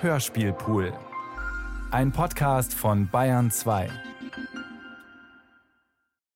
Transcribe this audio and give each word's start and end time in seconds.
Hörspielpool. 0.00 0.96
Ein 1.90 2.12
Podcast 2.12 2.72
von 2.72 3.10
Bayern 3.10 3.50
2. 3.50 3.90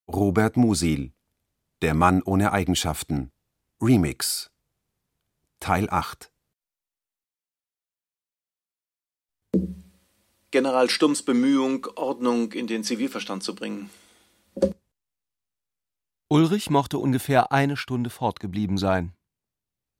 Robert 0.08 0.56
Musil 0.56 1.12
Der 1.80 1.94
Mann 1.94 2.24
ohne 2.24 2.50
Eigenschaften 2.50 3.30
Remix 3.80 4.50
Teil 5.60 5.88
8 5.88 6.32
General 10.50 10.90
Stumms 10.90 11.22
Bemühung, 11.22 11.86
Ordnung 11.94 12.50
in 12.50 12.66
den 12.66 12.82
Zivilverstand 12.82 13.44
zu 13.44 13.54
bringen. 13.54 13.90
Ulrich 16.28 16.68
mochte 16.68 16.98
ungefähr 16.98 17.52
eine 17.52 17.76
Stunde 17.76 18.10
fortgeblieben 18.10 18.76
sein. 18.76 19.12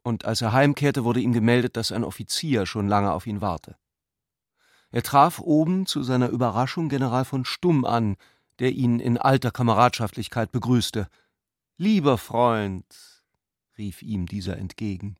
Und 0.02 0.24
als 0.24 0.42
er 0.42 0.52
heimkehrte, 0.52 1.04
wurde 1.04 1.20
ihm 1.20 1.32
gemeldet, 1.32 1.76
dass 1.76 1.92
ein 1.92 2.04
Offizier 2.04 2.66
schon 2.66 2.88
lange 2.88 3.12
auf 3.12 3.26
ihn 3.26 3.40
warte. 3.40 3.76
Er 4.90 5.02
traf 5.02 5.38
oben 5.38 5.86
zu 5.86 6.02
seiner 6.02 6.28
Überraschung 6.28 6.88
General 6.88 7.24
von 7.24 7.44
Stumm 7.44 7.84
an, 7.84 8.16
der 8.58 8.72
ihn 8.72 9.00
in 9.00 9.16
alter 9.16 9.50
Kameradschaftlichkeit 9.50 10.52
begrüßte. 10.52 11.08
Lieber 11.78 12.18
Freund, 12.18 12.84
rief 13.78 14.02
ihm 14.02 14.26
dieser 14.26 14.58
entgegen. 14.58 15.16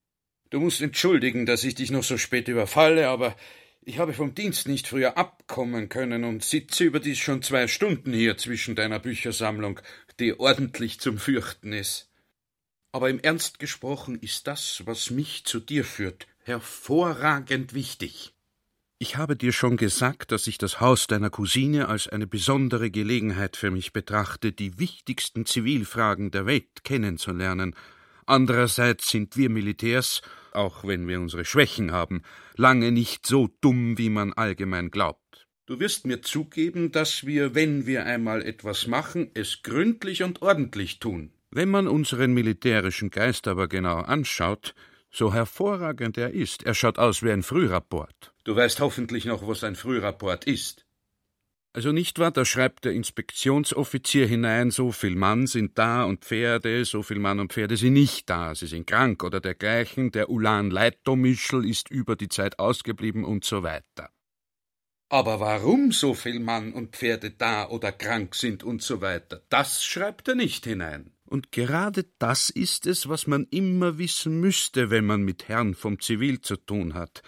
Du 0.50 0.60
musst 0.60 0.82
entschuldigen, 0.82 1.46
dass 1.46 1.64
ich 1.64 1.74
dich 1.74 1.90
noch 1.90 2.04
so 2.04 2.18
spät 2.18 2.48
überfalle, 2.48 3.08
aber 3.08 3.34
ich 3.80 3.98
habe 3.98 4.12
vom 4.12 4.34
Dienst 4.34 4.68
nicht 4.68 4.86
früher 4.86 5.16
abkommen 5.16 5.88
können 5.88 6.24
und 6.24 6.44
sitze 6.44 6.84
überdies 6.84 7.18
schon 7.18 7.42
zwei 7.42 7.66
Stunden 7.66 8.12
hier 8.12 8.36
zwischen 8.36 8.76
deiner 8.76 8.98
Büchersammlung, 8.98 9.80
die 10.20 10.38
ordentlich 10.38 11.00
zum 11.00 11.16
Fürchten 11.18 11.72
ist. 11.72 12.11
Aber 12.92 13.08
im 13.08 13.18
Ernst 13.20 13.58
gesprochen 13.58 14.18
ist 14.20 14.46
das, 14.46 14.82
was 14.84 15.10
mich 15.10 15.44
zu 15.44 15.60
dir 15.60 15.84
führt, 15.84 16.26
hervorragend 16.44 17.72
wichtig. 17.72 18.34
Ich 18.98 19.16
habe 19.16 19.34
dir 19.34 19.52
schon 19.52 19.76
gesagt, 19.76 20.30
dass 20.30 20.46
ich 20.46 20.58
das 20.58 20.80
Haus 20.80 21.08
deiner 21.08 21.30
Cousine 21.30 21.88
als 21.88 22.06
eine 22.06 22.28
besondere 22.28 22.90
Gelegenheit 22.90 23.56
für 23.56 23.72
mich 23.72 23.92
betrachte, 23.92 24.52
die 24.52 24.78
wichtigsten 24.78 25.44
Zivilfragen 25.44 26.30
der 26.30 26.46
Welt 26.46 26.84
kennenzulernen. 26.84 27.74
Andererseits 28.26 29.10
sind 29.10 29.36
wir 29.36 29.50
Militärs, 29.50 30.22
auch 30.52 30.84
wenn 30.84 31.08
wir 31.08 31.18
unsere 31.18 31.44
Schwächen 31.44 31.90
haben, 31.90 32.22
lange 32.56 32.92
nicht 32.92 33.26
so 33.26 33.48
dumm, 33.60 33.98
wie 33.98 34.10
man 34.10 34.34
allgemein 34.34 34.92
glaubt. 34.92 35.48
Du 35.66 35.80
wirst 35.80 36.06
mir 36.06 36.22
zugeben, 36.22 36.92
dass 36.92 37.26
wir, 37.26 37.56
wenn 37.56 37.86
wir 37.86 38.04
einmal 38.06 38.42
etwas 38.42 38.86
machen, 38.86 39.30
es 39.34 39.62
gründlich 39.62 40.22
und 40.22 40.42
ordentlich 40.42 41.00
tun. 41.00 41.32
Wenn 41.54 41.68
man 41.68 41.86
unseren 41.86 42.32
militärischen 42.32 43.10
Geist 43.10 43.46
aber 43.46 43.68
genau 43.68 43.98
anschaut, 43.98 44.74
so 45.10 45.34
hervorragend 45.34 46.16
er 46.16 46.32
ist, 46.32 46.62
er 46.62 46.72
schaut 46.72 46.98
aus 46.98 47.22
wie 47.22 47.30
ein 47.30 47.42
Frührapport. 47.42 48.32
Du 48.44 48.56
weißt 48.56 48.80
hoffentlich 48.80 49.26
noch, 49.26 49.46
was 49.46 49.62
ein 49.62 49.76
Frührapport 49.76 50.46
ist. 50.46 50.86
Also 51.74 51.92
nicht 51.92 52.18
wahr, 52.18 52.30
da 52.30 52.46
schreibt 52.46 52.86
der 52.86 52.92
Inspektionsoffizier 52.92 54.26
hinein, 54.26 54.70
so 54.70 54.92
viel 54.92 55.14
Mann 55.14 55.46
sind 55.46 55.76
da 55.76 56.04
und 56.04 56.24
Pferde, 56.24 56.86
so 56.86 57.02
viel 57.02 57.18
Mann 57.18 57.38
und 57.38 57.52
Pferde 57.52 57.76
sind 57.76 57.92
nicht 57.92 58.30
da, 58.30 58.54
sie 58.54 58.66
sind 58.66 58.86
krank 58.86 59.22
oder 59.22 59.40
dergleichen, 59.40 60.10
der 60.10 60.30
Ulan 60.30 60.70
Leitomischl 60.70 61.68
ist 61.68 61.90
über 61.90 62.16
die 62.16 62.28
Zeit 62.28 62.58
ausgeblieben 62.58 63.24
und 63.24 63.44
so 63.44 63.62
weiter. 63.62 64.08
Aber 65.10 65.40
warum 65.40 65.92
so 65.92 66.14
viel 66.14 66.40
Mann 66.40 66.72
und 66.72 66.96
Pferde 66.96 67.30
da 67.30 67.68
oder 67.68 67.92
krank 67.92 68.34
sind 68.34 68.64
und 68.64 68.80
so 68.80 69.02
weiter, 69.02 69.42
das 69.50 69.84
schreibt 69.84 70.28
er 70.28 70.34
nicht 70.34 70.64
hinein. 70.64 71.12
Und 71.32 71.50
gerade 71.50 72.04
das 72.18 72.50
ist 72.50 72.86
es, 72.86 73.08
was 73.08 73.26
man 73.26 73.46
immer 73.50 73.96
wissen 73.96 74.38
müsste, 74.38 74.90
wenn 74.90 75.06
man 75.06 75.22
mit 75.22 75.48
Herrn 75.48 75.74
vom 75.74 75.98
Zivil 75.98 76.42
zu 76.42 76.56
tun 76.56 76.92
hat. 76.92 77.22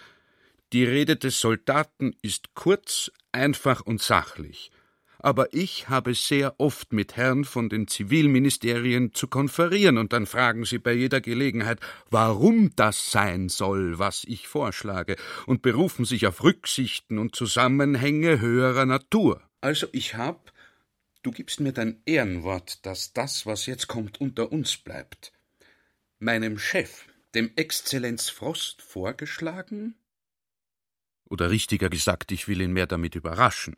Die 0.73 0.85
Rede 0.85 1.15
des 1.15 1.39
Soldaten 1.39 2.13
ist 2.21 2.53
kurz, 2.53 3.11
einfach 3.31 3.81
und 3.81 4.03
sachlich. 4.03 4.69
Aber 5.17 5.55
ich 5.55 5.89
habe 5.89 6.13
sehr 6.13 6.59
oft 6.59 6.93
mit 6.93 7.17
Herren 7.17 7.45
von 7.45 7.67
den 7.67 7.87
Zivilministerien 7.87 9.11
zu 9.15 9.27
konferieren, 9.27 9.97
und 9.97 10.13
dann 10.13 10.27
fragen 10.27 10.65
sie 10.65 10.77
bei 10.77 10.93
jeder 10.93 11.19
Gelegenheit, 11.19 11.79
warum 12.11 12.75
das 12.75 13.09
sein 13.09 13.49
soll, 13.49 13.97
was 13.97 14.23
ich 14.23 14.47
vorschlage, 14.47 15.15
und 15.47 15.63
berufen 15.63 16.05
sich 16.05 16.27
auf 16.27 16.43
Rücksichten 16.43 17.17
und 17.17 17.35
Zusammenhänge 17.35 18.39
höherer 18.39 18.85
Natur. 18.85 19.41
Also 19.61 19.87
ich 19.93 20.13
hab, 20.13 20.51
du 21.25 21.31
gibst 21.31 21.59
mir 21.59 21.71
dein 21.71 22.01
Ehrenwort, 22.05 22.85
dass 22.85 23.13
das, 23.13 23.45
was 23.45 23.65
jetzt 23.65 23.87
kommt, 23.87 24.21
unter 24.21 24.51
uns 24.51 24.77
bleibt, 24.77 25.33
meinem 26.19 26.59
Chef, 26.59 27.05
dem 27.33 27.51
Exzellenz 27.55 28.29
Frost, 28.29 28.81
vorgeschlagen, 28.81 29.95
oder 31.27 31.49
richtiger 31.49 31.89
gesagt, 31.89 32.31
ich 32.31 32.47
will 32.47 32.61
ihn 32.61 32.73
mehr 32.73 32.85
damit 32.85 33.15
überraschen, 33.15 33.75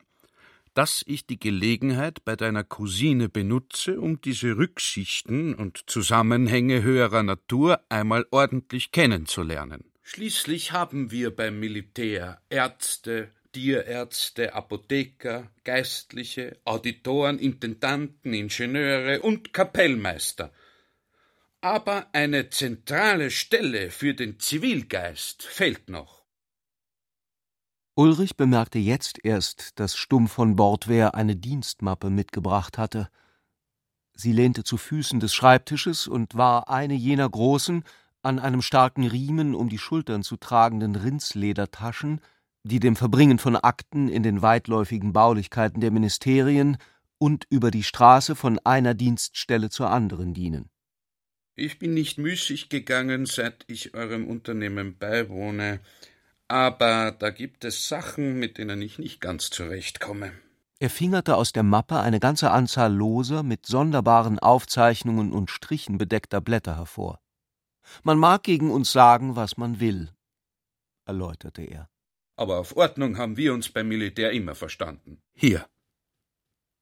dass 0.73 1.01
ich 1.07 1.25
die 1.25 1.39
Gelegenheit 1.39 2.25
bei 2.25 2.35
deiner 2.35 2.65
Cousine 2.65 3.29
benutze, 3.29 4.01
um 4.01 4.19
diese 4.19 4.57
Rücksichten 4.57 5.55
und 5.55 5.89
Zusammenhänge 5.89 6.83
höherer 6.83 7.23
Natur 7.23 7.81
einmal 7.87 8.25
ordentlich 8.31 8.91
kennenzulernen. 8.91 9.85
Schließlich 10.03 10.73
haben 10.73 11.11
wir 11.11 11.35
beim 11.35 11.59
Militär 11.59 12.41
Ärzte, 12.49 13.31
Tierärzte, 13.51 14.53
Apotheker, 14.53 15.49
Geistliche, 15.63 16.57
Auditoren, 16.65 17.39
Intendanten, 17.39 18.33
Ingenieure 18.33 19.21
und 19.21 19.53
Kapellmeister. 19.53 20.51
Aber 21.61 22.07
eine 22.13 22.49
zentrale 22.49 23.31
Stelle 23.31 23.91
für 23.91 24.13
den 24.13 24.39
Zivilgeist 24.39 25.43
fehlt 25.43 25.89
noch. 25.89 26.17
Ulrich 27.95 28.37
bemerkte 28.37 28.77
jetzt 28.77 29.25
erst, 29.25 29.79
dass 29.79 29.97
Stumm 29.97 30.27
von 30.27 30.55
Bordwehr 30.55 31.15
eine 31.15 31.35
Dienstmappe 31.35 32.11
mitgebracht 32.11 32.77
hatte. 32.77 33.09
Sie 34.13 34.31
lehnte 34.31 34.63
zu 34.63 34.77
Füßen 34.77 35.19
des 35.19 35.33
Schreibtisches 35.33 36.07
und 36.07 36.35
war 36.35 36.69
eine 36.69 36.93
jener 36.93 37.27
großen, 37.27 37.83
an 38.21 38.37
einem 38.39 38.61
starken 38.61 39.05
Riemen 39.05 39.55
um 39.55 39.67
die 39.69 39.77
Schultern 39.77 40.21
zu 40.21 40.37
tragenden 40.37 40.95
Rindsledertaschen, 40.95 42.21
die 42.67 42.79
dem 42.79 42.95
Verbringen 42.95 43.39
von 43.39 43.55
Akten 43.55 44.07
in 44.07 44.23
den 44.23 44.41
weitläufigen 44.41 45.13
Baulichkeiten 45.13 45.81
der 45.81 45.91
Ministerien 45.91 46.77
und 47.17 47.45
über 47.49 47.71
die 47.71 47.83
Straße 47.83 48.35
von 48.35 48.59
einer 48.63 48.93
Dienststelle 48.93 49.69
zur 49.69 49.89
anderen 49.89 50.33
dienen. 50.33 50.69
Ich 51.55 51.79
bin 51.79 51.93
nicht 51.93 52.19
müßig 52.19 52.69
gegangen, 52.69 53.25
seit 53.25 53.65
ich 53.67 53.95
eurem 53.95 54.27
Unternehmen 54.27 54.97
beiwohne, 54.97 55.79
aber 56.47 57.11
da 57.11 57.31
gibt 57.31 57.65
es 57.65 57.87
Sachen, 57.87 58.39
mit 58.39 58.57
denen 58.57 58.81
ich 58.81 58.99
nicht 58.99 59.19
ganz 59.21 59.49
zurechtkomme. 59.49 60.31
Er 60.79 60.91
fingerte 60.91 61.35
aus 61.35 61.53
der 61.53 61.63
Mappe 61.63 61.99
eine 61.99 62.19
ganze 62.19 62.51
Anzahl 62.51 62.93
loser, 62.93 63.41
mit 63.41 63.65
sonderbaren 63.65 64.37
Aufzeichnungen 64.37 65.31
und 65.31 65.49
Strichen 65.49 65.97
bedeckter 65.97 66.39
Blätter 66.39 66.77
hervor. 66.77 67.19
Man 68.03 68.19
mag 68.19 68.43
gegen 68.43 68.69
uns 68.69 68.91
sagen, 68.91 69.35
was 69.35 69.57
man 69.57 69.79
will, 69.79 70.11
erläuterte 71.05 71.63
er. 71.63 71.89
Aber 72.37 72.59
auf 72.59 72.77
Ordnung 72.77 73.17
haben 73.17 73.35
wir 73.35 73.53
uns 73.53 73.67
beim 73.69 73.87
Militär 73.87 74.31
immer 74.31 74.55
verstanden. 74.55 75.19
Hier. 75.33 75.67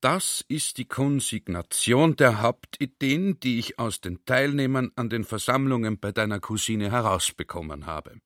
Das 0.01 0.45
ist 0.47 0.77
die 0.77 0.85
Konsignation 0.85 2.15
der 2.15 2.41
Hauptideen, 2.41 3.39
die 3.39 3.57
ich 3.57 3.79
aus 3.79 4.01
den 4.01 4.23
Teilnehmern 4.25 4.91
an 4.95 5.09
den 5.09 5.23
Versammlungen 5.23 5.97
bei 5.99 6.11
deiner 6.11 6.39
Cousine 6.39 6.91
herausbekommen 6.91 7.87
habe. 7.87 8.19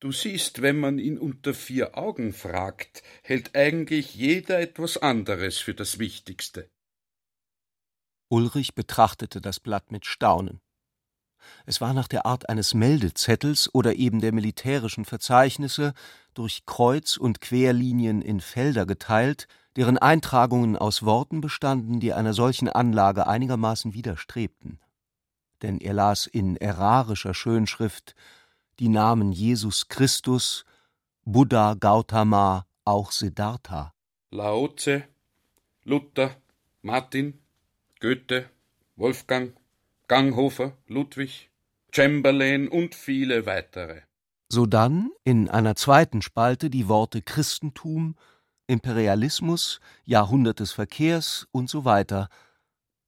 Du 0.00 0.12
siehst, 0.12 0.60
wenn 0.60 0.78
man 0.78 0.98
ihn 0.98 1.16
unter 1.16 1.54
vier 1.54 1.96
Augen 1.96 2.34
fragt, 2.34 3.02
hält 3.22 3.56
eigentlich 3.56 4.14
jeder 4.14 4.60
etwas 4.60 4.98
anderes 4.98 5.56
für 5.58 5.74
das 5.74 5.98
Wichtigste. 5.98 6.68
Ulrich 8.28 8.74
betrachtete 8.74 9.40
das 9.40 9.60
Blatt 9.60 9.92
mit 9.92 10.04
Staunen. 10.04 10.60
Es 11.64 11.80
war 11.80 11.92
nach 11.94 12.08
der 12.08 12.26
Art 12.26 12.48
eines 12.48 12.74
Meldezettels 12.74 13.72
oder 13.74 13.94
eben 13.94 14.20
der 14.20 14.32
militärischen 14.32 15.04
Verzeichnisse 15.04 15.94
durch 16.34 16.64
Kreuz- 16.66 17.16
und 17.16 17.40
Querlinien 17.40 18.22
in 18.22 18.40
Felder 18.40 18.86
geteilt, 18.86 19.48
deren 19.76 19.98
Eintragungen 19.98 20.76
aus 20.76 21.04
Worten 21.04 21.40
bestanden, 21.40 22.00
die 22.00 22.12
einer 22.12 22.32
solchen 22.32 22.68
Anlage 22.68 23.26
einigermaßen 23.26 23.94
widerstrebten. 23.94 24.80
Denn 25.62 25.78
er 25.78 25.94
las 25.94 26.26
in 26.26 26.56
ärarischer 26.56 27.34
Schönschrift 27.34 28.14
die 28.78 28.88
Namen 28.88 29.32
Jesus 29.32 29.88
Christus, 29.88 30.64
Buddha, 31.24 31.74
Gautama, 31.74 32.66
auch 32.84 33.10
Siddhartha. 33.10 33.92
Laoze, 34.30 35.04
Luther, 35.84 36.36
Martin, 36.82 37.38
Goethe, 38.00 38.50
Wolfgang, 38.96 39.54
Ganghofer, 40.08 40.76
Ludwig, 40.86 41.50
Chamberlain 41.92 42.68
und 42.68 42.94
viele 42.94 43.46
weitere. 43.46 44.02
Sodann 44.48 45.10
in 45.24 45.48
einer 45.48 45.74
zweiten 45.74 46.22
Spalte 46.22 46.70
die 46.70 46.88
Worte 46.88 47.22
Christentum, 47.22 48.14
Imperialismus, 48.68 49.80
Jahrhundert 50.04 50.60
des 50.60 50.72
Verkehrs 50.72 51.48
und 51.50 51.68
so 51.68 51.84
weiter, 51.84 52.28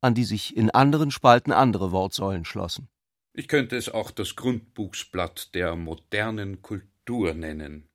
an 0.01 0.15
die 0.15 0.25
sich 0.25 0.57
in 0.57 0.71
anderen 0.71 1.11
Spalten 1.11 1.53
andere 1.53 1.93
Wortsäulen 1.93 2.45
schlossen. 2.45 2.89
Ich 3.33 3.47
könnte 3.47 3.77
es 3.77 3.89
auch 3.89 4.11
das 4.11 4.35
Grundbuchsblatt 4.35 5.55
der 5.55 5.77
modernen 5.77 6.63
Kultur 6.63 7.35
nennen. 7.35 7.88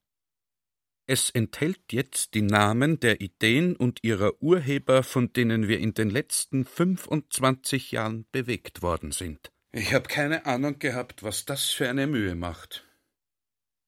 Es 1.06 1.30
enthält 1.30 1.92
jetzt 1.92 2.34
die 2.34 2.42
Namen 2.42 3.00
der 3.00 3.20
Ideen 3.20 3.76
und 3.76 4.04
ihrer 4.04 4.42
Urheber, 4.42 5.04
von 5.04 5.34
denen 5.34 5.68
wir 5.68 5.80
in 5.80 5.94
den 5.94 6.10
letzten 6.10 6.64
25 6.64 7.92
Jahren 7.92 8.26
bewegt 8.32 8.82
worden 8.82 9.12
sind. 9.12 9.52
Ich 9.74 9.94
habe 9.94 10.08
keine 10.08 10.46
Ahnung 10.46 10.80
gehabt, 10.80 11.24
was 11.24 11.46
das 11.46 11.72
für 11.72 11.90
eine 11.90 12.08
Mühe 12.08 12.36
macht. 12.36 12.86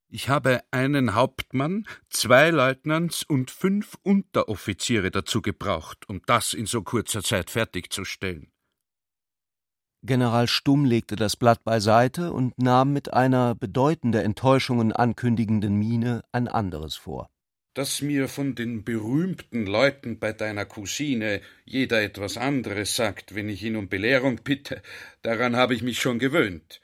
Ich 0.09 0.29
habe 0.29 0.63
einen 0.71 1.15
Hauptmann, 1.15 1.87
zwei 2.09 2.49
Leutnants 2.49 3.23
und 3.23 3.49
fünf 3.49 3.97
Unteroffiziere 4.03 5.09
dazu 5.09 5.41
gebraucht, 5.41 6.09
um 6.09 6.21
das 6.25 6.53
in 6.53 6.65
so 6.65 6.83
kurzer 6.83 7.23
Zeit 7.23 7.49
fertigzustellen. 7.49 8.51
General 10.05 10.47
Stumm 10.47 10.85
legte 10.85 11.15
das 11.15 11.35
Blatt 11.35 11.63
beiseite 11.63 12.31
und 12.31 12.57
nahm 12.57 12.93
mit 12.93 13.13
einer 13.13 13.55
bedeutende 13.55 14.23
Enttäuschungen 14.23 14.91
ankündigenden 14.91 15.75
Miene 15.75 16.23
ein 16.31 16.47
anderes 16.47 16.95
vor. 16.95 17.29
Dass 17.73 18.01
mir 18.01 18.29
von 18.29 18.55
den 18.55 18.83
berühmten 18.83 19.65
Leuten 19.65 20.19
bei 20.19 20.31
deiner 20.31 20.65
Cousine 20.65 21.41
jeder 21.65 22.01
etwas 22.01 22.37
anderes 22.37 22.95
sagt, 22.95 23.35
wenn 23.35 23.49
ich 23.49 23.63
ihn 23.63 23.75
um 23.75 23.89
Belehrung 23.89 24.39
bitte, 24.43 24.81
daran 25.21 25.55
habe 25.55 25.73
ich 25.73 25.81
mich 25.81 25.99
schon 25.99 26.19
gewöhnt. 26.19 26.81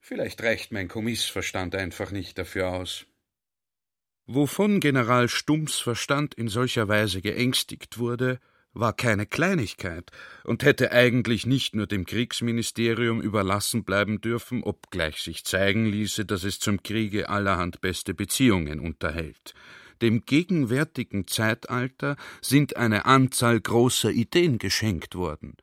Vielleicht 0.00 0.42
reicht 0.42 0.72
mein 0.72 0.88
Kommissverstand 0.88 1.74
einfach 1.74 2.10
nicht 2.10 2.38
dafür 2.38 2.72
aus. 2.72 3.06
Wovon 4.26 4.80
General 4.80 5.28
Stumms 5.28 5.78
Verstand 5.78 6.34
in 6.34 6.48
solcher 6.48 6.88
Weise 6.88 7.20
geängstigt 7.22 7.98
wurde, 7.98 8.40
war 8.78 8.92
keine 8.92 9.26
Kleinigkeit 9.26 10.10
und 10.44 10.62
hätte 10.62 10.92
eigentlich 10.92 11.46
nicht 11.46 11.74
nur 11.74 11.86
dem 11.86 12.04
Kriegsministerium 12.04 13.20
überlassen 13.20 13.84
bleiben 13.84 14.20
dürfen, 14.20 14.62
obgleich 14.62 15.22
sich 15.22 15.44
zeigen 15.44 15.86
ließe, 15.86 16.24
dass 16.24 16.44
es 16.44 16.58
zum 16.58 16.82
Kriege 16.82 17.28
allerhand 17.28 17.80
beste 17.80 18.14
Beziehungen 18.14 18.80
unterhält. 18.80 19.54
Dem 20.02 20.22
gegenwärtigen 20.26 21.26
Zeitalter 21.26 22.16
sind 22.42 22.76
eine 22.76 23.06
Anzahl 23.06 23.60
großer 23.60 24.10
Ideen 24.10 24.58
geschenkt 24.58 25.14
worden, 25.14 25.56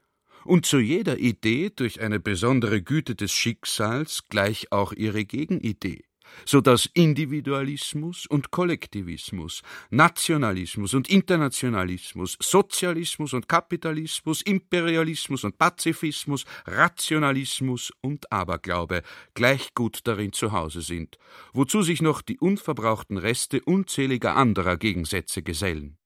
und 0.43 0.65
zu 0.65 0.79
jeder 0.79 1.19
Idee 1.19 1.71
durch 1.73 2.01
eine 2.01 2.19
besondere 2.19 2.81
Güte 2.81 3.15
des 3.15 3.31
Schicksals 3.31 4.23
gleich 4.29 4.71
auch 4.71 4.91
ihre 4.91 5.23
Gegenidee 5.23 6.03
so 6.45 6.61
dass 6.61 6.89
Individualismus 6.93 8.25
und 8.25 8.51
Kollektivismus, 8.51 9.61
Nationalismus 9.89 10.93
und 10.93 11.09
Internationalismus, 11.09 12.37
Sozialismus 12.41 13.33
und 13.33 13.47
Kapitalismus, 13.47 14.41
Imperialismus 14.41 15.43
und 15.43 15.57
Pazifismus, 15.57 16.45
Rationalismus 16.65 17.91
und 18.01 18.31
Aberglaube 18.31 19.03
gleich 19.33 19.73
gut 19.73 19.99
darin 20.03 20.33
zu 20.33 20.51
Hause 20.51 20.81
sind, 20.81 21.17
wozu 21.53 21.81
sich 21.81 22.01
noch 22.01 22.21
die 22.21 22.39
unverbrauchten 22.39 23.17
Reste 23.17 23.61
unzähliger 23.61 24.35
anderer 24.35 24.77
Gegensätze 24.77 25.43
gesellen. 25.43 25.97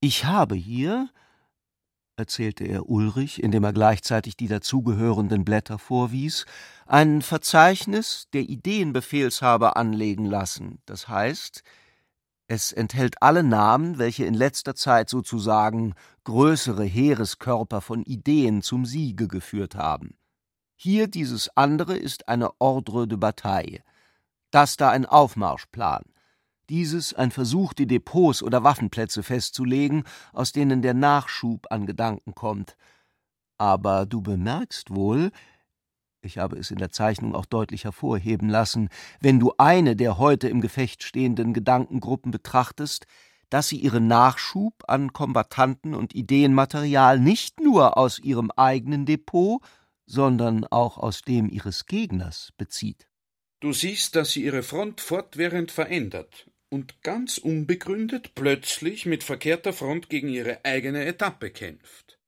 Ich 0.00 0.26
habe 0.26 0.54
hier, 0.54 1.08
erzählte 2.16 2.64
er 2.64 2.88
Ulrich, 2.88 3.42
indem 3.42 3.64
er 3.64 3.72
gleichzeitig 3.72 4.36
die 4.36 4.48
dazugehörenden 4.48 5.44
Blätter 5.44 5.78
vorwies, 5.78 6.46
ein 6.86 7.22
Verzeichnis 7.22 8.28
der 8.32 8.42
Ideenbefehlshaber 8.42 9.76
anlegen 9.76 10.24
lassen, 10.24 10.80
das 10.86 11.08
heißt, 11.08 11.62
es 12.46 12.72
enthält 12.72 13.22
alle 13.22 13.42
Namen, 13.42 13.98
welche 13.98 14.26
in 14.26 14.34
letzter 14.34 14.74
Zeit 14.74 15.08
sozusagen 15.08 15.94
größere 16.24 16.84
Heereskörper 16.84 17.80
von 17.80 18.02
Ideen 18.02 18.60
zum 18.60 18.84
Siege 18.84 19.28
geführt 19.28 19.74
haben. 19.74 20.16
Hier 20.76 21.08
dieses 21.08 21.56
andere 21.56 21.96
ist 21.96 22.28
eine 22.28 22.60
Ordre 22.60 23.08
de 23.08 23.16
Bataille, 23.16 23.82
das 24.50 24.76
da 24.76 24.90
ein 24.90 25.06
Aufmarschplan, 25.06 26.04
dieses 26.70 27.14
ein 27.14 27.30
Versuch, 27.30 27.72
die 27.72 27.86
Depots 27.86 28.42
oder 28.42 28.64
Waffenplätze 28.64 29.22
festzulegen, 29.22 30.04
aus 30.32 30.52
denen 30.52 30.82
der 30.82 30.94
Nachschub 30.94 31.66
an 31.70 31.86
Gedanken 31.86 32.34
kommt. 32.34 32.76
Aber 33.58 34.06
du 34.06 34.20
bemerkst 34.20 34.90
wohl, 34.90 35.30
ich 36.22 36.38
habe 36.38 36.56
es 36.56 36.70
in 36.70 36.78
der 36.78 36.90
Zeichnung 36.90 37.34
auch 37.34 37.46
deutlich 37.46 37.84
hervorheben 37.84 38.48
lassen, 38.48 38.88
wenn 39.20 39.38
du 39.38 39.52
eine 39.58 39.94
der 39.94 40.18
heute 40.18 40.48
im 40.48 40.60
Gefecht 40.60 41.02
stehenden 41.02 41.52
Gedankengruppen 41.52 42.30
betrachtest, 42.30 43.06
dass 43.50 43.68
sie 43.68 43.76
ihren 43.76 44.08
Nachschub 44.08 44.74
an 44.88 45.12
Kombattanten 45.12 45.94
und 45.94 46.14
Ideenmaterial 46.14 47.20
nicht 47.20 47.60
nur 47.60 47.96
aus 47.98 48.18
ihrem 48.18 48.50
eigenen 48.50 49.06
Depot, 49.06 49.60
sondern 50.06 50.64
auch 50.64 50.98
aus 50.98 51.22
dem 51.22 51.48
ihres 51.48 51.86
Gegners 51.86 52.52
bezieht. 52.56 53.06
Du 53.60 53.72
siehst, 53.72 54.16
dass 54.16 54.32
sie 54.32 54.44
ihre 54.44 54.62
Front 54.62 55.00
fortwährend 55.00 55.70
verändert 55.70 56.50
und 56.68 57.02
ganz 57.02 57.38
unbegründet 57.38 58.34
plötzlich 58.34 59.06
mit 59.06 59.22
verkehrter 59.22 59.72
Front 59.72 60.08
gegen 60.08 60.28
ihre 60.28 60.64
eigene 60.64 61.04
Etappe 61.04 61.50
kämpft. 61.50 62.18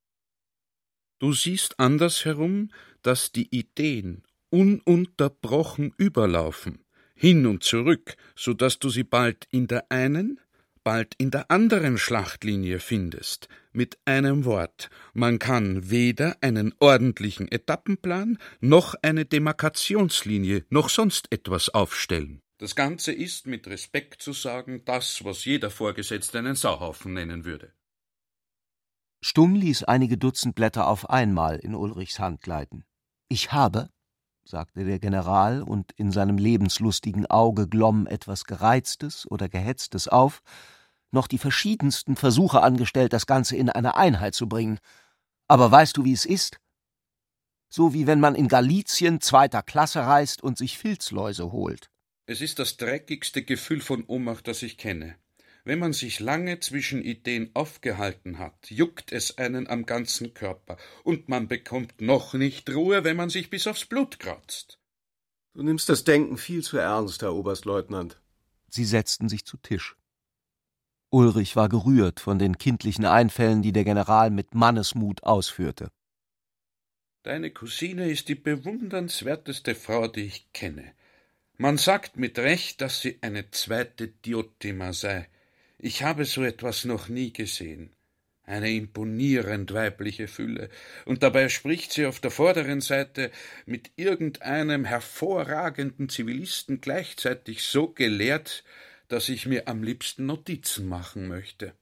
Du 1.19 1.33
siehst 1.33 1.81
andersherum, 1.81 2.71
dass 3.03 3.33
die 3.33 3.49
Ideen 3.55 4.23
ununterbrochen 4.51 5.95
überlaufen, 5.97 6.85
hin 7.15 7.47
und 7.47 7.65
zurück, 7.65 8.17
so 8.37 8.53
dass 8.53 8.79
du 8.79 8.91
sie 8.91 9.05
bald 9.05 9.47
in 9.51 9.67
der 9.67 9.91
einen, 9.91 10.41
bald 10.85 11.15
in 11.19 11.31
der 11.31 11.51
anderen 11.51 11.99
Schlachtlinie 11.99 12.79
findest. 12.79 13.49
Mit 13.73 13.99
einem 14.05 14.45
Wort, 14.45 14.89
man 15.15 15.39
kann 15.39 15.91
weder 15.91 16.37
einen 16.43 16.75
ordentlichen 16.79 17.51
Etappenplan 17.51 18.39
noch 18.61 18.95
eine 19.03 19.25
Demarkationslinie 19.25 20.65
noch 20.71 20.89
sonst 20.89 21.27
etwas 21.33 21.71
aufstellen. 21.71 22.41
Das 22.59 22.75
Ganze 22.75 23.13
ist, 23.13 23.47
mit 23.47 23.67
Respekt 23.67 24.23
zu 24.23 24.33
sagen, 24.33 24.83
das, 24.87 25.25
was 25.25 25.45
jeder 25.45 25.71
Vorgesetzte 25.71 26.39
einen 26.39 26.55
Sauhaufen 26.55 27.13
nennen 27.13 27.45
würde. 27.45 27.75
Stumm 29.21 29.55
ließ 29.55 29.85
einige 29.85 30.17
Dutzend 30.17 30.55
Blätter 30.55 30.89
auf 30.89 31.11
einmal 31.11 31.59
in 31.59 31.75
Ulrichs 31.75 32.19
Hand 32.19 32.41
gleiten. 32.41 32.85
Ich 33.29 33.53
habe, 33.53 33.91
sagte 34.45 34.85
der 34.85 34.99
General, 34.99 35.63
und 35.63 35.93
in 35.93 36.13
seinem 36.13 36.39
lebenslustigen 36.39 37.27
Auge 37.27 37.69
glomm 37.69 38.07
etwas 38.07 38.45
Gereiztes 38.45 39.31
oder 39.31 39.51
Gehetztes 39.51 40.09
auf, 40.09 40.43
noch 41.11 41.27
die 41.27 41.39
verschiedensten 41.39 42.17
Versuche 42.17 42.63
angestellt, 42.63 43.13
das 43.13 43.27
Ganze 43.27 43.57
in 43.57 43.69
eine 43.69 43.97
Einheit 43.97 44.35
zu 44.35 44.49
bringen. 44.49 44.79
Aber 45.47 45.71
weißt 45.71 45.97
du, 45.97 46.05
wie 46.05 46.13
es 46.13 46.25
ist? 46.25 46.59
So 47.69 47.93
wie 47.93 48.07
wenn 48.07 48.21
man 48.21 48.35
in 48.35 48.49
Galizien 48.49 49.21
zweiter 49.21 49.63
Klasse 49.63 50.01
reist 50.01 50.43
und 50.43 50.57
sich 50.57 50.79
Filzläuse 50.79 51.53
holt. 51.53 51.91
Es 52.29 52.41
ist 52.41 52.59
das 52.59 52.77
dreckigste 52.77 53.45
Gefühl 53.45 53.81
von 53.81 54.05
Ohnmacht, 54.05 54.49
das 54.49 54.63
ich 54.63 54.79
kenne. 54.79 55.17
Wenn 55.65 55.79
man 55.79 55.93
sich 55.93 56.19
lange 56.19 56.59
zwischen 56.59 57.03
Ideen 57.03 57.51
aufgehalten 57.55 58.39
hat, 58.39 58.69
juckt 58.69 59.13
es 59.13 59.39
einen 59.39 59.69
am 59.69 59.87
ganzen 59.87 60.35
Körper, 60.35 60.77
und 61.05 61.29
man 61.29 61.47
bekommt 61.47 62.01
noch 62.01 62.35
nicht 62.35 62.69
Ruhe, 62.71 63.05
wenn 63.05 63.17
man 63.17 63.31
sich 63.31 63.49
bis 63.49 63.69
aufs 63.69 63.87
Blut 63.87 64.19
kratzt. 64.19 64.81
Du 65.55 65.63
nimmst 65.63 65.89
das 65.89 66.03
Denken 66.03 66.37
viel 66.37 66.63
zu 66.63 66.79
ernst, 66.79 67.23
Herr 67.23 67.35
Oberstleutnant. 67.35 68.21
Sie 68.69 68.85
setzten 68.85 69.29
sich 69.29 69.45
zu 69.45 69.57
Tisch. 69.57 69.97
Ulrich 71.11 71.55
war 71.55 71.69
gerührt 71.69 72.19
von 72.19 72.39
den 72.41 72.59
kindlichen 72.59 73.05
Einfällen, 73.05 73.63
die 73.63 73.73
der 73.73 73.85
General 73.85 74.31
mit 74.31 74.55
Mannesmut 74.55 75.23
ausführte. 75.23 75.91
Deine 77.23 77.53
Cousine 77.53 78.11
ist 78.11 78.29
die 78.29 78.35
bewundernswerteste 78.35 79.75
Frau, 79.77 80.09
die 80.09 80.23
ich 80.23 80.53
kenne. 80.53 80.93
Man 81.59 81.79
sagt 81.79 82.19
mit 82.19 82.39
Recht, 82.39 82.83
dass 82.83 83.01
sie 83.01 83.17
eine 83.23 83.51
zweite 83.51 84.09
Diotima 84.09 84.93
sei. 84.93 85.27
Ich 85.79 86.03
habe 86.03 86.27
so 86.27 86.45
etwas 86.45 86.85
noch 86.85 87.09
nie 87.09 87.33
gesehen. 87.33 87.91
Eine 88.45 88.71
imponierend 88.71 89.73
weibliche 89.73 90.29
Fülle, 90.29 90.69
und 91.07 91.23
dabei 91.23 91.49
spricht 91.49 91.93
sie 91.93 92.05
auf 92.05 92.21
der 92.21 92.31
vorderen 92.31 92.81
Seite 92.81 93.33
mit 93.65 93.91
irgendeinem 93.97 94.85
hervorragenden 94.85 96.11
Zivilisten 96.11 96.83
gleichzeitig 96.83 97.63
so 97.63 97.89
gelehrt, 97.89 98.63
dass 99.09 99.31
ich 99.31 99.47
mir 99.47 99.67
am 99.67 99.83
liebsten 99.83 100.27
Notizen 100.27 100.87
machen 100.87 101.27
möchte. 101.27 101.73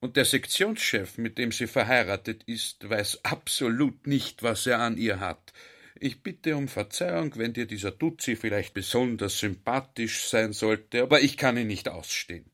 Und 0.00 0.16
der 0.16 0.26
Sektionschef, 0.26 1.16
mit 1.16 1.38
dem 1.38 1.50
sie 1.50 1.66
verheiratet 1.66 2.44
ist, 2.44 2.88
weiß 2.88 3.24
absolut 3.24 4.06
nicht, 4.06 4.42
was 4.42 4.66
er 4.66 4.80
an 4.80 4.98
ihr 4.98 5.18
hat. 5.18 5.52
Ich 5.98 6.22
bitte 6.22 6.56
um 6.56 6.68
Verzeihung, 6.68 7.36
wenn 7.36 7.52
dir 7.52 7.66
dieser 7.66 7.90
Duzi 7.90 8.36
vielleicht 8.36 8.74
besonders 8.74 9.38
sympathisch 9.38 10.28
sein 10.28 10.52
sollte, 10.52 11.02
aber 11.02 11.20
ich 11.22 11.36
kann 11.36 11.56
ihn 11.56 11.66
nicht 11.66 11.88
ausstehen. 11.88 12.50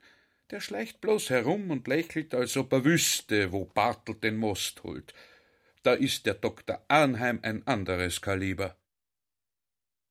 Der 0.50 0.60
schleicht 0.60 1.00
bloß 1.00 1.30
herum 1.30 1.70
und 1.70 1.88
lächelt, 1.88 2.34
als 2.34 2.56
ob 2.56 2.72
er 2.72 2.84
wüsste, 2.84 3.52
wo 3.52 3.64
Bartel 3.64 4.14
den 4.14 4.36
Most 4.36 4.82
holt. 4.84 5.14
Da 5.82 5.94
ist 5.94 6.26
der 6.26 6.34
Dr. 6.34 6.84
Arnheim 6.88 7.40
ein 7.42 7.66
anderes 7.66 8.20
Kaliber. 8.20 8.76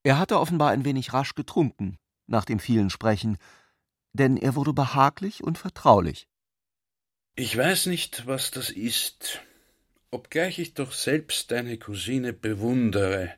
Er 0.04 0.18
hatte 0.18 0.40
offenbar 0.40 0.72
ein 0.72 0.84
wenig 0.84 1.14
rasch 1.14 1.36
getrunken, 1.36 1.98
nach 2.28 2.44
dem 2.44 2.60
vielen 2.60 2.90
Sprechen, 2.90 3.38
denn 4.14 4.36
er 4.36 4.56
wurde 4.56 4.74
behaglich 4.74 5.44
und 5.44 5.58
vertraulich. 5.58 6.28
Ich 7.36 7.56
weiß 7.56 7.86
nicht, 7.86 8.28
was 8.28 8.52
das 8.52 8.72
ist, 8.72 9.42
obgleich 10.12 10.60
ich 10.60 10.74
doch 10.74 10.92
selbst 10.92 11.52
deine 11.52 11.78
Cousine 11.78 12.34
bewundere. 12.34 13.34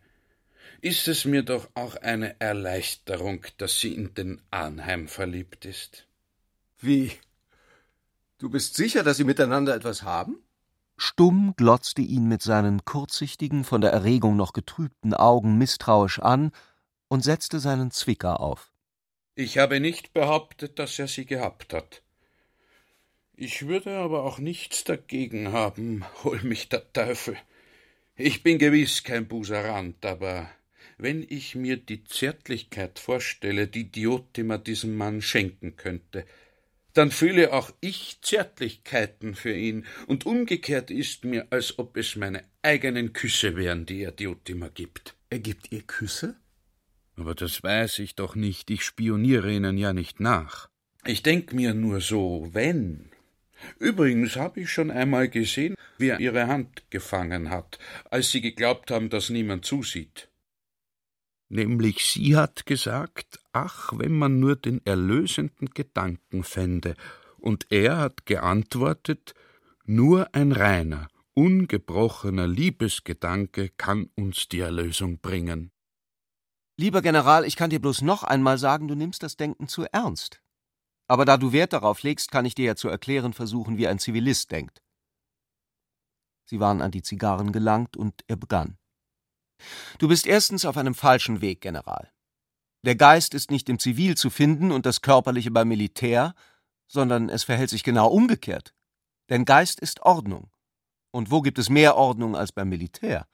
ist 0.82 1.08
es 1.08 1.24
mir 1.24 1.44
doch 1.44 1.70
auch 1.76 1.96
eine 1.96 2.40
Erleichterung, 2.42 3.46
dass 3.58 3.80
sie 3.80 3.94
in 3.94 4.14
den 4.16 4.42
Arnheim 4.52 5.08
verliebt 5.08 5.64
ist. 5.64 6.08
Wie? 6.80 7.12
Du 8.38 8.50
bist 8.50 8.76
sicher, 8.76 9.04
dass 9.04 9.16
sie 9.16 9.24
miteinander 9.24 9.74
etwas 9.74 10.04
haben? 10.04 10.44
Stumm 10.98 11.54
glotzte 11.56 12.02
ihn 12.02 12.28
mit 12.28 12.42
seinen 12.42 12.84
kurzsichtigen, 12.84 13.64
von 13.64 13.80
der 13.80 13.92
Erregung 13.92 14.36
noch 14.36 14.52
getrübten 14.52 15.14
Augen 15.14 15.58
misstrauisch 15.58 16.20
an 16.20 16.52
und 17.08 17.24
setzte 17.24 17.60
seinen 17.60 17.92
Zwicker 17.92 18.42
auf. 18.42 18.72
Ich 19.36 19.58
habe 19.58 19.80
nicht 19.80 20.14
behauptet, 20.14 20.78
dass 20.80 21.00
er 21.00 21.08
sie 21.08 21.26
gehabt 21.26 21.74
hat. 21.74 22.03
Ich 23.46 23.68
würde 23.68 23.98
aber 23.98 24.24
auch 24.24 24.40
nichts 24.40 24.86
dagegen 24.86 25.52
haben, 25.52 26.06
hol 26.24 26.42
mich 26.44 26.70
der 26.70 26.94
Teufel. 26.94 27.36
Ich 28.16 28.42
bin 28.42 28.58
gewiss 28.58 29.04
kein 29.04 29.28
Buserant, 29.28 30.06
aber 30.06 30.50
wenn 30.98 31.26
ich 31.28 31.54
mir 31.54 31.76
die 31.76 32.06
Zärtlichkeit 32.06 33.00
vorstelle, 33.00 33.68
die 33.68 33.92
Diotima 33.92 34.58
diesem 34.58 34.96
Mann 34.96 35.22
schenken 35.22 35.76
könnte, 35.76 36.26
dann 36.94 37.12
fühle 37.12 37.52
auch 37.52 37.74
ich 37.82 38.20
Zärtlichkeiten 38.22 39.36
für 39.36 39.54
ihn, 39.54 39.86
und 40.08 40.26
umgekehrt 40.26 40.90
ist 40.90 41.26
mir, 41.26 41.48
als 41.50 41.78
ob 41.80 41.98
es 41.98 42.16
meine 42.16 42.46
eigenen 42.62 43.12
Küsse 43.12 43.58
wären, 43.58 43.86
die 43.86 44.04
er 44.04 44.14
Diotima 44.14 44.70
gibt. 44.70 45.18
Er 45.30 45.40
gibt 45.40 45.70
ihr 45.74 45.82
Küsse? 45.82 46.38
Aber 47.18 47.36
das 47.36 47.62
weiß 47.62 48.00
ich 48.00 48.16
doch 48.16 48.36
nicht, 48.36 48.72
ich 48.72 48.84
spioniere 48.84 49.52
ihnen 49.52 49.78
ja 49.78 49.92
nicht 49.92 50.22
nach. 50.22 50.70
Ich 51.04 51.24
denk 51.24 51.52
mir 51.52 51.74
nur 51.74 52.00
so, 52.00 52.48
wenn. 52.54 53.13
Übrigens 53.80 54.36
habe 54.36 54.62
ich 54.62 54.72
schon 54.72 54.92
einmal 54.92 55.30
gesehen, 55.30 55.76
wie 55.98 56.10
er 56.10 56.20
ihre 56.20 56.48
Hand 56.48 56.84
gefangen 56.90 57.50
hat, 57.50 57.80
als 58.10 58.32
sie 58.32 58.42
geglaubt 58.42 58.92
haben, 58.92 59.10
dass 59.10 59.30
niemand 59.30 59.66
zusieht. 59.66 60.30
Nämlich 61.50 62.06
sie 62.06 62.36
hat 62.36 62.66
gesagt, 62.66 63.40
ach, 63.52 63.94
wenn 63.96 64.14
man 64.14 64.40
nur 64.40 64.56
den 64.56 64.84
erlösenden 64.86 65.70
Gedanken 65.70 66.44
fände, 66.44 66.96
und 67.38 67.68
er 67.72 67.98
hat 67.98 68.26
geantwortet, 68.26 69.34
nur 69.86 70.34
ein 70.34 70.54
reiner, 70.54 71.10
ungebrochener 71.34 72.48
Liebesgedanke 72.48 73.70
kann 73.70 74.10
uns 74.16 74.48
die 74.48 74.62
Erlösung 74.62 75.20
bringen. 75.20 75.72
Lieber 76.78 77.02
General, 77.02 77.46
ich 77.46 77.56
kann 77.56 77.70
dir 77.70 77.80
bloß 77.80 78.02
noch 78.02 78.24
einmal 78.24 78.58
sagen, 78.58 78.88
du 78.88 78.96
nimmst 78.96 79.22
das 79.22 79.38
Denken 79.38 79.68
zu 79.68 79.86
ernst. 79.92 80.43
Aber 81.08 81.26
da 81.26 81.38
du 81.38 81.52
Wert 81.52 81.74
darauf 81.74 82.04
legst, 82.04 82.32
kann 82.32 82.46
ich 82.46 82.56
dir 82.56 82.66
ja 82.66 82.76
zu 82.76 82.90
erklären 82.90 83.34
versuchen, 83.34 83.78
wie 83.78 83.88
ein 83.88 84.00
Zivilist 84.00 84.52
denkt. 84.52 84.82
Sie 86.46 86.60
waren 86.60 86.82
an 86.82 86.92
die 86.92 87.02
Zigarren 87.02 87.52
gelangt 87.52 87.98
und 87.98 88.24
er 88.28 88.36
begann. 88.36 88.78
Du 89.98 90.08
bist 90.08 90.28
erstens 90.28 90.66
auf 90.66 90.78
einem 90.78 90.96
falschen 90.96 91.42
Weg, 91.42 91.62
General. 91.62 92.12
Der 92.84 92.96
Geist 92.96 93.34
ist 93.34 93.50
nicht 93.50 93.70
im 93.70 93.80
Zivil 93.80 94.16
zu 94.18 94.30
finden 94.30 94.72
und 94.72 94.86
das 94.86 95.02
Körperliche 95.02 95.52
beim 95.52 95.70
Militär, 95.70 96.36
sondern 96.88 97.30
es 97.30 97.44
verhält 97.44 97.70
sich 97.70 97.84
genau 97.84 98.10
umgekehrt. 98.10 98.74
Denn 99.30 99.46
Geist 99.46 99.80
ist 99.80 100.02
Ordnung. 100.02 100.52
Und 101.12 101.32
wo 101.32 101.42
gibt 101.42 101.60
es 101.60 101.70
mehr 101.70 101.96
Ordnung 101.96 102.36
als 102.36 102.52
beim 102.52 102.70
Militär? 102.70 103.28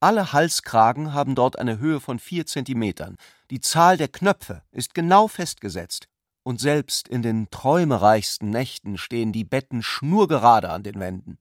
Alle 0.00 0.32
Halskragen 0.32 1.14
haben 1.14 1.34
dort 1.34 1.58
eine 1.58 1.78
Höhe 1.78 2.00
von 2.00 2.18
vier 2.18 2.44
Zentimetern. 2.44 3.16
Die 3.50 3.60
Zahl 3.60 3.96
der 3.96 4.08
Knöpfe 4.08 4.62
ist 4.70 4.92
genau 4.92 5.28
festgesetzt. 5.28 6.08
Und 6.46 6.60
selbst 6.60 7.08
in 7.08 7.22
den 7.22 7.50
träumereichsten 7.50 8.50
Nächten 8.50 8.98
stehen 8.98 9.32
die 9.32 9.42
Betten 9.42 9.82
schnurgerade 9.82 10.70
an 10.70 10.84
den 10.84 11.00
Wänden. 11.00 11.38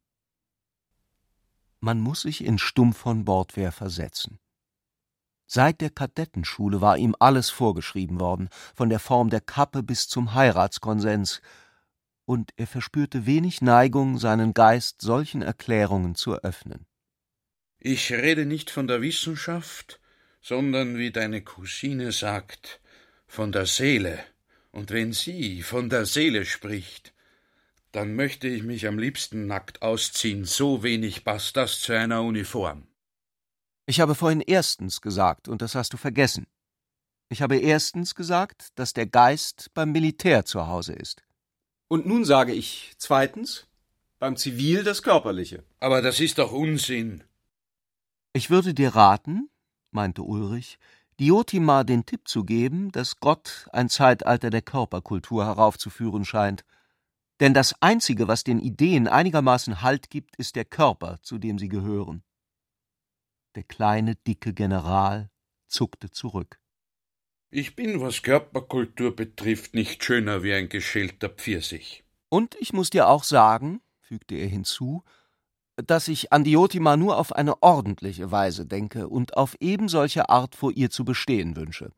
Man 1.80 2.00
muss 2.00 2.22
sich 2.22 2.44
in 2.44 2.58
Stumpf 2.58 2.98
von 2.98 3.24
Bordwehr 3.24 3.72
versetzen. 3.72 4.40
Seit 5.46 5.80
der 5.82 5.92
Kadettenschule 5.92 6.82
war 6.82 6.98
ihm 6.98 7.16
alles 7.20 7.52
vorgeschrieben 7.52 8.20
worden, 8.20 8.50
von 8.74 8.90
der 8.90 8.98
Form 8.98 9.30
der 9.30 9.42
Kappe 9.42 9.84
bis 9.84 10.08
zum 10.08 10.34
Heiratskonsens, 10.34 11.40
und 12.26 12.50
er 12.56 12.66
verspürte 12.66 13.28
wenig 13.28 13.62
Neigung, 13.62 14.18
seinen 14.18 14.56
Geist 14.56 15.02
solchen 15.02 15.44
Erklärungen 15.44 16.16
zu 16.16 16.34
öffnen. 16.34 16.88
Ich 17.78 18.12
rede 18.12 18.48
nicht 18.48 18.72
von 18.72 18.88
der 18.88 19.04
Wissenschaft, 19.04 20.00
sondern, 20.42 20.98
wie 20.98 21.12
deine 21.12 21.44
Cousine 21.44 22.12
sagt, 22.12 22.82
von 23.28 23.52
der 23.52 23.68
Seele. 23.68 24.26
Und 24.76 24.92
wenn 24.92 25.14
sie 25.14 25.62
von 25.62 25.90
der 25.90 26.06
Seele 26.06 26.44
spricht, 26.44 27.14
dann 27.94 28.14
möchte 28.14 28.50
ich 28.50 28.62
mich 28.62 28.88
am 28.88 29.00
liebsten 29.00 29.48
nackt 29.48 29.82
ausziehen, 29.82 30.44
so 30.44 30.84
wenig 30.84 31.24
passt 31.24 31.56
das 31.56 31.80
zu 31.80 31.94
einer 31.94 32.22
Uniform. 32.24 32.86
Ich 33.86 34.02
habe 34.02 34.16
vorhin 34.16 34.42
erstens 34.42 35.00
gesagt, 35.00 35.48
und 35.48 35.62
das 35.62 35.76
hast 35.76 35.94
du 35.94 35.98
vergessen. 35.98 36.46
Ich 37.30 37.42
habe 37.42 37.56
erstens 37.58 38.16
gesagt, 38.16 38.68
dass 38.76 38.92
der 38.92 39.08
Geist 39.08 39.72
beim 39.74 39.94
Militär 39.94 40.44
zu 40.44 40.68
Hause 40.68 40.92
ist. 40.92 41.24
Und 41.88 42.06
nun 42.06 42.26
sage 42.26 42.52
ich 42.52 42.96
zweitens, 42.98 43.68
beim 44.20 44.36
Zivil 44.36 44.84
das 44.84 45.04
Körperliche. 45.04 45.64
Aber 45.80 46.02
das 46.02 46.20
ist 46.20 46.38
doch 46.38 46.52
Unsinn. 46.52 47.24
Ich 48.34 48.50
würde 48.50 48.74
dir 48.74 48.94
raten, 48.94 49.50
meinte 49.92 50.22
Ulrich, 50.22 50.80
Diotima 51.20 51.84
den 51.84 52.06
Tipp 52.06 52.28
zu 52.28 52.44
geben, 52.44 52.92
dass 52.92 53.20
Gott 53.20 53.68
ein 53.72 53.90
Zeitalter 53.90 54.50
der 54.50 54.62
Körperkultur 54.62 55.46
heraufzuführen 55.46 56.26
scheint 56.26 56.66
denn 57.40 57.54
das 57.54 57.76
Einzige, 57.82 58.28
was 58.28 58.44
den 58.44 58.60
Ideen 58.60 59.08
einigermaßen 59.08 59.82
Halt 59.82 60.10
gibt, 60.10 60.38
ist 60.38 60.56
der 60.56 60.66
Körper, 60.66 61.20
zu 61.22 61.38
dem 61.38 61.60
sie 61.60 61.68
gehören. 61.68 62.24
Der 63.56 63.64
kleine, 63.64 64.16
dicke 64.16 64.54
General 64.54 65.30
zuckte 65.68 66.10
zurück. 66.10 66.60
Ich 67.50 67.76
bin, 67.76 68.02
was 68.02 68.22
Körperkultur 68.22 69.16
betrifft, 69.16 69.74
nicht 69.74 70.04
schöner 70.04 70.44
wie 70.44 70.54
ein 70.54 70.70
geschälter 70.70 71.30
Pfirsich. 71.30 72.04
Und 72.30 72.56
ich 72.56 72.74
muss 72.74 72.90
dir 72.90 73.08
auch 73.08 73.24
sagen, 73.24 73.82
fügte 74.00 74.36
er 74.36 74.48
hinzu, 74.48 75.04
dass 75.78 76.08
ich 76.08 76.32
an 76.32 76.44
Diotima 76.44 76.98
nur 76.98 77.18
auf 77.18 77.34
eine 77.34 77.62
ordentliche 77.62 78.32
Weise 78.32 78.66
denke 78.66 79.08
und 79.08 79.36
auf 79.38 79.56
ebensolche 79.60 80.30
Art 80.30 80.56
vor 80.56 80.72
ihr 80.72 80.90
zu 80.90 81.04
bestehen 81.04 81.56
wünsche. 81.56 81.92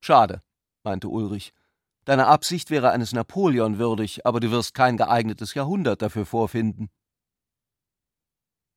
Schade, 0.00 0.40
meinte 0.84 1.08
Ulrich, 1.08 1.52
Deine 2.06 2.28
Absicht 2.28 2.70
wäre 2.70 2.92
eines 2.92 3.12
Napoleon 3.12 3.78
würdig, 3.78 4.24
aber 4.24 4.38
du 4.38 4.52
wirst 4.52 4.74
kein 4.74 4.96
geeignetes 4.96 5.54
Jahrhundert 5.54 6.02
dafür 6.02 6.24
vorfinden. 6.24 6.88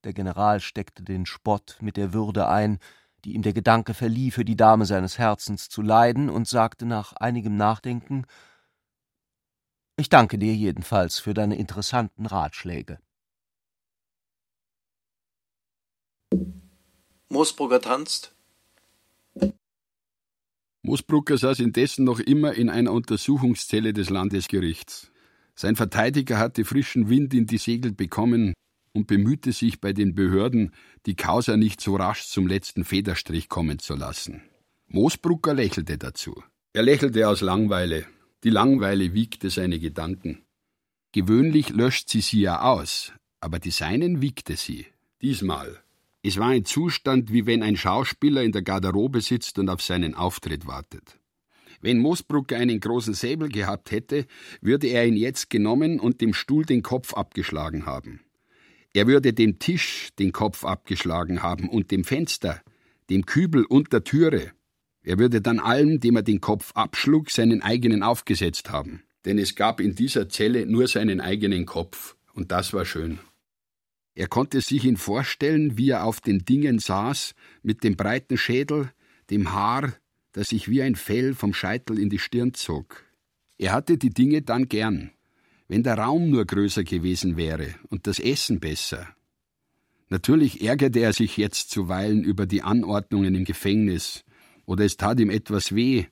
Der 0.02 0.12
General 0.12 0.58
steckte 0.58 1.04
den 1.04 1.26
Spott 1.26 1.78
mit 1.80 1.96
der 1.96 2.12
Würde 2.12 2.48
ein, 2.48 2.80
die 3.24 3.34
ihm 3.34 3.42
der 3.42 3.52
Gedanke 3.52 3.94
verlieh, 3.94 4.32
für 4.32 4.44
die 4.44 4.56
Dame 4.56 4.84
seines 4.84 5.16
Herzens 5.16 5.68
zu 5.68 5.80
leiden, 5.80 6.28
und 6.28 6.48
sagte 6.48 6.86
nach 6.86 7.12
einigem 7.12 7.56
Nachdenken 7.56 8.26
Ich 9.96 10.08
danke 10.08 10.36
dir 10.36 10.54
jedenfalls 10.54 11.20
für 11.20 11.32
deine 11.32 11.54
interessanten 11.54 12.26
Ratschläge. 12.26 12.98
Moosbrugger 17.28 17.80
tanzt, 17.80 18.34
Moosbrucker 20.82 21.36
saß 21.36 21.60
indessen 21.60 22.04
noch 22.04 22.20
immer 22.20 22.54
in 22.54 22.70
einer 22.70 22.92
Untersuchungszelle 22.92 23.92
des 23.92 24.08
Landesgerichts. 24.08 25.12
Sein 25.54 25.76
Verteidiger 25.76 26.38
hatte 26.38 26.64
frischen 26.64 27.10
Wind 27.10 27.34
in 27.34 27.46
die 27.46 27.58
Segel 27.58 27.92
bekommen 27.92 28.54
und 28.92 29.06
bemühte 29.06 29.52
sich 29.52 29.80
bei 29.80 29.92
den 29.92 30.14
Behörden, 30.14 30.72
die 31.06 31.16
Causa 31.16 31.56
nicht 31.56 31.80
so 31.80 31.96
rasch 31.96 32.26
zum 32.26 32.46
letzten 32.46 32.84
Federstrich 32.84 33.48
kommen 33.48 33.78
zu 33.78 33.94
lassen. 33.94 34.42
Moosbrucker 34.88 35.54
lächelte 35.54 35.98
dazu. 35.98 36.42
Er 36.72 36.82
lächelte 36.82 37.28
aus 37.28 37.42
Langweile. 37.42 38.06
Die 38.42 38.50
Langweile 38.50 39.12
wiegte 39.12 39.50
seine 39.50 39.78
Gedanken. 39.78 40.42
Gewöhnlich 41.12 41.68
löscht 41.68 42.08
sie 42.08 42.20
sie 42.20 42.40
ja 42.40 42.62
aus, 42.62 43.12
aber 43.40 43.58
die 43.58 43.70
seinen 43.70 44.22
wiegte 44.22 44.56
sie. 44.56 44.86
Diesmal 45.20 45.82
es 46.22 46.36
war 46.36 46.48
ein 46.48 46.64
Zustand, 46.64 47.32
wie 47.32 47.46
wenn 47.46 47.62
ein 47.62 47.76
Schauspieler 47.76 48.42
in 48.42 48.52
der 48.52 48.62
Garderobe 48.62 49.20
sitzt 49.20 49.58
und 49.58 49.68
auf 49.70 49.80
seinen 49.80 50.14
Auftritt 50.14 50.66
wartet. 50.66 51.18
Wenn 51.80 51.98
Moosbrucker 51.98 52.56
einen 52.56 52.78
großen 52.78 53.14
Säbel 53.14 53.48
gehabt 53.48 53.90
hätte, 53.90 54.26
würde 54.60 54.88
er 54.88 55.06
ihn 55.06 55.16
jetzt 55.16 55.48
genommen 55.48 55.98
und 55.98 56.20
dem 56.20 56.34
Stuhl 56.34 56.66
den 56.66 56.82
Kopf 56.82 57.14
abgeschlagen 57.14 57.86
haben. 57.86 58.20
Er 58.92 59.06
würde 59.06 59.32
dem 59.32 59.58
Tisch 59.58 60.10
den 60.18 60.32
Kopf 60.32 60.64
abgeschlagen 60.64 61.42
haben 61.42 61.68
und 61.70 61.90
dem 61.90 62.04
Fenster, 62.04 62.60
dem 63.08 63.24
Kübel 63.24 63.64
und 63.64 63.92
der 63.92 64.04
Türe. 64.04 64.52
Er 65.02 65.18
würde 65.18 65.40
dann 65.40 65.58
allem, 65.58 66.00
dem 66.00 66.16
er 66.16 66.22
den 66.22 66.42
Kopf 66.42 66.72
abschlug, 66.74 67.30
seinen 67.30 67.62
eigenen 67.62 68.02
aufgesetzt 68.02 68.70
haben. 68.70 69.02
Denn 69.24 69.38
es 69.38 69.54
gab 69.54 69.80
in 69.80 69.94
dieser 69.94 70.28
Zelle 70.28 70.66
nur 70.66 70.86
seinen 70.86 71.20
eigenen 71.20 71.64
Kopf, 71.64 72.16
und 72.34 72.52
das 72.52 72.74
war 72.74 72.84
schön. 72.84 73.20
Er 74.20 74.28
konnte 74.28 74.60
sich 74.60 74.84
ihn 74.84 74.98
vorstellen, 74.98 75.78
wie 75.78 75.88
er 75.88 76.04
auf 76.04 76.20
den 76.20 76.40
Dingen 76.40 76.78
saß, 76.78 77.34
mit 77.62 77.82
dem 77.82 77.96
breiten 77.96 78.36
Schädel, 78.36 78.90
dem 79.30 79.54
Haar, 79.54 79.94
das 80.32 80.48
sich 80.48 80.68
wie 80.68 80.82
ein 80.82 80.94
Fell 80.94 81.32
vom 81.32 81.54
Scheitel 81.54 81.98
in 81.98 82.10
die 82.10 82.18
Stirn 82.18 82.52
zog. 82.52 83.02
Er 83.56 83.72
hatte 83.72 83.96
die 83.96 84.10
Dinge 84.10 84.42
dann 84.42 84.68
gern, 84.68 85.10
wenn 85.68 85.84
der 85.84 85.96
Raum 85.96 86.28
nur 86.28 86.44
größer 86.44 86.84
gewesen 86.84 87.38
wäre 87.38 87.76
und 87.88 88.06
das 88.06 88.18
Essen 88.18 88.60
besser. 88.60 89.08
Natürlich 90.10 90.60
ärgerte 90.60 90.98
er 90.98 91.14
sich 91.14 91.38
jetzt 91.38 91.70
zuweilen 91.70 92.22
über 92.22 92.44
die 92.44 92.60
Anordnungen 92.60 93.34
im 93.34 93.46
Gefängnis, 93.46 94.22
oder 94.66 94.84
es 94.84 94.98
tat 94.98 95.18
ihm 95.18 95.30
etwas 95.30 95.74
weh, 95.74 96.04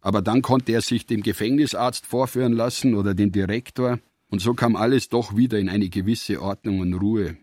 aber 0.00 0.22
dann 0.22 0.40
konnte 0.40 0.72
er 0.72 0.80
sich 0.80 1.04
dem 1.04 1.22
Gefängnisarzt 1.22 2.06
vorführen 2.06 2.54
lassen 2.54 2.94
oder 2.94 3.12
dem 3.12 3.30
Direktor, 3.30 3.98
und 4.28 4.40
so 4.40 4.54
kam 4.54 4.76
alles 4.76 5.08
doch 5.08 5.36
wieder 5.36 5.58
in 5.58 5.68
eine 5.68 5.88
gewisse 5.88 6.42
Ordnung 6.42 6.80
und 6.80 6.94
Ruhe, 6.94 7.36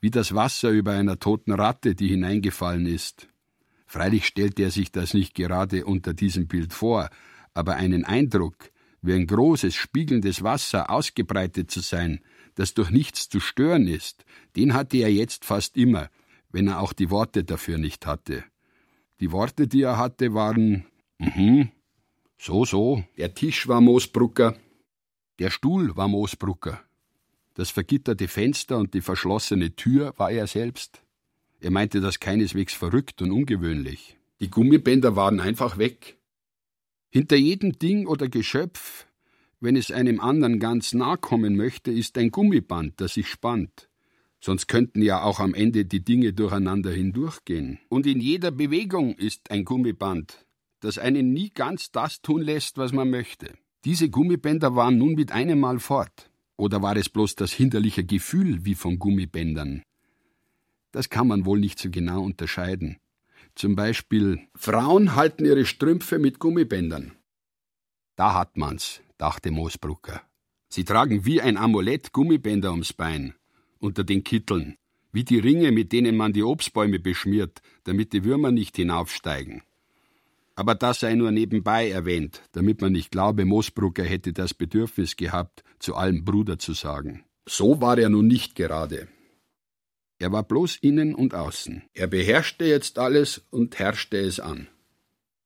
wie 0.00 0.10
das 0.10 0.34
Wasser 0.34 0.70
über 0.70 0.92
einer 0.92 1.18
toten 1.18 1.52
Ratte, 1.52 1.94
die 1.94 2.08
hineingefallen 2.08 2.86
ist. 2.86 3.28
Freilich 3.86 4.26
stellte 4.26 4.62
er 4.62 4.70
sich 4.70 4.92
das 4.92 5.14
nicht 5.14 5.34
gerade 5.34 5.84
unter 5.84 6.14
diesem 6.14 6.46
Bild 6.46 6.72
vor, 6.72 7.10
aber 7.54 7.76
einen 7.76 8.04
Eindruck, 8.04 8.70
wie 9.02 9.14
ein 9.14 9.26
großes, 9.26 9.74
spiegelndes 9.74 10.42
Wasser 10.42 10.90
ausgebreitet 10.90 11.70
zu 11.70 11.80
sein, 11.80 12.20
das 12.54 12.74
durch 12.74 12.90
nichts 12.90 13.28
zu 13.28 13.40
stören 13.40 13.86
ist, 13.86 14.24
den 14.56 14.74
hatte 14.74 14.98
er 14.98 15.12
jetzt 15.12 15.44
fast 15.44 15.76
immer, 15.76 16.10
wenn 16.50 16.68
er 16.68 16.80
auch 16.80 16.92
die 16.92 17.10
Worte 17.10 17.44
dafür 17.44 17.78
nicht 17.78 18.06
hatte. 18.06 18.44
Die 19.20 19.32
Worte, 19.32 19.66
die 19.66 19.82
er 19.82 19.98
hatte, 19.98 20.34
waren 20.34 20.84
mhm, 21.18 21.70
so, 22.38 22.64
so, 22.64 23.04
der 23.16 23.34
Tisch 23.34 23.68
war 23.68 23.80
Moosbrucker, 23.80 24.56
der 25.40 25.50
Stuhl 25.50 25.96
war 25.96 26.06
Moosbrucker, 26.06 26.82
das 27.54 27.70
vergitterte 27.70 28.28
Fenster 28.28 28.78
und 28.78 28.94
die 28.94 29.00
verschlossene 29.00 29.74
Tür 29.74 30.14
war 30.18 30.30
er 30.30 30.46
selbst. 30.46 31.02
Er 31.60 31.70
meinte 31.70 32.00
das 32.00 32.20
keineswegs 32.20 32.74
verrückt 32.74 33.20
und 33.22 33.32
ungewöhnlich. 33.32 34.18
Die 34.40 34.50
Gummibänder 34.50 35.16
waren 35.16 35.40
einfach 35.40 35.78
weg. 35.78 36.18
Hinter 37.08 37.36
jedem 37.36 37.78
Ding 37.78 38.06
oder 38.06 38.28
Geschöpf, 38.28 39.06
wenn 39.60 39.76
es 39.76 39.90
einem 39.90 40.20
anderen 40.20 40.60
ganz 40.60 40.92
nahe 40.92 41.16
kommen 41.16 41.56
möchte, 41.56 41.90
ist 41.90 42.16
ein 42.18 42.30
Gummiband, 42.30 43.00
das 43.00 43.14
sich 43.14 43.28
spannt. 43.28 43.88
Sonst 44.40 44.68
könnten 44.68 45.02
ja 45.02 45.22
auch 45.22 45.40
am 45.40 45.54
Ende 45.54 45.86
die 45.86 46.04
Dinge 46.04 46.32
durcheinander 46.32 46.92
hindurchgehen. 46.92 47.78
Und 47.88 48.06
in 48.06 48.20
jeder 48.20 48.50
Bewegung 48.50 49.14
ist 49.16 49.50
ein 49.50 49.64
Gummiband, 49.64 50.46
das 50.80 50.98
einen 50.98 51.32
nie 51.32 51.48
ganz 51.48 51.90
das 51.90 52.22
tun 52.22 52.42
lässt, 52.42 52.78
was 52.78 52.92
man 52.92 53.10
möchte. 53.10 53.54
Diese 53.84 54.10
Gummibänder 54.10 54.76
waren 54.76 54.98
nun 54.98 55.14
mit 55.14 55.32
einem 55.32 55.60
Mal 55.60 55.78
fort. 55.78 56.30
Oder 56.56 56.82
war 56.82 56.96
es 56.96 57.08
bloß 57.08 57.36
das 57.36 57.52
hinderliche 57.52 58.04
Gefühl 58.04 58.64
wie 58.66 58.74
von 58.74 58.98
Gummibändern? 58.98 59.82
Das 60.92 61.08
kann 61.08 61.28
man 61.28 61.46
wohl 61.46 61.58
nicht 61.58 61.78
so 61.78 61.88
genau 61.90 62.22
unterscheiden. 62.22 62.98
Zum 63.54 63.76
Beispiel 63.76 64.40
Frauen 64.54 65.14
halten 65.16 65.46
ihre 65.46 65.64
Strümpfe 65.64 66.18
mit 66.18 66.38
Gummibändern. 66.38 67.12
Da 68.16 68.34
hat 68.34 68.58
man's, 68.58 69.00
dachte 69.16 69.50
Moosbrucker. 69.50 70.20
Sie 70.68 70.84
tragen 70.84 71.24
wie 71.24 71.40
ein 71.40 71.56
Amulett 71.56 72.12
Gummibänder 72.12 72.72
ums 72.72 72.92
Bein, 72.92 73.34
unter 73.78 74.04
den 74.04 74.22
Kitteln, 74.22 74.76
wie 75.12 75.24
die 75.24 75.38
Ringe, 75.38 75.72
mit 75.72 75.92
denen 75.92 76.16
man 76.16 76.34
die 76.34 76.42
Obstbäume 76.42 76.98
beschmiert, 76.98 77.62
damit 77.84 78.12
die 78.12 78.24
Würmer 78.24 78.52
nicht 78.52 78.76
hinaufsteigen. 78.76 79.62
Aber 80.60 80.74
das 80.74 81.00
sei 81.00 81.14
nur 81.14 81.30
nebenbei 81.30 81.88
erwähnt, 81.88 82.42
damit 82.52 82.82
man 82.82 82.92
nicht 82.92 83.10
glaube, 83.10 83.46
Moosbrucker 83.46 84.04
hätte 84.04 84.34
das 84.34 84.52
Bedürfnis 84.52 85.16
gehabt, 85.16 85.64
zu 85.78 85.94
allem 85.94 86.22
Bruder 86.22 86.58
zu 86.58 86.74
sagen. 86.74 87.24
So 87.48 87.80
war 87.80 87.96
er 87.96 88.10
nun 88.10 88.26
nicht 88.26 88.56
gerade. 88.56 89.08
Er 90.18 90.32
war 90.32 90.42
bloß 90.42 90.76
innen 90.82 91.14
und 91.14 91.32
außen. 91.32 91.84
Er 91.94 92.08
beherrschte 92.08 92.66
jetzt 92.66 92.98
alles 92.98 93.46
und 93.48 93.78
herrschte 93.78 94.18
es 94.18 94.38
an. 94.38 94.68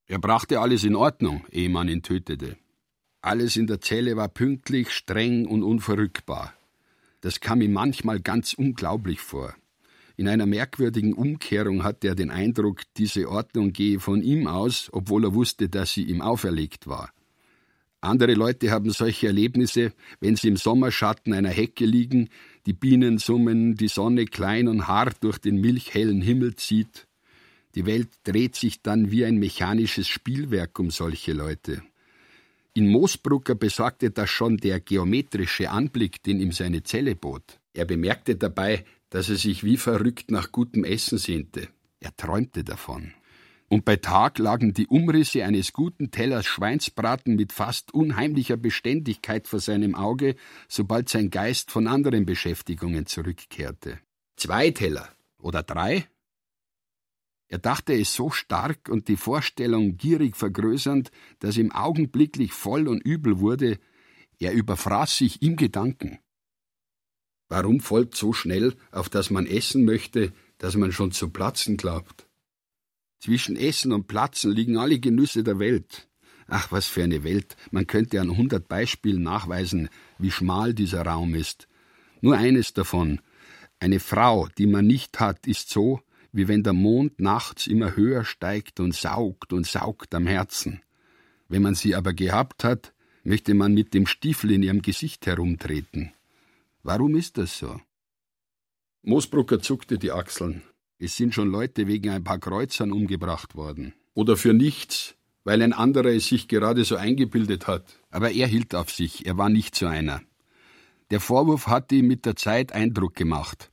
Er 0.08 0.18
brachte 0.18 0.58
alles 0.58 0.82
in 0.82 0.96
Ordnung, 0.96 1.44
ehe 1.52 1.68
man 1.68 1.86
ihn 1.86 2.02
tötete. 2.02 2.56
Alles 3.20 3.54
in 3.54 3.68
der 3.68 3.80
Zelle 3.80 4.16
war 4.16 4.28
pünktlich, 4.28 4.90
streng 4.90 5.46
und 5.46 5.62
unverrückbar. 5.62 6.54
Das 7.20 7.38
kam 7.38 7.60
ihm 7.60 7.72
manchmal 7.72 8.18
ganz 8.18 8.52
unglaublich 8.52 9.20
vor. 9.20 9.54
In 10.16 10.28
einer 10.28 10.46
merkwürdigen 10.46 11.12
Umkehrung 11.12 11.82
hatte 11.82 12.08
er 12.08 12.14
den 12.14 12.30
Eindruck, 12.30 12.82
diese 12.96 13.28
Ordnung 13.28 13.72
gehe 13.72 13.98
von 13.98 14.22
ihm 14.22 14.46
aus, 14.46 14.88
obwohl 14.92 15.24
er 15.24 15.34
wusste, 15.34 15.68
dass 15.68 15.92
sie 15.92 16.04
ihm 16.04 16.20
auferlegt 16.20 16.86
war. 16.86 17.10
Andere 18.00 18.34
Leute 18.34 18.70
haben 18.70 18.90
solche 18.90 19.28
Erlebnisse, 19.28 19.92
wenn 20.20 20.36
sie 20.36 20.48
im 20.48 20.56
Sommerschatten 20.56 21.32
einer 21.32 21.48
Hecke 21.48 21.86
liegen, 21.86 22.28
die 22.66 22.74
Bienen 22.74 23.18
summen, 23.18 23.76
die 23.76 23.88
Sonne 23.88 24.26
klein 24.26 24.68
und 24.68 24.86
hart 24.86 25.24
durch 25.24 25.38
den 25.38 25.60
milchhellen 25.60 26.20
Himmel 26.20 26.54
zieht. 26.54 27.06
Die 27.74 27.86
Welt 27.86 28.10
dreht 28.22 28.54
sich 28.54 28.82
dann 28.82 29.10
wie 29.10 29.24
ein 29.24 29.38
mechanisches 29.38 30.06
Spielwerk 30.06 30.78
um 30.78 30.90
solche 30.90 31.32
Leute. 31.32 31.82
In 32.74 32.88
Moosbrucker 32.88 33.54
besorgte 33.54 34.10
das 34.10 34.30
schon 34.30 34.58
der 34.58 34.80
geometrische 34.80 35.70
Anblick, 35.70 36.22
den 36.22 36.40
ihm 36.40 36.52
seine 36.52 36.82
Zelle 36.82 37.16
bot. 37.16 37.58
Er 37.72 37.84
bemerkte 37.84 38.36
dabei, 38.36 38.84
dass 39.14 39.28
er 39.28 39.36
sich 39.36 39.62
wie 39.62 39.76
verrückt 39.76 40.32
nach 40.32 40.50
gutem 40.50 40.82
Essen 40.82 41.18
sehnte. 41.18 41.68
Er 42.00 42.16
träumte 42.16 42.64
davon 42.64 43.12
und 43.68 43.84
bei 43.84 43.94
Tag 43.94 44.38
lagen 44.38 44.74
die 44.74 44.88
Umrisse 44.88 45.44
eines 45.44 45.72
guten 45.72 46.10
Tellers 46.10 46.46
Schweinsbraten 46.46 47.36
mit 47.36 47.52
fast 47.52 47.94
unheimlicher 47.94 48.56
Beständigkeit 48.56 49.46
vor 49.46 49.60
seinem 49.60 49.94
Auge, 49.94 50.34
sobald 50.68 51.08
sein 51.08 51.30
Geist 51.30 51.70
von 51.70 51.86
anderen 51.86 52.26
Beschäftigungen 52.26 53.06
zurückkehrte. 53.06 54.00
Zwei 54.34 54.72
Teller 54.72 55.08
oder 55.38 55.62
drei? 55.62 56.08
Er 57.46 57.58
dachte 57.58 57.94
es 57.94 58.14
so 58.14 58.30
stark 58.30 58.88
und 58.88 59.06
die 59.06 59.16
Vorstellung 59.16 59.96
gierig 59.96 60.36
vergrößernd, 60.36 61.12
dass 61.38 61.56
ihm 61.56 61.70
augenblicklich 61.70 62.52
voll 62.52 62.88
und 62.88 63.00
übel 63.00 63.38
wurde, 63.38 63.78
er 64.40 64.54
überfraß 64.54 65.18
sich 65.18 65.40
im 65.40 65.54
Gedanken. 65.54 66.18
Warum 67.56 67.78
folgt 67.78 68.16
so 68.16 68.32
schnell, 68.32 68.74
auf 68.90 69.08
das 69.08 69.30
man 69.30 69.46
essen 69.46 69.84
möchte, 69.84 70.32
dass 70.58 70.74
man 70.74 70.90
schon 70.90 71.12
zu 71.12 71.30
platzen 71.30 71.76
glaubt? 71.76 72.26
Zwischen 73.20 73.54
Essen 73.54 73.92
und 73.92 74.08
Platzen 74.08 74.50
liegen 74.50 74.76
alle 74.76 74.98
Genüsse 74.98 75.44
der 75.44 75.60
Welt. 75.60 76.08
Ach, 76.48 76.72
was 76.72 76.88
für 76.88 77.04
eine 77.04 77.22
Welt. 77.22 77.54
Man 77.70 77.86
könnte 77.86 78.20
an 78.20 78.36
hundert 78.36 78.66
Beispielen 78.66 79.22
nachweisen, 79.22 79.88
wie 80.18 80.32
schmal 80.32 80.74
dieser 80.74 81.02
Raum 81.02 81.36
ist. 81.36 81.68
Nur 82.20 82.36
eines 82.36 82.72
davon. 82.72 83.20
Eine 83.78 84.00
Frau, 84.00 84.48
die 84.58 84.66
man 84.66 84.88
nicht 84.88 85.20
hat, 85.20 85.46
ist 85.46 85.70
so, 85.70 86.00
wie 86.32 86.48
wenn 86.48 86.64
der 86.64 86.72
Mond 86.72 87.20
nachts 87.20 87.68
immer 87.68 87.94
höher 87.94 88.24
steigt 88.24 88.80
und 88.80 88.96
saugt 88.96 89.52
und 89.52 89.64
saugt 89.64 90.12
am 90.16 90.26
Herzen. 90.26 90.82
Wenn 91.48 91.62
man 91.62 91.76
sie 91.76 91.94
aber 91.94 92.14
gehabt 92.14 92.64
hat, 92.64 92.92
möchte 93.22 93.54
man 93.54 93.74
mit 93.74 93.94
dem 93.94 94.08
Stiefel 94.08 94.50
in 94.50 94.64
ihrem 94.64 94.82
Gesicht 94.82 95.24
herumtreten. 95.28 96.10
Warum 96.86 97.16
ist 97.16 97.38
das 97.38 97.58
so? 97.58 97.80
Moosbrucker 99.04 99.58
zuckte 99.60 99.98
die 99.98 100.12
Achseln. 100.12 100.62
Es 100.98 101.16
sind 101.16 101.32
schon 101.32 101.50
Leute 101.50 101.86
wegen 101.86 102.10
ein 102.10 102.24
paar 102.24 102.38
Kreuzern 102.38 102.92
umgebracht 102.92 103.54
worden. 103.54 103.94
Oder 104.12 104.36
für 104.36 104.52
nichts, 104.52 105.14
weil 105.44 105.62
ein 105.62 105.72
anderer 105.72 106.10
es 106.10 106.28
sich 106.28 106.46
gerade 106.46 106.84
so 106.84 106.96
eingebildet 106.96 107.66
hat. 107.66 108.02
Aber 108.10 108.32
er 108.32 108.46
hielt 108.46 108.74
auf 108.74 108.90
sich, 108.90 109.24
er 109.24 109.38
war 109.38 109.48
nicht 109.48 109.74
so 109.74 109.86
einer. 109.86 110.20
Der 111.10 111.20
Vorwurf 111.20 111.68
hatte 111.68 111.94
ihm 111.94 112.06
mit 112.06 112.26
der 112.26 112.36
Zeit 112.36 112.72
Eindruck 112.72 113.14
gemacht. 113.14 113.70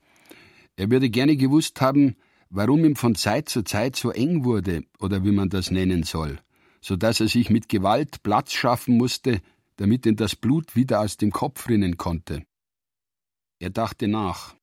Er 0.77 0.89
würde 0.89 1.09
gerne 1.09 1.35
gewusst 1.35 1.81
haben, 1.81 2.15
warum 2.49 2.85
ihm 2.85 2.95
von 2.95 3.15
Zeit 3.15 3.49
zu 3.49 3.63
Zeit 3.63 3.97
so 3.97 4.11
eng 4.11 4.45
wurde, 4.45 4.83
oder 4.99 5.25
wie 5.25 5.31
man 5.31 5.49
das 5.49 5.69
nennen 5.69 6.03
soll, 6.03 6.39
so 6.79 6.95
dass 6.95 7.19
er 7.19 7.27
sich 7.27 7.49
mit 7.49 7.67
Gewalt 7.67 8.23
Platz 8.23 8.53
schaffen 8.53 8.95
musste, 8.95 9.41
damit 9.75 10.05
ihm 10.05 10.15
das 10.15 10.37
Blut 10.37 10.77
wieder 10.77 11.01
aus 11.01 11.17
dem 11.17 11.31
Kopf 11.31 11.67
rinnen 11.67 11.97
konnte. 11.97 12.45
Er 13.61 13.69
dachte 13.69 14.07
nach. 14.07 14.55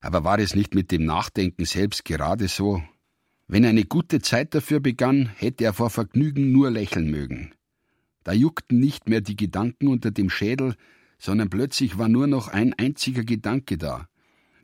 Aber 0.00 0.22
war 0.22 0.38
es 0.38 0.54
nicht 0.54 0.74
mit 0.74 0.90
dem 0.90 1.06
Nachdenken 1.06 1.64
selbst 1.64 2.04
gerade 2.04 2.46
so? 2.46 2.82
Wenn 3.48 3.64
eine 3.64 3.84
gute 3.84 4.20
Zeit 4.20 4.54
dafür 4.54 4.80
begann, 4.80 5.30
hätte 5.34 5.64
er 5.64 5.72
vor 5.72 5.88
Vergnügen 5.88 6.52
nur 6.52 6.70
lächeln 6.70 7.10
mögen. 7.10 7.54
Da 8.22 8.34
juckten 8.34 8.80
nicht 8.80 9.08
mehr 9.08 9.22
die 9.22 9.34
Gedanken 9.34 9.88
unter 9.88 10.10
dem 10.10 10.28
Schädel, 10.28 10.74
sondern 11.18 11.48
plötzlich 11.48 11.96
war 11.96 12.10
nur 12.10 12.26
noch 12.26 12.48
ein 12.48 12.74
einziger 12.74 13.24
Gedanke 13.24 13.78
da. 13.78 14.10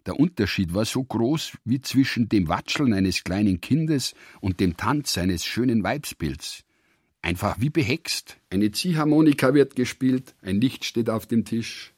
Der 0.05 0.21
Unterschied 0.21 0.75
war 0.75 0.85
so 0.85 1.03
groß 1.03 1.57
wie 1.65 1.81
zwischen 1.81 2.29
dem 2.29 2.49
Watscheln 2.49 2.93
eines 2.93 3.25
kleinen 3.25 3.63
Kindes 3.63 4.15
und 4.43 4.61
dem 4.61 4.77
Tanz 4.77 5.17
eines 5.17 5.43
schönen 5.43 5.83
Weibsbilds. 5.83 6.65
Einfach 7.23 7.57
wie 7.61 7.71
behext. 7.71 8.37
Eine 8.51 8.73
Ziehharmonika 8.73 9.55
wird 9.55 9.75
gespielt, 9.75 10.35
ein 10.43 10.61
Licht 10.61 10.85
steht 10.85 11.09
auf 11.09 11.25
dem 11.25 11.47
Tisch. 11.47 11.96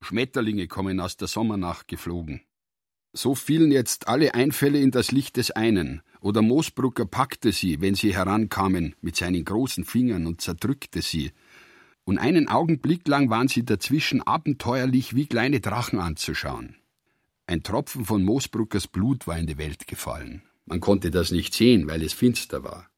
Schmetterlinge 0.00 0.68
kommen 0.68 1.00
aus 1.00 1.16
der 1.16 1.28
Sommernacht 1.28 1.88
geflogen. 1.88 2.42
So 3.12 3.34
fielen 3.34 3.72
jetzt 3.72 4.08
alle 4.08 4.34
Einfälle 4.34 4.78
in 4.78 4.90
das 4.90 5.10
Licht 5.10 5.38
des 5.38 5.50
einen, 5.50 6.02
oder 6.20 6.42
Moosbrucker 6.42 7.06
packte 7.06 7.50
sie, 7.50 7.80
wenn 7.80 7.94
sie 7.94 8.14
herankamen, 8.14 8.94
mit 9.00 9.16
seinen 9.16 9.44
großen 9.44 9.84
Fingern 9.84 10.26
und 10.26 10.40
zerdrückte 10.42 11.00
sie. 11.00 11.32
Und 12.04 12.18
einen 12.18 12.48
Augenblick 12.48 13.08
lang 13.08 13.30
waren 13.30 13.48
sie 13.48 13.64
dazwischen 13.64 14.20
abenteuerlich 14.22 15.14
wie 15.14 15.26
kleine 15.26 15.60
Drachen 15.60 15.98
anzuschauen. 15.98 16.76
Ein 17.46 17.62
Tropfen 17.62 18.04
von 18.04 18.22
Moosbruckers 18.22 18.88
Blut 18.88 19.26
war 19.26 19.38
in 19.38 19.46
die 19.46 19.56
Welt 19.56 19.86
gefallen. 19.86 20.42
Man 20.66 20.80
konnte 20.80 21.10
das 21.10 21.30
nicht 21.30 21.54
sehen, 21.54 21.86
weil 21.88 22.02
es 22.02 22.12
finster 22.12 22.64
war. 22.64 22.90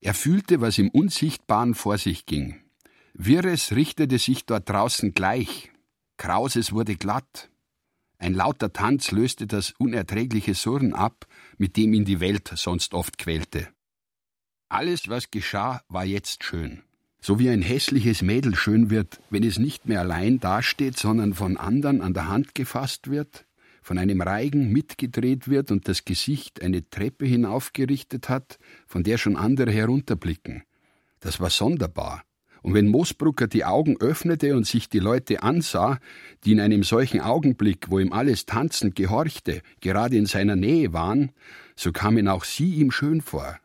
Er 0.00 0.14
fühlte, 0.14 0.60
was 0.60 0.78
im 0.78 0.90
Unsichtbaren 0.90 1.74
vor 1.74 1.96
sich 1.96 2.26
ging. 2.26 2.60
Wirres 3.20 3.72
richtete 3.72 4.16
sich 4.20 4.46
dort 4.46 4.70
draußen 4.70 5.12
gleich. 5.12 5.72
Krauses 6.18 6.70
wurde 6.72 6.94
glatt. 6.94 7.50
Ein 8.18 8.32
lauter 8.32 8.72
Tanz 8.72 9.10
löste 9.10 9.48
das 9.48 9.72
unerträgliche 9.76 10.54
Surren 10.54 10.94
ab, 10.94 11.26
mit 11.56 11.76
dem 11.76 11.94
ihn 11.94 12.04
die 12.04 12.20
Welt 12.20 12.52
sonst 12.54 12.94
oft 12.94 13.18
quälte. 13.18 13.66
Alles, 14.68 15.08
was 15.08 15.32
geschah, 15.32 15.82
war 15.88 16.04
jetzt 16.04 16.44
schön. 16.44 16.82
So 17.20 17.40
wie 17.40 17.50
ein 17.50 17.60
hässliches 17.60 18.22
Mädel 18.22 18.54
schön 18.54 18.88
wird, 18.88 19.20
wenn 19.30 19.42
es 19.42 19.58
nicht 19.58 19.86
mehr 19.86 19.98
allein 19.98 20.38
dasteht, 20.38 20.96
sondern 20.96 21.34
von 21.34 21.56
anderen 21.56 22.02
an 22.02 22.14
der 22.14 22.28
Hand 22.28 22.54
gefasst 22.54 23.10
wird, 23.10 23.46
von 23.82 23.98
einem 23.98 24.20
Reigen 24.20 24.70
mitgedreht 24.70 25.48
wird 25.48 25.72
und 25.72 25.88
das 25.88 26.04
Gesicht 26.04 26.62
eine 26.62 26.88
Treppe 26.88 27.26
hinaufgerichtet 27.26 28.28
hat, 28.28 28.60
von 28.86 29.02
der 29.02 29.18
schon 29.18 29.34
andere 29.36 29.72
herunterblicken. 29.72 30.62
Das 31.18 31.40
war 31.40 31.50
sonderbar. 31.50 32.22
Und 32.62 32.74
wenn 32.74 32.88
Moosbrucker 32.88 33.46
die 33.46 33.64
Augen 33.64 33.96
öffnete 34.00 34.56
und 34.56 34.66
sich 34.66 34.88
die 34.88 34.98
Leute 34.98 35.42
ansah, 35.42 35.98
die 36.44 36.52
in 36.52 36.60
einem 36.60 36.82
solchen 36.82 37.20
Augenblick, 37.20 37.90
wo 37.90 37.98
ihm 37.98 38.12
alles 38.12 38.46
tanzend 38.46 38.96
gehorchte, 38.96 39.62
gerade 39.80 40.16
in 40.16 40.26
seiner 40.26 40.56
Nähe 40.56 40.92
waren, 40.92 41.32
so 41.76 41.92
kamen 41.92 42.28
auch 42.28 42.44
sie 42.44 42.74
ihm 42.74 42.90
schön 42.90 43.20
vor. 43.20 43.58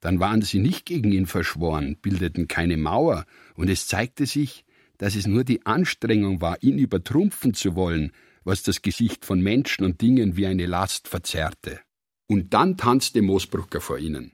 Dann 0.00 0.20
waren 0.20 0.42
sie 0.42 0.58
nicht 0.58 0.86
gegen 0.86 1.12
ihn 1.12 1.26
verschworen, 1.26 1.96
bildeten 2.00 2.48
keine 2.48 2.76
Mauer, 2.76 3.24
und 3.54 3.68
es 3.68 3.88
zeigte 3.88 4.26
sich, 4.26 4.64
dass 4.98 5.16
es 5.16 5.26
nur 5.26 5.44
die 5.44 5.64
Anstrengung 5.66 6.40
war, 6.40 6.62
ihn 6.62 6.78
übertrumpfen 6.78 7.54
zu 7.54 7.74
wollen, 7.74 8.12
was 8.44 8.62
das 8.62 8.82
Gesicht 8.82 9.24
von 9.24 9.40
Menschen 9.40 9.84
und 9.84 10.00
Dingen 10.00 10.36
wie 10.36 10.46
eine 10.46 10.66
Last 10.66 11.08
verzerrte. 11.08 11.80
Und 12.28 12.54
dann 12.54 12.76
tanzte 12.76 13.22
Moosbrucker 13.22 13.80
vor 13.80 13.98
ihnen. 13.98 14.32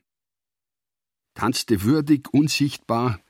Tanzte 1.35 1.83
würdig, 1.83 2.33
unsichtbar, 2.33 3.21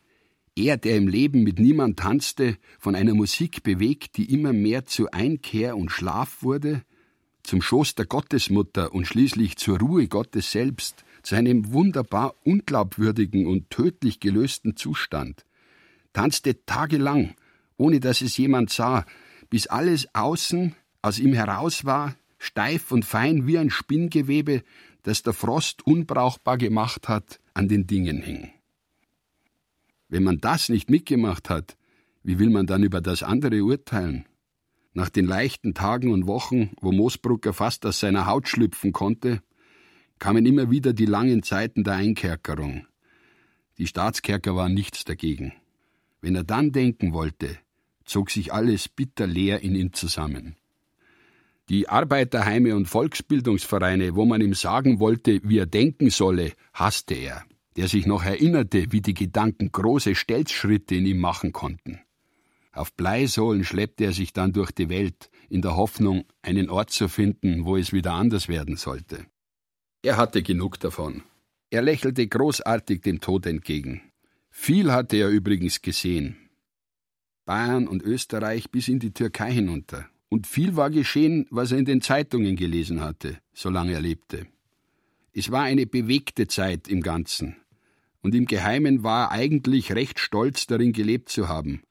er, 0.57 0.77
der 0.77 0.97
im 0.97 1.09
Leben 1.09 1.43
mit 1.43 1.59
niemand 1.59 1.99
tanzte, 1.99 2.57
von 2.79 2.95
einer 2.95 3.15
Musik 3.15 3.62
bewegt, 3.62 4.17
die 4.17 4.33
immer 4.33 4.53
mehr 4.53 4.85
zu 4.87 5.11
Einkehr 5.11 5.77
und 5.77 5.91
Schlaf 5.91 6.43
wurde, 6.43 6.83
zum 7.43 7.62
Schoß 7.62 7.95
der 7.95 8.07
Gottesmutter 8.07 8.95
und 8.95 9.07
schließlich 9.07 9.57
zur 9.57 9.79
Ruhe 9.79 10.09
Gottes 10.09 10.53
selbst, 10.53 11.05
zu 11.23 11.35
einem 11.35 11.73
wunderbar 11.73 12.35
unglaubwürdigen 12.45 13.47
und 13.47 13.71
tödlich 13.71 14.21
gelösten 14.21 14.77
Zustand, 14.77 15.45
tanzte 16.12 16.65
tagelang, 16.65 17.35
ohne 17.77 18.01
dass 18.01 18.21
es 18.21 18.37
jemand 18.37 18.71
sah, 18.71 19.07
bis 19.51 19.67
alles 19.67 20.09
außen 20.15 20.75
aus 21.01 21.19
ihm 21.19 21.33
heraus 21.33 21.85
war, 21.85 22.17
steif 22.38 22.93
und 22.93 23.05
fein 23.05 23.47
wie 23.47 23.59
ein 23.59 23.71
Spinngewebe, 23.71 24.62
das 25.03 25.23
der 25.23 25.33
Frost 25.33 25.87
unbrauchbar 25.87 26.59
gemacht 26.59 27.09
hat, 27.09 27.41
an 27.55 27.69
den 27.69 27.87
Dingen 27.87 28.23
hing. 28.23 28.51
Wenn 30.12 30.25
man 30.25 30.40
das 30.40 30.68
nicht 30.68 30.90
mitgemacht 30.90 31.48
hat, 31.48 31.79
wie 32.22 32.38
will 32.38 32.51
man 32.51 32.66
dann 32.66 32.83
über 32.83 33.01
das 33.01 33.22
andere 33.22 33.64
urteilen? 33.64 34.27
Nach 34.92 35.09
den 35.09 35.25
leichten 35.25 35.72
Tagen 35.72 36.12
und 36.12 36.27
Wochen, 36.27 36.72
wo 36.83 36.92
Moosbrucker 36.92 37.55
fast 37.55 37.87
aus 37.87 38.01
seiner 38.01 38.27
Haut 38.27 38.46
schlüpfen 38.46 38.92
konnte, 38.92 39.42
kamen 40.18 40.44
immer 40.44 40.70
wieder 40.70 40.92
die 40.92 41.07
langen 41.07 41.42
Zeiten 41.42 41.83
der 41.83 41.94
Einkerkerung. 41.94 42.87
Die 43.79 43.87
Staatskerker 43.87 44.55
waren 44.55 44.75
nichts 44.75 45.05
dagegen. 45.05 45.55
Wenn 46.20 46.37
er 46.37 46.44
dann 46.44 46.72
denken 46.72 47.14
wollte, 47.14 47.57
zog 48.05 48.31
sich 48.31 48.53
alles 48.53 48.90
bitter 48.90 49.27
leer 49.27 49.62
in 49.62 49.75
ihm 49.75 49.94
zusammen. 49.94 50.57
Die 51.70 51.88
Arbeiterheime 51.88 52.77
und 52.77 52.85
Volksbildungsvereine, 52.85 54.14
wo 54.14 54.27
man 54.27 54.42
ihm 54.42 54.53
sagen 54.53 55.01
wollte, 55.01 55.40
wie 55.42 55.57
er 55.57 55.64
denken 55.64 56.11
solle, 56.11 56.53
hasste 56.75 57.14
er 57.14 57.46
der 57.76 57.88
sich 57.88 58.06
noch 58.06 58.24
erinnerte, 58.24 58.87
wie 58.90 59.00
die 59.00 59.14
Gedanken 59.14 59.72
große 59.72 60.14
Stelzschritte 60.14 60.94
in 60.94 61.06
ihm 61.06 61.18
machen 61.18 61.52
konnten. 61.52 62.00
Auf 62.72 62.94
Bleisohlen 62.94 63.64
schleppte 63.64 64.04
er 64.04 64.12
sich 64.12 64.32
dann 64.32 64.52
durch 64.52 64.70
die 64.72 64.88
Welt, 64.88 65.30
in 65.48 65.61
der 65.61 65.76
Hoffnung, 65.76 66.24
einen 66.40 66.70
Ort 66.70 66.90
zu 66.90 67.08
finden, 67.08 67.66
wo 67.66 67.76
es 67.76 67.92
wieder 67.92 68.14
anders 68.14 68.48
werden 68.48 68.76
sollte. 68.76 69.26
Er 70.02 70.16
hatte 70.16 70.42
genug 70.42 70.80
davon. 70.80 71.22
Er 71.70 71.82
lächelte 71.82 72.26
großartig 72.26 73.02
dem 73.02 73.20
Tod 73.20 73.46
entgegen. 73.46 74.02
Viel 74.50 74.92
hatte 74.92 75.16
er 75.16 75.28
übrigens 75.28 75.82
gesehen. 75.82 76.37
Bayern 77.44 77.88
und 77.88 78.02
Österreich 78.02 78.70
bis 78.70 78.88
in 78.88 78.98
die 78.98 79.12
Türkei 79.12 79.52
hinunter. 79.52 80.06
Und 80.28 80.46
viel 80.46 80.76
war 80.76 80.90
geschehen, 80.90 81.46
was 81.50 81.72
er 81.72 81.78
in 81.78 81.85
den 81.85 82.00
Zeitungen 82.00 82.56
gelesen 82.56 83.00
hatte, 83.00 83.38
solange 83.52 83.92
er 83.92 84.00
lebte. 84.00 84.46
Es 85.35 85.50
war 85.50 85.62
eine 85.62 85.87
bewegte 85.87 86.46
Zeit 86.46 86.88
im 86.88 87.02
Ganzen, 87.02 87.56
und 88.22 88.35
im 88.35 88.46
Geheimen 88.46 89.02
war 89.02 89.24
er 89.24 89.32
eigentlich 89.32 89.92
recht 89.92 90.18
stolz 90.18 90.66
darin 90.66 90.92
gelebt 90.92 91.28
zu 91.28 91.48
haben. 91.48 91.82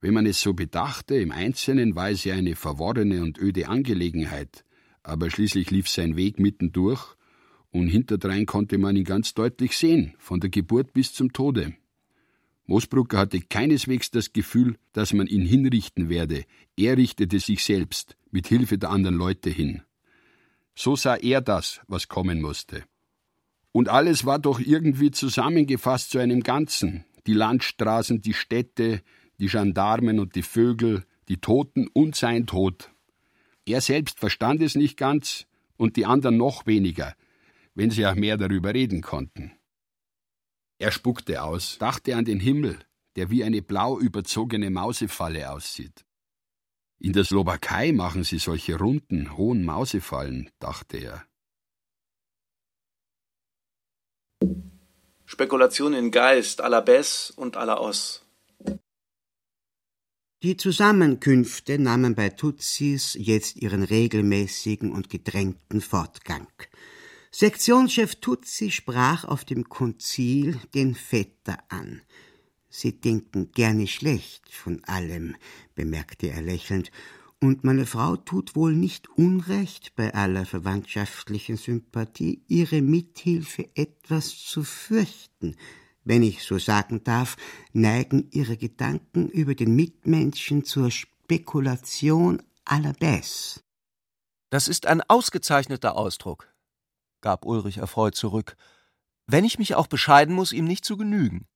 Wenn 0.00 0.14
man 0.14 0.26
es 0.26 0.40
so 0.40 0.52
bedachte, 0.52 1.14
im 1.14 1.30
Einzelnen 1.30 1.94
war 1.94 2.10
es 2.10 2.24
ja 2.24 2.34
eine 2.34 2.56
verworrene 2.56 3.22
und 3.22 3.38
öde 3.38 3.68
Angelegenheit, 3.68 4.64
aber 5.04 5.30
schließlich 5.30 5.70
lief 5.70 5.88
sein 5.88 6.16
Weg 6.16 6.38
mittendurch, 6.38 7.16
und 7.70 7.88
hinterdrein 7.88 8.44
konnte 8.44 8.76
man 8.76 8.96
ihn 8.96 9.04
ganz 9.04 9.32
deutlich 9.32 9.76
sehen, 9.78 10.12
von 10.18 10.40
der 10.40 10.50
Geburt 10.50 10.92
bis 10.92 11.14
zum 11.14 11.32
Tode. 11.32 11.74
Moosbrucker 12.66 13.18
hatte 13.18 13.40
keineswegs 13.40 14.10
das 14.10 14.32
Gefühl, 14.32 14.76
dass 14.92 15.12
man 15.12 15.26
ihn 15.26 15.46
hinrichten 15.46 16.08
werde, 16.08 16.44
er 16.76 16.96
richtete 16.96 17.38
sich 17.38 17.64
selbst, 17.64 18.16
mit 18.30 18.46
Hilfe 18.48 18.78
der 18.78 18.90
anderen 18.90 19.16
Leute 19.16 19.50
hin. 19.50 19.82
So 20.74 20.96
sah 20.96 21.16
er 21.16 21.40
das, 21.40 21.80
was 21.86 22.08
kommen 22.08 22.40
musste. 22.40 22.84
Und 23.72 23.88
alles 23.88 24.26
war 24.26 24.38
doch 24.38 24.60
irgendwie 24.60 25.10
zusammengefasst 25.10 26.10
zu 26.10 26.18
einem 26.18 26.42
Ganzen. 26.42 27.04
Die 27.26 27.32
Landstraßen, 27.32 28.20
die 28.20 28.34
Städte, 28.34 29.02
die 29.38 29.46
Gendarmen 29.46 30.20
und 30.20 30.34
die 30.34 30.42
Vögel, 30.42 31.04
die 31.28 31.38
Toten 31.38 31.88
und 31.88 32.14
sein 32.14 32.46
Tod. 32.46 32.90
Er 33.64 33.80
selbst 33.80 34.18
verstand 34.18 34.60
es 34.62 34.74
nicht 34.74 34.96
ganz 34.96 35.46
und 35.76 35.96
die 35.96 36.04
anderen 36.04 36.36
noch 36.36 36.66
weniger, 36.66 37.14
wenn 37.74 37.90
sie 37.90 38.06
auch 38.06 38.14
mehr 38.14 38.36
darüber 38.36 38.74
reden 38.74 39.00
konnten. 39.00 39.52
Er 40.78 40.90
spuckte 40.90 41.42
aus, 41.42 41.78
dachte 41.78 42.16
an 42.16 42.24
den 42.24 42.40
Himmel, 42.40 42.78
der 43.16 43.30
wie 43.30 43.44
eine 43.44 43.62
blau 43.62 43.98
überzogene 43.98 44.70
Mausefalle 44.70 45.50
aussieht. 45.50 46.04
In 46.98 47.12
der 47.12 47.24
Slowakei 47.24 47.92
machen 47.92 48.24
sie 48.24 48.38
solche 48.38 48.76
runden, 48.76 49.36
hohen 49.36 49.64
Mausefallen, 49.64 50.50
dachte 50.58 50.98
er. 50.98 51.24
Spekulation 55.32 55.94
in 55.94 56.10
Geist, 56.10 56.60
à 56.60 56.68
la 56.68 56.82
Bess 56.82 57.32
und 57.34 57.56
à 57.56 57.64
la 57.64 57.80
Os. 57.80 58.20
Die 60.42 60.58
Zusammenkünfte 60.58 61.78
nahmen 61.78 62.14
bei 62.14 62.28
Tutsis 62.28 63.16
jetzt 63.18 63.56
ihren 63.56 63.82
regelmäßigen 63.82 64.92
und 64.92 65.08
gedrängten 65.08 65.80
Fortgang. 65.80 66.48
Sektionschef 67.30 68.16
Tutsi 68.16 68.70
sprach 68.70 69.24
auf 69.24 69.46
dem 69.46 69.70
Konzil 69.70 70.60
den 70.74 70.94
Vetter 70.94 71.56
an. 71.70 72.02
Sie 72.68 73.00
denken 73.00 73.52
gerne 73.52 73.86
schlecht 73.86 74.52
von 74.52 74.84
allem, 74.84 75.36
bemerkte 75.74 76.26
er 76.26 76.42
lächelnd, 76.42 76.90
und 77.42 77.64
meine 77.64 77.86
Frau 77.86 78.16
tut 78.16 78.54
wohl 78.54 78.72
nicht 78.72 79.08
Unrecht 79.10 79.96
bei 79.96 80.14
aller 80.14 80.46
verwandtschaftlichen 80.46 81.56
Sympathie, 81.56 82.44
ihre 82.46 82.82
Mithilfe 82.82 83.68
etwas 83.74 84.38
zu 84.38 84.62
fürchten. 84.62 85.56
Wenn 86.04 86.22
ich 86.22 86.44
so 86.44 86.58
sagen 86.58 87.02
darf, 87.02 87.36
neigen 87.72 88.28
ihre 88.30 88.56
Gedanken 88.56 89.28
über 89.28 89.56
den 89.56 89.74
Mitmenschen 89.74 90.64
zur 90.64 90.92
Spekulation 90.92 92.40
aller 92.64 92.92
Bess. 92.92 93.64
Das 94.50 94.68
ist 94.68 94.86
ein 94.86 95.00
ausgezeichneter 95.00 95.96
Ausdruck, 95.96 96.48
gab 97.22 97.44
Ulrich 97.44 97.78
erfreut 97.78 98.14
zurück, 98.14 98.56
wenn 99.26 99.44
ich 99.44 99.58
mich 99.58 99.74
auch 99.74 99.88
bescheiden 99.88 100.34
muss, 100.34 100.52
ihm 100.52 100.66
nicht 100.66 100.84
zu 100.84 100.96
genügen. 100.96 101.48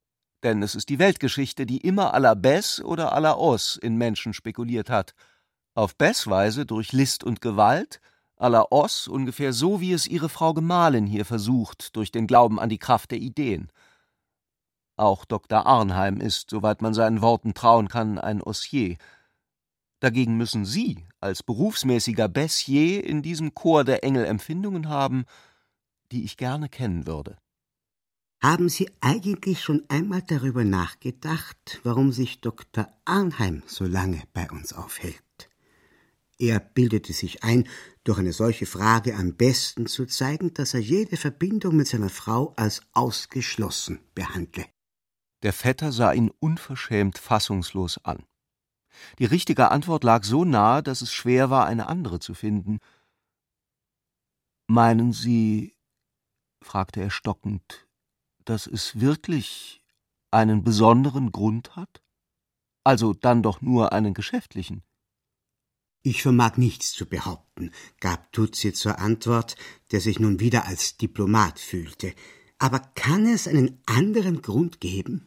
Denn 0.42 0.64
es 0.64 0.75
ist 0.75 0.88
die 0.88 0.99
Weltgeschichte, 0.99 1.64
die 1.64 1.79
immer 1.79 2.12
à 2.12 2.18
la 2.18 2.35
Bess 2.35 2.81
oder 2.81 3.16
à 3.16 3.20
la 3.20 3.37
Os 3.37 3.77
in 3.81 3.96
Menschen 3.96 4.33
spekuliert 4.33 4.90
hat– 4.90 5.14
auf 5.76 5.96
Bessweise 5.96 6.66
durch 6.66 6.92
List 6.92 7.22
und 7.22 7.40
Gewalt, 7.40 8.00
à 8.38 8.48
la 8.48 8.66
Oss 8.70 9.08
ungefähr 9.08 9.52
so, 9.52 9.80
wie 9.80 9.92
es 9.92 10.06
ihre 10.06 10.28
Frau 10.28 10.54
Gemahlin 10.54 11.06
hier 11.06 11.24
versucht, 11.24 11.96
durch 11.96 12.10
den 12.10 12.26
Glauben 12.26 12.58
an 12.58 12.68
die 12.68 12.78
Kraft 12.78 13.10
der 13.10 13.18
Ideen. 13.18 13.70
Auch 14.96 15.24
Dr. 15.26 15.66
Arnheim 15.66 16.20
ist, 16.20 16.50
soweit 16.50 16.80
man 16.80 16.94
seinen 16.94 17.20
Worten 17.20 17.54
trauen 17.54 17.88
kann, 17.88 18.18
ein 18.18 18.42
Ossier. 18.42 18.96
Dagegen 20.00 20.36
müssen 20.36 20.64
Sie 20.64 21.06
als 21.20 21.42
berufsmäßiger 21.42 22.28
Bessier 22.28 23.04
in 23.04 23.22
diesem 23.22 23.54
Chor 23.54 23.84
der 23.84 24.04
Engel 24.04 24.24
Empfindungen 24.24 24.88
haben, 24.88 25.24
die 26.12 26.24
ich 26.24 26.36
gerne 26.36 26.68
kennen 26.68 27.06
würde. 27.06 27.36
Haben 28.42 28.68
Sie 28.68 28.90
eigentlich 29.00 29.62
schon 29.62 29.84
einmal 29.88 30.22
darüber 30.22 30.64
nachgedacht, 30.64 31.80
warum 31.82 32.12
sich 32.12 32.40
Dr. 32.40 32.88
Arnheim 33.04 33.62
so 33.66 33.84
lange 33.84 34.22
bei 34.32 34.48
uns 34.50 34.72
aufhält? 34.72 35.25
Er 36.38 36.61
bildete 36.61 37.12
sich 37.12 37.44
ein, 37.44 37.66
durch 38.05 38.18
eine 38.18 38.33
solche 38.33 38.66
Frage 38.66 39.16
am 39.16 39.35
besten 39.35 39.87
zu 39.87 40.05
zeigen, 40.07 40.53
dass 40.53 40.75
er 40.75 40.81
jede 40.81 41.16
Verbindung 41.16 41.77
mit 41.77 41.87
seiner 41.87 42.11
Frau 42.11 42.53
als 42.57 42.83
ausgeschlossen 42.92 44.01
behandle. 44.14 44.66
Der 45.42 45.53
Vetter 45.53 45.92
sah 45.92 46.12
ihn 46.12 46.31
unverschämt 46.38 47.18
fassungslos 47.18 47.99
an. 48.05 48.25
Die 49.18 49.25
richtige 49.25 49.70
Antwort 49.70 50.05
lag 50.05 50.25
so 50.25 50.44
nahe, 50.44 50.83
dass 50.83 51.03
es 51.03 51.12
schwer 51.12 51.51
war, 51.51 51.66
eine 51.66 51.87
andere 51.87 52.18
zu 52.18 52.35
finden. 52.35 52.79
Meinen 54.66 55.12
Sie, 55.12 55.75
fragte 56.62 57.01
er 57.01 57.11
stockend, 57.11 57.87
dass 58.44 58.66
es 58.66 59.01
wirklich 59.01 59.83
einen 60.31 60.64
besonderen 60.64 61.33
Grund 61.33 61.77
hat? 61.77 62.03
Also 62.85 63.14
dann 63.14 63.42
doch 63.42 63.61
nur 63.61 63.92
einen 63.92 64.14
geschäftlichen. 64.14 64.83
Ich 66.08 66.22
vermag 66.22 66.56
nichts 66.56 66.92
zu 66.92 67.04
behaupten, 67.04 67.72
gab 67.98 68.30
Tutsi 68.30 68.72
zur 68.72 69.00
Antwort, 69.00 69.56
der 69.90 70.00
sich 70.00 70.20
nun 70.20 70.38
wieder 70.38 70.64
als 70.66 70.96
Diplomat 70.96 71.58
fühlte. 71.58 72.14
Aber 72.60 72.78
kann 72.94 73.26
es 73.26 73.48
einen 73.48 73.82
anderen 73.86 74.40
Grund 74.40 74.80
geben? 74.80 75.26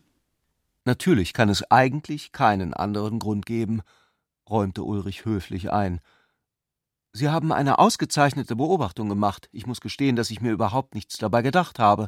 Natürlich 0.85 1.33
kann 1.33 1.49
es 1.49 1.69
eigentlich 1.69 2.31
keinen 2.31 2.73
anderen 2.73 3.19
Grund 3.19 3.45
geben, 3.45 3.81
räumte 4.49 4.83
Ulrich 4.83 5.25
höflich 5.25 5.69
ein. 5.69 5.99
Sie 7.11 7.27
haben 7.27 7.51
eine 7.51 7.77
ausgezeichnete 7.79 8.55
Beobachtung 8.55 9.09
gemacht. 9.09 9.49
Ich 9.51 9.67
muss 9.67 9.81
gestehen, 9.81 10.15
dass 10.15 10.31
ich 10.31 10.39
mir 10.39 10.53
überhaupt 10.53 10.95
nichts 10.95 11.17
dabei 11.17 11.41
gedacht 11.41 11.77
habe. 11.77 12.07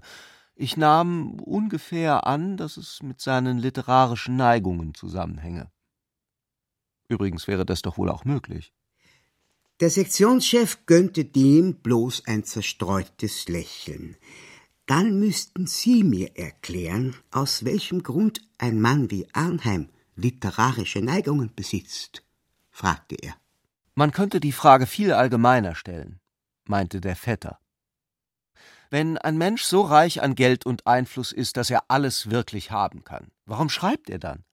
Ich 0.55 0.77
nahm 0.77 1.41
ungefähr 1.41 2.25
an, 2.25 2.55
dass 2.55 2.77
es 2.77 3.03
mit 3.03 3.19
seinen 3.19 3.57
literarischen 3.57 4.37
Neigungen 4.37 4.93
zusammenhänge. 4.93 5.69
Übrigens 7.11 7.45
wäre 7.47 7.65
das 7.65 7.81
doch 7.81 7.97
wohl 7.97 8.09
auch 8.09 8.23
möglich. 8.23 8.71
Der 9.81 9.89
Sektionschef 9.89 10.85
gönnte 10.85 11.25
dem 11.25 11.75
bloß 11.75 12.25
ein 12.25 12.45
zerstreutes 12.45 13.49
Lächeln. 13.49 14.15
Dann 14.85 15.19
müssten 15.19 15.67
Sie 15.67 16.05
mir 16.05 16.37
erklären, 16.37 17.15
aus 17.29 17.65
welchem 17.65 18.01
Grund 18.01 18.41
ein 18.57 18.79
Mann 18.79 19.11
wie 19.11 19.27
Arnheim 19.33 19.89
literarische 20.15 21.01
Neigungen 21.01 21.53
besitzt, 21.53 22.23
fragte 22.69 23.15
er. 23.15 23.35
Man 23.93 24.11
könnte 24.11 24.39
die 24.39 24.53
Frage 24.53 24.85
viel 24.85 25.11
allgemeiner 25.11 25.75
stellen, 25.75 26.21
meinte 26.63 27.01
der 27.01 27.17
Vetter. 27.17 27.59
Wenn 28.89 29.17
ein 29.17 29.37
Mensch 29.37 29.63
so 29.63 29.81
reich 29.81 30.21
an 30.21 30.35
Geld 30.35 30.65
und 30.65 30.87
Einfluss 30.87 31.33
ist, 31.33 31.57
dass 31.57 31.69
er 31.69 31.83
alles 31.89 32.29
wirklich 32.29 32.71
haben 32.71 33.03
kann, 33.03 33.31
warum 33.45 33.67
schreibt 33.67 34.09
er 34.09 34.19
dann? 34.19 34.45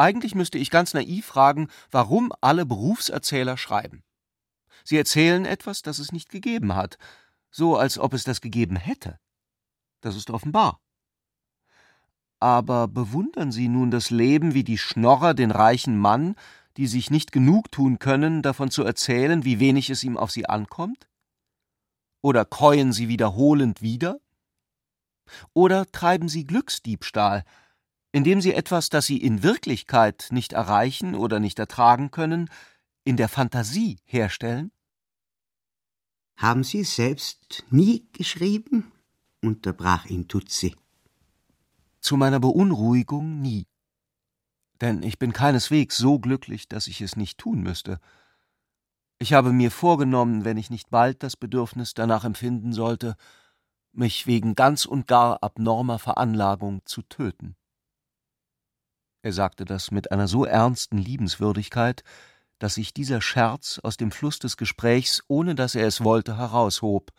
Eigentlich 0.00 0.34
müsste 0.34 0.56
ich 0.56 0.70
ganz 0.70 0.94
naiv 0.94 1.26
fragen, 1.26 1.68
warum 1.90 2.32
alle 2.40 2.64
Berufserzähler 2.64 3.58
schreiben. 3.58 4.02
Sie 4.82 4.96
erzählen 4.96 5.44
etwas, 5.44 5.82
das 5.82 5.98
es 5.98 6.10
nicht 6.10 6.30
gegeben 6.30 6.74
hat, 6.74 6.96
so 7.50 7.76
als 7.76 7.98
ob 7.98 8.14
es 8.14 8.24
das 8.24 8.40
gegeben 8.40 8.76
hätte. 8.76 9.20
Das 10.00 10.16
ist 10.16 10.30
offenbar. 10.30 10.80
Aber 12.38 12.88
bewundern 12.88 13.52
Sie 13.52 13.68
nun 13.68 13.90
das 13.90 14.08
Leben 14.08 14.54
wie 14.54 14.64
die 14.64 14.78
Schnorrer 14.78 15.34
den 15.34 15.50
reichen 15.50 15.98
Mann, 15.98 16.34
die 16.78 16.86
sich 16.86 17.10
nicht 17.10 17.30
genug 17.30 17.70
tun 17.70 17.98
können, 17.98 18.40
davon 18.40 18.70
zu 18.70 18.82
erzählen, 18.82 19.44
wie 19.44 19.60
wenig 19.60 19.90
es 19.90 20.02
ihm 20.02 20.16
auf 20.16 20.30
sie 20.30 20.46
ankommt? 20.46 21.10
Oder 22.22 22.46
käuen 22.46 22.94
sie 22.94 23.08
wiederholend 23.08 23.82
wieder? 23.82 24.18
Oder 25.52 25.84
treiben 25.92 26.30
sie 26.30 26.46
Glücksdiebstahl, 26.46 27.44
indem 28.12 28.40
sie 28.40 28.54
etwas, 28.54 28.88
das 28.88 29.06
sie 29.06 29.18
in 29.18 29.42
Wirklichkeit 29.42 30.28
nicht 30.30 30.52
erreichen 30.52 31.14
oder 31.14 31.40
nicht 31.40 31.58
ertragen 31.58 32.10
können, 32.10 32.50
in 33.04 33.16
der 33.16 33.28
Fantasie 33.28 33.98
herstellen? 34.04 34.72
Haben 36.36 36.64
Sie 36.64 36.84
selbst 36.84 37.64
nie 37.70 38.08
geschrieben? 38.12 38.92
unterbrach 39.42 40.06
ihn 40.06 40.28
Tutsi. 40.28 40.74
Zu 42.00 42.16
meiner 42.16 42.40
Beunruhigung 42.40 43.40
nie. 43.40 43.66
Denn 44.80 45.02
ich 45.02 45.18
bin 45.18 45.32
keineswegs 45.32 45.98
so 45.98 46.18
glücklich, 46.18 46.68
dass 46.68 46.86
ich 46.86 47.00
es 47.02 47.16
nicht 47.16 47.38
tun 47.38 47.62
müsste. 47.62 48.00
Ich 49.18 49.34
habe 49.34 49.52
mir 49.52 49.70
vorgenommen, 49.70 50.46
wenn 50.46 50.56
ich 50.56 50.70
nicht 50.70 50.88
bald 50.88 51.22
das 51.22 51.36
Bedürfnis 51.36 51.92
danach 51.92 52.24
empfinden 52.24 52.72
sollte, 52.72 53.16
mich 53.92 54.26
wegen 54.26 54.54
ganz 54.54 54.86
und 54.86 55.06
gar 55.06 55.42
abnormer 55.42 55.98
Veranlagung 55.98 56.80
zu 56.86 57.02
töten. 57.02 57.56
Er 59.22 59.32
sagte 59.32 59.64
das 59.64 59.90
mit 59.90 60.12
einer 60.12 60.28
so 60.28 60.44
ernsten 60.44 60.98
Liebenswürdigkeit, 60.98 62.02
dass 62.58 62.74
sich 62.74 62.94
dieser 62.94 63.20
Scherz 63.20 63.78
aus 63.82 63.96
dem 63.96 64.10
Fluss 64.10 64.38
des 64.38 64.56
Gesprächs, 64.56 65.22
ohne 65.28 65.54
dass 65.54 65.74
er 65.74 65.86
es 65.86 66.02
wollte, 66.02 66.36
heraushob, 66.36 67.10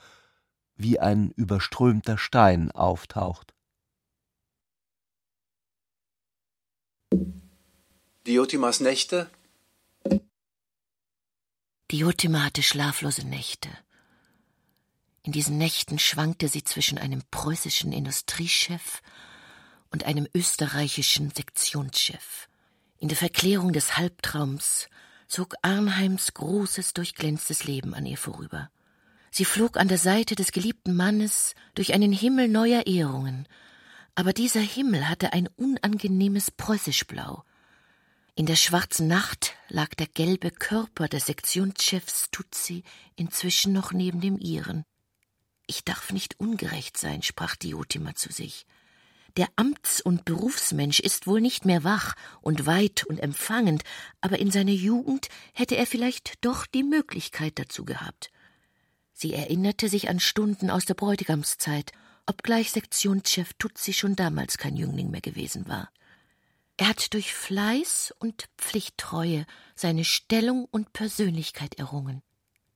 wie 0.75 0.99
ein 0.99 1.31
überströmter 1.31 2.17
Stein 2.17 2.71
auftaucht. 2.71 3.53
Diotimas 8.25 8.79
Nächte? 8.79 9.29
Diotima 11.91 12.45
hatte 12.45 12.63
schlaflose 12.63 13.27
Nächte. 13.27 13.69
In 15.23 15.33
diesen 15.33 15.57
Nächten 15.57 15.99
schwankte 15.99 16.47
sie 16.47 16.63
zwischen 16.63 16.97
einem 16.97 17.21
preußischen 17.29 17.91
Industriechef 17.91 19.01
und 19.91 20.05
einem 20.05 20.27
österreichischen 20.33 21.31
Sektionschef. 21.31 22.47
In 22.97 23.07
der 23.07 23.17
Verklärung 23.17 23.73
des 23.73 23.97
Halbtraums 23.97 24.87
zog 25.27 25.55
Arnheims 25.61 26.33
großes, 26.33 26.93
durchglänztes 26.93 27.63
Leben 27.63 27.93
an 27.93 28.05
ihr 28.05 28.17
vorüber. 28.17 28.69
Sie 29.31 29.45
flog 29.45 29.77
an 29.77 29.87
der 29.87 29.97
Seite 29.97 30.35
des 30.35 30.51
geliebten 30.51 30.95
Mannes 30.95 31.55
durch 31.73 31.93
einen 31.93 32.11
Himmel 32.11 32.47
neuer 32.49 32.85
Ehrungen, 32.85 33.47
aber 34.13 34.33
dieser 34.33 34.59
Himmel 34.59 35.07
hatte 35.07 35.31
ein 35.31 35.47
unangenehmes 35.55 36.51
Preußischblau. 36.51 37.43
In 38.35 38.45
der 38.45 38.57
schwarzen 38.57 39.07
Nacht 39.07 39.55
lag 39.69 39.89
der 39.95 40.07
gelbe 40.07 40.51
Körper 40.51 41.07
des 41.07 41.27
Sektionschefs 41.27 42.29
Tutsi 42.31 42.83
inzwischen 43.15 43.71
noch 43.71 43.93
neben 43.93 44.19
dem 44.19 44.37
ihren. 44.37 44.83
Ich 45.65 45.85
darf 45.85 46.11
nicht 46.11 46.39
ungerecht 46.39 46.97
sein, 46.97 47.23
sprach 47.23 47.55
Diotima 47.55 48.15
zu 48.15 48.31
sich. 48.31 48.65
Der 49.37 49.47
Amts- 49.55 50.01
und 50.01 50.25
Berufsmensch 50.25 50.99
ist 50.99 51.25
wohl 51.25 51.39
nicht 51.39 51.65
mehr 51.65 51.83
wach 51.83 52.15
und 52.41 52.65
weit 52.65 53.05
und 53.05 53.19
empfangend, 53.19 53.83
aber 54.19 54.39
in 54.39 54.51
seiner 54.51 54.71
Jugend 54.71 55.29
hätte 55.53 55.77
er 55.77 55.85
vielleicht 55.85 56.43
doch 56.43 56.65
die 56.65 56.83
Möglichkeit 56.83 57.57
dazu 57.57 57.85
gehabt. 57.85 58.31
Sie 59.13 59.33
erinnerte 59.33 59.87
sich 59.87 60.09
an 60.09 60.19
Stunden 60.19 60.69
aus 60.69 60.85
der 60.85 60.95
Bräutigamszeit, 60.95 61.91
obgleich 62.25 62.71
Sektionschef 62.71 63.53
Tutsi 63.53 63.93
schon 63.93 64.15
damals 64.15 64.57
kein 64.57 64.75
Jüngling 64.75 65.11
mehr 65.11 65.21
gewesen 65.21 65.67
war. 65.67 65.89
Er 66.77 66.87
hat 66.87 67.13
durch 67.13 67.33
Fleiß 67.33 68.13
und 68.19 68.49
Pflichttreue 68.57 69.45
seine 69.75 70.03
Stellung 70.03 70.65
und 70.71 70.93
Persönlichkeit 70.93 71.75
errungen, 71.75 72.23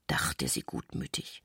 dachte 0.07 0.47
sie 0.47 0.61
gutmütig. 0.61 1.41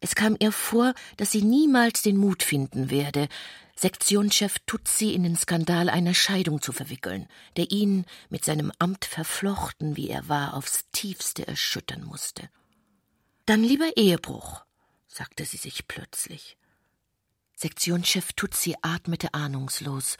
Es 0.00 0.14
kam 0.14 0.36
ihr 0.38 0.52
vor, 0.52 0.94
dass 1.16 1.32
sie 1.32 1.42
niemals 1.42 2.02
den 2.02 2.16
Mut 2.16 2.42
finden 2.42 2.90
werde, 2.90 3.28
Sektionschef 3.74 4.58
Tutsi 4.66 5.12
in 5.12 5.22
den 5.22 5.36
Skandal 5.36 5.88
einer 5.88 6.14
Scheidung 6.14 6.60
zu 6.60 6.72
verwickeln, 6.72 7.28
der 7.56 7.70
ihn, 7.70 8.06
mit 8.28 8.44
seinem 8.44 8.72
Amt 8.78 9.04
verflochten, 9.04 9.96
wie 9.96 10.10
er 10.10 10.28
war, 10.28 10.54
aufs 10.54 10.86
tiefste 10.90 11.46
erschüttern 11.46 12.04
musste. 12.04 12.50
Dann 13.46 13.62
lieber 13.62 13.96
Ehebruch, 13.96 14.64
sagte 15.06 15.44
sie 15.44 15.56
sich 15.56 15.86
plötzlich. 15.86 16.56
Sektionschef 17.54 18.32
Tutsi 18.32 18.74
atmete 18.82 19.34
ahnungslos, 19.34 20.16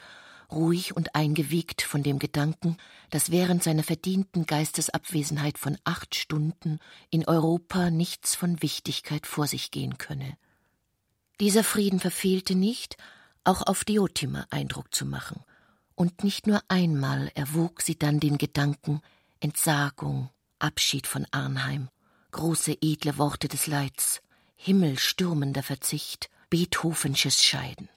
ruhig 0.51 0.95
und 0.95 1.15
eingewiegt 1.15 1.81
von 1.81 2.03
dem 2.03 2.19
Gedanken, 2.19 2.77
dass 3.09 3.31
während 3.31 3.63
seiner 3.63 3.83
verdienten 3.83 4.45
Geistesabwesenheit 4.45 5.57
von 5.57 5.77
acht 5.83 6.15
Stunden 6.15 6.79
in 7.09 7.27
Europa 7.27 7.89
nichts 7.89 8.35
von 8.35 8.61
Wichtigkeit 8.61 9.27
vor 9.27 9.47
sich 9.47 9.71
gehen 9.71 9.97
könne. 9.97 10.37
Dieser 11.39 11.63
Frieden 11.63 11.99
verfehlte 11.99 12.55
nicht, 12.55 12.97
auch 13.43 13.61
auf 13.65 13.83
Diotima 13.83 14.45
Eindruck 14.49 14.93
zu 14.93 15.05
machen, 15.05 15.43
und 15.95 16.23
nicht 16.23 16.47
nur 16.47 16.61
einmal 16.69 17.31
erwog 17.35 17.81
sie 17.81 17.97
dann 17.97 18.19
den 18.19 18.37
Gedanken 18.37 19.01
Entsagung, 19.41 20.29
Abschied 20.57 21.07
von 21.07 21.25
Arnheim, 21.31 21.89
große 22.31 22.77
edle 22.81 23.17
Worte 23.17 23.47
des 23.47 23.67
Leids, 23.67 24.21
himmelstürmender 24.55 25.63
Verzicht, 25.63 26.29
Beethovensches 26.49 27.43
Scheiden. 27.43 27.89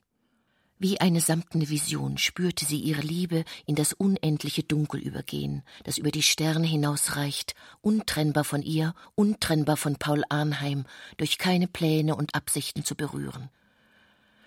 Wie 0.85 1.01
eine 1.01 1.21
samtene 1.21 1.69
Vision 1.69 2.19
spürte 2.19 2.65
sie 2.65 2.81
ihre 2.81 3.03
Liebe 3.03 3.45
in 3.67 3.77
das 3.77 3.93
unendliche 3.93 4.65
Dunkel 4.65 4.99
übergehen, 5.01 5.63
das 5.85 5.97
über 5.97 6.11
die 6.11 6.25
Sterne 6.25 6.67
hinausreicht, 6.67 7.55
untrennbar 7.83 8.43
von 8.43 8.63
ihr, 8.63 8.93
untrennbar 9.15 9.77
von 9.77 9.95
Paul 9.95 10.25
Arnheim, 10.29 10.85
durch 11.19 11.39
keine 11.39 11.69
Pläne 11.69 12.17
und 12.17 12.35
Absichten 12.35 12.85
zu 12.85 12.97
berühren. 12.97 13.49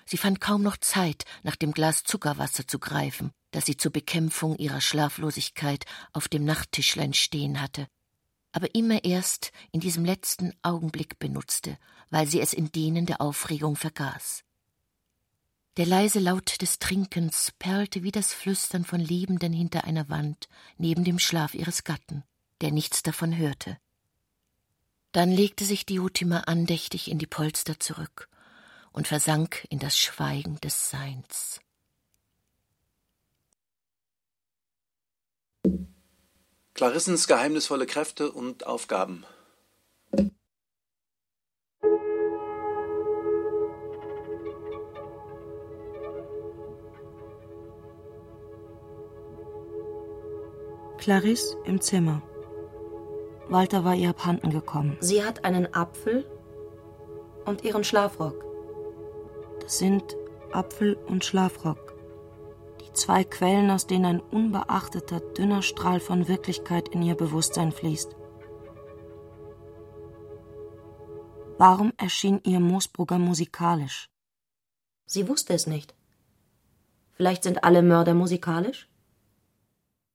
Sie 0.06 0.18
fand 0.18 0.42
kaum 0.42 0.62
noch 0.62 0.76
Zeit, 0.76 1.24
nach 1.44 1.56
dem 1.56 1.72
Glas 1.72 2.04
Zuckerwasser 2.04 2.68
zu 2.68 2.80
greifen, 2.80 3.32
das 3.52 3.66
sie 3.66 3.78
zur 3.78 3.94
Bekämpfung 3.94 4.58
ihrer 4.58 4.82
Schlaflosigkeit 4.82 5.86
auf 6.12 6.28
dem 6.28 6.44
Nachttischlein 6.44 7.14
stehen 7.14 7.62
hatte, 7.62 7.88
aber 8.52 8.76
immer 8.76 9.06
erst 9.06 9.54
in 9.72 9.80
diesem 9.80 10.04
letzten 10.04 10.52
Augenblick 10.64 11.18
benutzte, 11.18 11.78
weil 12.10 12.28
sie 12.28 12.42
es 12.42 12.52
in 12.52 12.74
denen 12.74 13.06
der 13.06 13.22
Aufregung 13.22 13.78
vergaß. 13.78 14.45
Der 15.78 15.86
leise 15.86 16.20
Laut 16.20 16.62
des 16.62 16.80
Trinkens 16.80 17.52
perlte 17.60 18.02
wie 18.02 18.12
das 18.12 18.34
Flüstern 18.34 18.86
von 18.86 19.02
Liebenden 19.02 19.52
hinter 19.52 19.84
einer 19.84 20.08
Wand 20.08 20.48
neben 20.78 21.04
dem 21.04 21.20
Schlaf 21.20 21.54
ihres 21.54 21.84
Gatten, 21.84 22.24
der 22.62 22.72
nichts 22.72 23.04
davon 23.04 23.36
hörte. 23.36 23.78
Dann 25.12 25.32
legte 25.32 25.66
sich 25.66 25.86
Diotima 25.86 26.42
andächtig 26.42 27.12
in 27.12 27.20
die 27.20 27.28
Polster 27.28 27.78
zurück 27.78 28.30
und 28.94 29.10
versank 29.10 29.68
in 29.70 29.80
das 29.80 29.98
Schweigen 29.98 30.62
des 30.62 30.90
Seins. 30.90 31.60
Clarissens 36.74 37.28
geheimnisvolle 37.28 37.86
Kräfte 37.86 38.32
und 38.32 38.66
Aufgaben. 38.66 39.26
Clarisse 51.06 51.56
im 51.66 51.82
Zimmer. 51.82 52.24
Walter 53.48 53.86
war 53.86 53.94
ihr 53.94 54.10
abhanden 54.10 54.50
gekommen. 54.50 54.98
Sie 55.02 55.24
hat 55.24 55.46
einen 55.46 55.72
Apfel 55.72 56.26
und 57.46 57.64
ihren 57.64 57.84
Schlafrock. 57.84 58.44
Das 59.60 59.78
sind 59.78 60.18
Apfel 60.52 60.96
und 60.96 61.24
Schlafrock. 61.24 61.94
Die 62.82 62.92
zwei 62.94 63.24
Quellen, 63.24 63.70
aus 63.70 63.86
denen 63.86 64.06
ein 64.06 64.20
unbeachteter, 64.20 65.20
dünner 65.20 65.62
Strahl 65.62 66.00
von 66.00 66.28
Wirklichkeit 66.28 66.90
in 66.90 67.04
ihr 67.04 67.14
Bewusstsein 67.14 67.72
fließt. 67.72 68.16
Warum 71.60 71.94
erschien 71.98 72.42
ihr 72.44 72.60
Moosbrugger 72.60 73.20
musikalisch? 73.20 74.10
Sie 75.06 75.30
wusste 75.30 75.54
es 75.54 75.68
nicht. 75.68 75.94
Vielleicht 77.12 77.44
sind 77.44 77.64
alle 77.64 77.84
Mörder 77.84 78.16
musikalisch? 78.16 78.90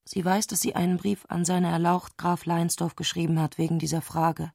Sie 0.05 0.25
weiß, 0.25 0.47
dass 0.47 0.61
sie 0.61 0.75
einen 0.75 0.97
Brief 0.97 1.25
an 1.29 1.45
seine 1.45 1.69
Erlaucht 1.71 2.19
Graf 2.19 2.45
Leinsdorf 2.45 2.97
geschrieben 2.97 3.41
hat 3.41 3.59
wegen 3.59 3.79
dieser 3.79 4.03
Frage. 4.03 4.53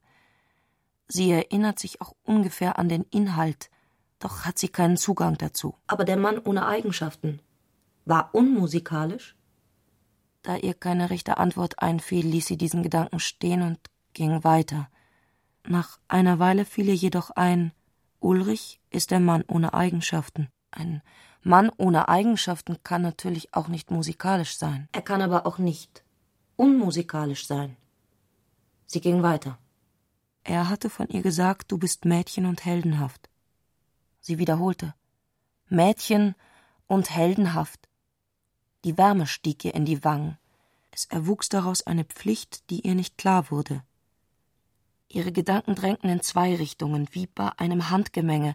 Sie 1.08 1.30
erinnert 1.30 1.78
sich 1.78 2.00
auch 2.00 2.14
ungefähr 2.24 2.78
an 2.78 2.88
den 2.88 3.02
Inhalt, 3.04 3.70
doch 4.18 4.44
hat 4.44 4.58
sie 4.58 4.68
keinen 4.68 4.96
Zugang 4.96 5.38
dazu. 5.38 5.74
Aber 5.86 6.04
der 6.04 6.16
Mann 6.16 6.38
ohne 6.38 6.66
Eigenschaften 6.66 7.40
war 8.04 8.30
unmusikalisch? 8.32 9.36
Da 10.42 10.56
ihr 10.56 10.74
keine 10.74 11.10
rechte 11.10 11.38
Antwort 11.38 11.80
einfiel, 11.80 12.24
ließ 12.24 12.46
sie 12.46 12.56
diesen 12.56 12.82
Gedanken 12.82 13.18
stehen 13.18 13.62
und 13.62 13.78
ging 14.14 14.44
weiter. 14.44 14.88
Nach 15.66 15.98
einer 16.06 16.38
Weile 16.38 16.64
fiel 16.64 16.88
ihr 16.88 16.94
jedoch 16.94 17.30
ein, 17.30 17.72
Ulrich 18.20 18.80
ist 18.90 19.10
der 19.10 19.20
Mann 19.20 19.44
ohne 19.46 19.74
Eigenschaften. 19.74 20.48
Ein 20.76 21.00
Mann 21.42 21.70
ohne 21.78 22.08
Eigenschaften 22.08 22.76
kann 22.84 23.00
natürlich 23.00 23.54
auch 23.54 23.68
nicht 23.68 23.90
musikalisch 23.90 24.58
sein. 24.58 24.88
Er 24.92 25.00
kann 25.00 25.22
aber 25.22 25.46
auch 25.46 25.56
nicht 25.56 26.04
unmusikalisch 26.56 27.46
sein. 27.46 27.76
Sie 28.86 29.00
ging 29.00 29.22
weiter. 29.22 29.58
Er 30.44 30.68
hatte 30.68 30.90
von 30.90 31.08
ihr 31.08 31.22
gesagt, 31.22 31.72
du 31.72 31.78
bist 31.78 32.04
Mädchen 32.04 32.44
und 32.44 32.64
heldenhaft. 32.66 33.30
Sie 34.20 34.38
wiederholte 34.38 34.94
Mädchen 35.68 36.34
und 36.86 37.10
heldenhaft. 37.10 37.88
Die 38.84 38.98
Wärme 38.98 39.26
stieg 39.26 39.64
ihr 39.64 39.74
in 39.74 39.86
die 39.86 40.04
Wangen. 40.04 40.36
Es 40.90 41.06
erwuchs 41.06 41.48
daraus 41.48 41.86
eine 41.86 42.04
Pflicht, 42.04 42.68
die 42.68 42.86
ihr 42.86 42.94
nicht 42.94 43.16
klar 43.16 43.50
wurde. 43.50 43.82
Ihre 45.08 45.32
Gedanken 45.32 45.74
drängten 45.74 46.10
in 46.10 46.20
zwei 46.20 46.54
Richtungen, 46.54 47.08
wie 47.12 47.26
bei 47.28 47.50
einem 47.58 47.88
Handgemenge. 47.88 48.54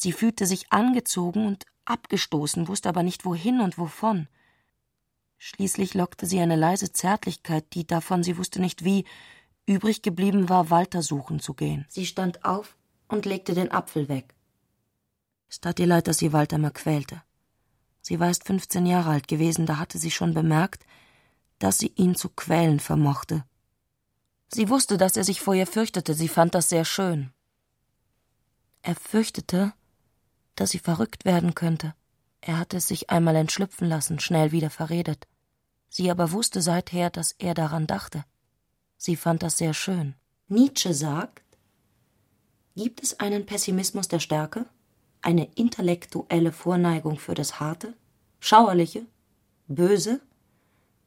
Sie 0.00 0.12
fühlte 0.12 0.46
sich 0.46 0.70
angezogen 0.70 1.44
und 1.44 1.66
abgestoßen, 1.84 2.68
wusste 2.68 2.88
aber 2.88 3.02
nicht 3.02 3.24
wohin 3.24 3.60
und 3.60 3.78
wovon. 3.78 4.28
Schließlich 5.38 5.94
lockte 5.94 6.24
sie 6.24 6.38
eine 6.38 6.54
leise 6.54 6.92
Zärtlichkeit, 6.92 7.74
die 7.74 7.84
davon 7.84 8.22
sie 8.22 8.38
wusste 8.38 8.60
nicht 8.60 8.84
wie, 8.84 9.06
übrig 9.66 10.02
geblieben 10.02 10.48
war, 10.48 10.70
Walter 10.70 11.02
suchen 11.02 11.40
zu 11.40 11.52
gehen. 11.52 11.84
Sie 11.88 12.06
stand 12.06 12.44
auf 12.44 12.76
und 13.08 13.26
legte 13.26 13.54
den 13.54 13.72
Apfel 13.72 14.08
weg. 14.08 14.36
Es 15.48 15.60
tat 15.60 15.80
ihr 15.80 15.86
leid, 15.86 16.06
dass 16.06 16.18
sie 16.18 16.32
Walter 16.32 16.58
mal 16.58 16.70
quälte. 16.70 17.20
Sie 18.00 18.20
war 18.20 18.28
erst 18.28 18.44
fünfzehn 18.44 18.86
Jahre 18.86 19.10
alt 19.10 19.26
gewesen, 19.26 19.66
da 19.66 19.78
hatte 19.78 19.98
sie 19.98 20.12
schon 20.12 20.32
bemerkt, 20.32 20.86
dass 21.58 21.78
sie 21.78 21.92
ihn 21.96 22.14
zu 22.14 22.28
quälen 22.28 22.78
vermochte. 22.78 23.44
Sie 24.46 24.68
wusste, 24.68 24.96
dass 24.96 25.16
er 25.16 25.24
sich 25.24 25.40
vor 25.40 25.54
ihr 25.54 25.66
fürchtete, 25.66 26.14
sie 26.14 26.28
fand 26.28 26.54
das 26.54 26.68
sehr 26.68 26.84
schön. 26.84 27.32
Er 28.82 28.94
fürchtete, 28.94 29.72
dass 30.60 30.70
sie 30.70 30.78
verrückt 30.78 31.24
werden 31.24 31.54
könnte. 31.54 31.94
Er 32.40 32.58
hatte 32.58 32.76
es 32.78 32.88
sich 32.88 33.10
einmal 33.10 33.36
entschlüpfen 33.36 33.88
lassen, 33.88 34.20
schnell 34.20 34.52
wieder 34.52 34.70
verredet. 34.70 35.26
Sie 35.88 36.10
aber 36.10 36.32
wusste 36.32 36.62
seither, 36.62 37.10
dass 37.10 37.32
er 37.38 37.54
daran 37.54 37.86
dachte. 37.86 38.24
Sie 38.96 39.16
fand 39.16 39.42
das 39.42 39.58
sehr 39.58 39.74
schön. 39.74 40.14
Nietzsche 40.48 40.94
sagt, 40.94 41.42
gibt 42.76 43.02
es 43.02 43.20
einen 43.20 43.46
Pessimismus 43.46 44.08
der 44.08 44.18
Stärke, 44.20 44.66
eine 45.22 45.46
intellektuelle 45.54 46.52
Vorneigung 46.52 47.18
für 47.18 47.34
das 47.34 47.60
Harte, 47.60 47.94
Schauerliche, 48.40 49.04
Böse, 49.66 50.20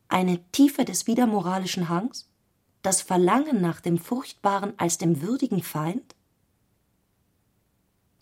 eine 0.07 0.43
Tiefe 0.51 0.85
des 0.85 1.07
widermoralischen 1.07 1.89
Hangs, 1.89 2.29
das 2.81 3.01
Verlangen 3.01 3.61
nach 3.61 3.79
dem 3.81 3.97
Furchtbaren 3.97 4.73
als 4.77 4.97
dem 4.97 5.21
würdigen 5.21 5.63
Feind? 5.63 6.15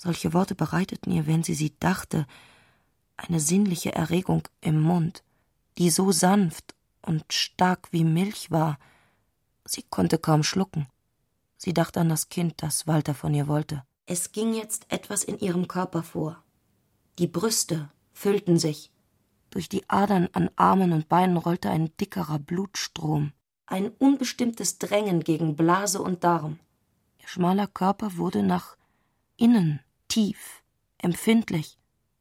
Solche 0.02 0.34
Worte 0.34 0.56
bereiteten 0.56 1.12
ihr, 1.12 1.28
wenn 1.28 1.44
sie 1.44 1.54
sie 1.54 1.74
dachte, 1.78 2.26
eine 3.18 3.42
sinnliche 3.42 3.94
Erregung 3.94 4.48
im 4.62 4.80
Mund, 4.80 5.24
die 5.78 5.90
so 5.90 6.14
sanft 6.14 6.74
und 7.02 7.26
stark 7.34 7.90
wie 7.92 8.06
Milch 8.06 8.50
war, 8.50 8.80
sie 9.66 9.84
konnte 9.84 10.18
kaum 10.18 10.44
schlucken. 10.44 10.88
Sie 11.58 11.74
dachte 11.74 12.00
an 12.00 12.08
das 12.08 12.30
Kind, 12.30 12.64
das 12.64 12.88
Walter 12.88 13.14
von 13.14 13.34
ihr 13.34 13.50
wollte. 13.50 13.84
Es 14.06 14.32
ging 14.32 14.54
jetzt 14.54 14.86
etwas 14.88 15.26
in 15.26 15.38
ihrem 15.38 15.68
Körper 15.68 16.02
vor. 16.02 16.42
Die 17.20 17.28
Brüste 17.28 17.92
füllten 18.14 18.58
sich. 18.58 18.94
Durch 19.50 19.68
die 19.68 19.90
Adern 19.90 20.30
an 20.32 20.50
Armen 20.56 20.94
und 20.94 21.10
Beinen 21.10 21.36
rollte 21.36 21.70
ein 21.72 21.92
dickerer 21.98 22.40
Blutstrom. 22.40 23.34
Ein 23.66 23.90
unbestimmtes 23.90 24.80
Drängen 24.80 25.26
gegen 25.26 25.58
Blase 25.58 26.02
und 26.02 26.24
Darm. 26.24 26.58
Ihr 27.20 27.28
schmaler 27.28 27.68
Körper 27.68 28.16
wurde 28.16 28.44
nach 28.44 28.78
innen 29.36 29.82
tief, 30.20 30.64
empfindlich, 30.98 31.78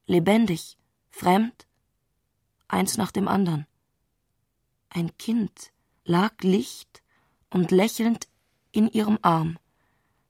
lebendig, 0.06 0.78
fremd, 1.10 1.66
eins 2.68 2.96
nach 2.96 3.10
dem 3.10 3.26
andern. 3.26 3.66
Ein 4.88 5.18
Kind 5.18 5.72
lag 6.04 6.32
licht 6.42 7.02
und 7.50 7.72
lächelnd 7.72 8.28
in 8.70 8.86
ihrem 8.88 9.18
Arm. 9.22 9.58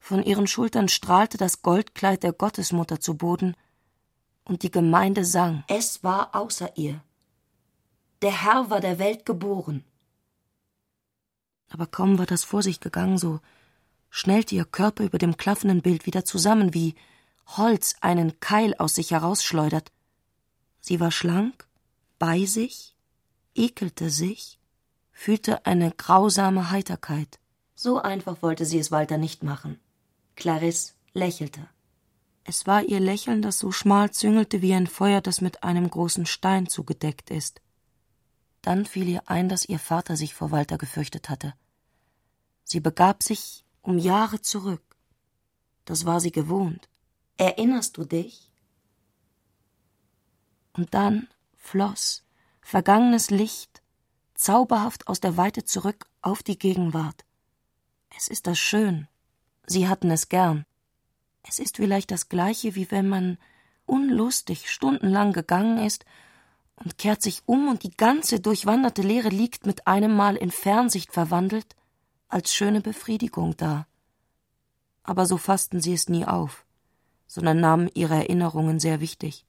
Von 0.00 0.22
ihren 0.22 0.46
Schultern 0.46 0.88
strahlte 0.88 1.36
das 1.36 1.60
Goldkleid 1.60 2.22
der 2.22 2.32
Gottesmutter 2.32 3.00
zu 3.00 3.18
Boden, 3.18 3.54
und 4.44 4.62
die 4.62 4.70
Gemeinde 4.70 5.26
sang. 5.26 5.62
Es 5.68 6.02
war 6.02 6.34
außer 6.34 6.74
ihr. 6.78 7.02
Der 8.22 8.44
Herr 8.44 8.70
war 8.70 8.80
der 8.80 8.98
Welt 8.98 9.26
geboren. 9.26 9.84
Aber 11.68 11.86
kaum 11.86 12.18
war 12.18 12.24
das 12.24 12.44
vor 12.44 12.62
sich 12.62 12.80
gegangen, 12.80 13.18
so 13.18 13.40
schnellte 14.08 14.54
ihr 14.54 14.64
Körper 14.64 15.04
über 15.04 15.18
dem 15.18 15.36
klaffenden 15.36 15.82
Bild 15.82 16.06
wieder 16.06 16.24
zusammen, 16.24 16.72
wie 16.72 16.94
Holz 17.56 17.96
einen 18.00 18.40
Keil 18.40 18.74
aus 18.74 18.94
sich 18.94 19.10
herausschleudert. 19.10 19.90
Sie 20.80 21.00
war 21.00 21.10
schlank, 21.10 21.66
bei 22.18 22.44
sich, 22.44 22.94
ekelte 23.54 24.10
sich, 24.10 24.58
fühlte 25.12 25.66
eine 25.66 25.90
grausame 25.90 26.70
Heiterkeit. 26.70 27.40
So 27.74 27.98
einfach 27.98 28.42
wollte 28.42 28.64
sie 28.64 28.78
es 28.78 28.90
Walter 28.90 29.18
nicht 29.18 29.42
machen. 29.42 29.80
Clarisse 30.36 30.92
lächelte. 31.14 31.68
Es 32.44 32.66
war 32.66 32.82
ihr 32.82 33.00
Lächeln, 33.00 33.42
das 33.42 33.58
so 33.58 33.72
schmal 33.72 34.10
züngelte 34.10 34.62
wie 34.62 34.74
ein 34.74 34.86
Feuer, 34.86 35.20
das 35.20 35.40
mit 35.40 35.64
einem 35.64 35.90
großen 35.90 36.26
Stein 36.26 36.66
zugedeckt 36.66 37.30
ist. 37.30 37.60
Dann 38.62 38.86
fiel 38.86 39.08
ihr 39.08 39.22
ein, 39.28 39.48
dass 39.48 39.64
ihr 39.64 39.78
Vater 39.78 40.16
sich 40.16 40.34
vor 40.34 40.50
Walter 40.50 40.78
gefürchtet 40.78 41.28
hatte. 41.28 41.54
Sie 42.64 42.80
begab 42.80 43.22
sich 43.22 43.64
um 43.82 43.98
Jahre 43.98 44.40
zurück. 44.40 44.82
Das 45.84 46.04
war 46.04 46.20
sie 46.20 46.32
gewohnt. 46.32 46.88
Erinnerst 47.38 47.96
du 47.96 48.04
dich? 48.04 48.50
Und 50.72 50.92
dann 50.92 51.28
floss 51.56 52.24
vergangenes 52.60 53.30
Licht 53.30 53.80
zauberhaft 54.34 55.06
aus 55.06 55.20
der 55.20 55.36
Weite 55.36 55.64
zurück 55.64 56.06
auf 56.20 56.42
die 56.42 56.58
Gegenwart. 56.58 57.24
Es 58.16 58.26
ist 58.28 58.48
das 58.48 58.58
schön. 58.58 59.06
Sie 59.66 59.88
hatten 59.88 60.10
es 60.10 60.28
gern. 60.28 60.66
Es 61.42 61.60
ist 61.60 61.76
vielleicht 61.76 62.10
das 62.10 62.28
gleiche, 62.28 62.74
wie 62.74 62.90
wenn 62.90 63.08
man 63.08 63.38
unlustig 63.86 64.68
stundenlang 64.68 65.32
gegangen 65.32 65.78
ist 65.78 66.04
und 66.74 66.98
kehrt 66.98 67.22
sich 67.22 67.42
um 67.46 67.68
und 67.68 67.84
die 67.84 67.96
ganze 67.96 68.40
durchwanderte 68.40 69.02
Leere 69.02 69.28
liegt 69.28 69.64
mit 69.64 69.86
einem 69.86 70.14
Mal 70.14 70.36
in 70.36 70.50
Fernsicht 70.50 71.12
verwandelt, 71.12 71.76
als 72.28 72.52
schöne 72.52 72.80
Befriedigung 72.80 73.56
da. 73.56 73.86
Aber 75.04 75.24
so 75.24 75.38
fassten 75.38 75.80
sie 75.80 75.94
es 75.94 76.08
nie 76.08 76.26
auf 76.26 76.66
sondern 77.28 77.60
nahmen 77.60 77.88
ihre 77.94 78.16
Erinnerungen 78.16 78.80
sehr 78.80 79.00
wichtig. 79.00 79.46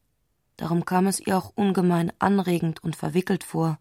Darum 0.57 0.85
kam 0.85 1.07
es 1.07 1.19
ihr 1.19 1.37
auch 1.37 1.53
ungemein 1.55 2.11
anregend 2.19 2.83
und 2.83 2.95
verwickelt 2.95 3.43
vor, 3.43 3.79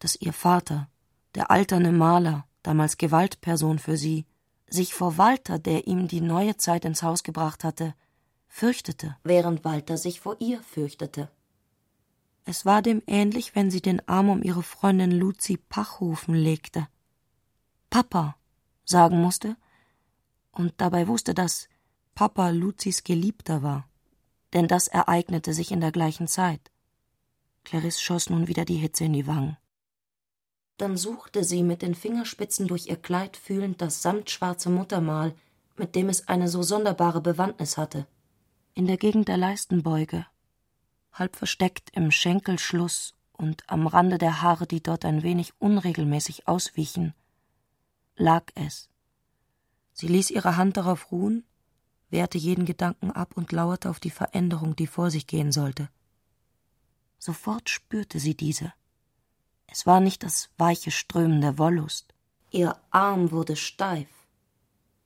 dass 0.00 0.20
ihr 0.20 0.34
Vater, 0.34 0.88
der 1.34 1.50
alterne 1.50 1.92
Maler, 1.92 2.44
damals 2.62 2.98
Gewaltperson 2.98 3.78
für 3.78 3.96
sie, 3.96 4.26
sich 4.68 4.92
vor 4.92 5.16
Walter, 5.16 5.58
der 5.58 5.86
ihm 5.86 6.08
die 6.08 6.20
neue 6.20 6.56
Zeit 6.56 6.84
ins 6.84 7.02
Haus 7.02 7.22
gebracht 7.22 7.62
hatte, 7.62 7.94
fürchtete, 8.48 9.16
während 9.22 9.64
Walter 9.64 9.96
sich 9.96 10.20
vor 10.20 10.36
ihr 10.40 10.60
fürchtete. 10.62 11.30
Es 12.44 12.66
war 12.66 12.82
dem 12.82 13.02
ähnlich, 13.06 13.54
wenn 13.54 13.70
sie 13.70 13.80
den 13.80 14.06
Arm 14.08 14.28
um 14.28 14.42
ihre 14.42 14.62
Freundin 14.62 15.12
Luzi 15.12 15.56
Pachhofen 15.56 16.34
legte. 16.34 16.88
Papa 17.90 18.36
sagen 18.84 19.20
musste 19.20 19.56
und 20.52 20.74
dabei 20.78 21.08
wusste, 21.08 21.34
dass 21.34 21.68
Papa 22.16 22.48
Luzis 22.48 23.04
Geliebter 23.04 23.62
war, 23.62 23.86
denn 24.54 24.68
das 24.68 24.88
ereignete 24.88 25.52
sich 25.52 25.70
in 25.70 25.82
der 25.82 25.92
gleichen 25.92 26.28
Zeit. 26.28 26.72
Clarisse 27.62 28.00
schoss 28.00 28.30
nun 28.30 28.48
wieder 28.48 28.64
die 28.64 28.78
Hitze 28.78 29.04
in 29.04 29.12
die 29.12 29.26
Wangen. 29.26 29.58
Dann 30.78 30.96
suchte 30.96 31.44
sie 31.44 31.62
mit 31.62 31.82
den 31.82 31.94
Fingerspitzen 31.94 32.68
durch 32.68 32.86
ihr 32.86 32.96
Kleid 32.96 33.36
fühlend 33.36 33.82
das 33.82 34.00
samtschwarze 34.00 34.70
Muttermal, 34.70 35.34
mit 35.76 35.94
dem 35.94 36.08
es 36.08 36.26
eine 36.26 36.48
so 36.48 36.62
sonderbare 36.62 37.20
Bewandtnis 37.20 37.76
hatte. 37.76 38.06
In 38.72 38.86
der 38.86 38.96
Gegend 38.96 39.28
der 39.28 39.36
Leistenbeuge, 39.36 40.24
halb 41.12 41.36
versteckt 41.36 41.90
im 41.92 42.10
Schenkelschluss 42.10 43.14
und 43.34 43.68
am 43.68 43.86
Rande 43.86 44.16
der 44.16 44.40
Haare, 44.40 44.66
die 44.66 44.82
dort 44.82 45.04
ein 45.04 45.22
wenig 45.22 45.52
unregelmäßig 45.58 46.48
auswichen, 46.48 47.12
lag 48.16 48.44
es. 48.54 48.88
Sie 49.92 50.08
ließ 50.08 50.30
ihre 50.30 50.56
Hand 50.56 50.78
darauf 50.78 51.12
ruhen, 51.12 51.44
wehrte 52.10 52.38
jeden 52.38 52.64
Gedanken 52.64 53.10
ab 53.10 53.32
und 53.34 53.52
lauerte 53.52 53.90
auf 53.90 54.00
die 54.00 54.10
Veränderung, 54.10 54.76
die 54.76 54.86
vor 54.86 55.10
sich 55.10 55.26
gehen 55.26 55.52
sollte. 55.52 55.88
Sofort 57.18 57.68
spürte 57.68 58.18
sie 58.18 58.36
diese. 58.36 58.72
Es 59.66 59.86
war 59.86 60.00
nicht 60.00 60.22
das 60.22 60.50
weiche 60.58 60.90
Strömen 60.90 61.40
der 61.40 61.58
Wollust. 61.58 62.14
Ihr 62.50 62.76
Arm 62.90 63.32
wurde 63.32 63.56
steif, 63.56 64.08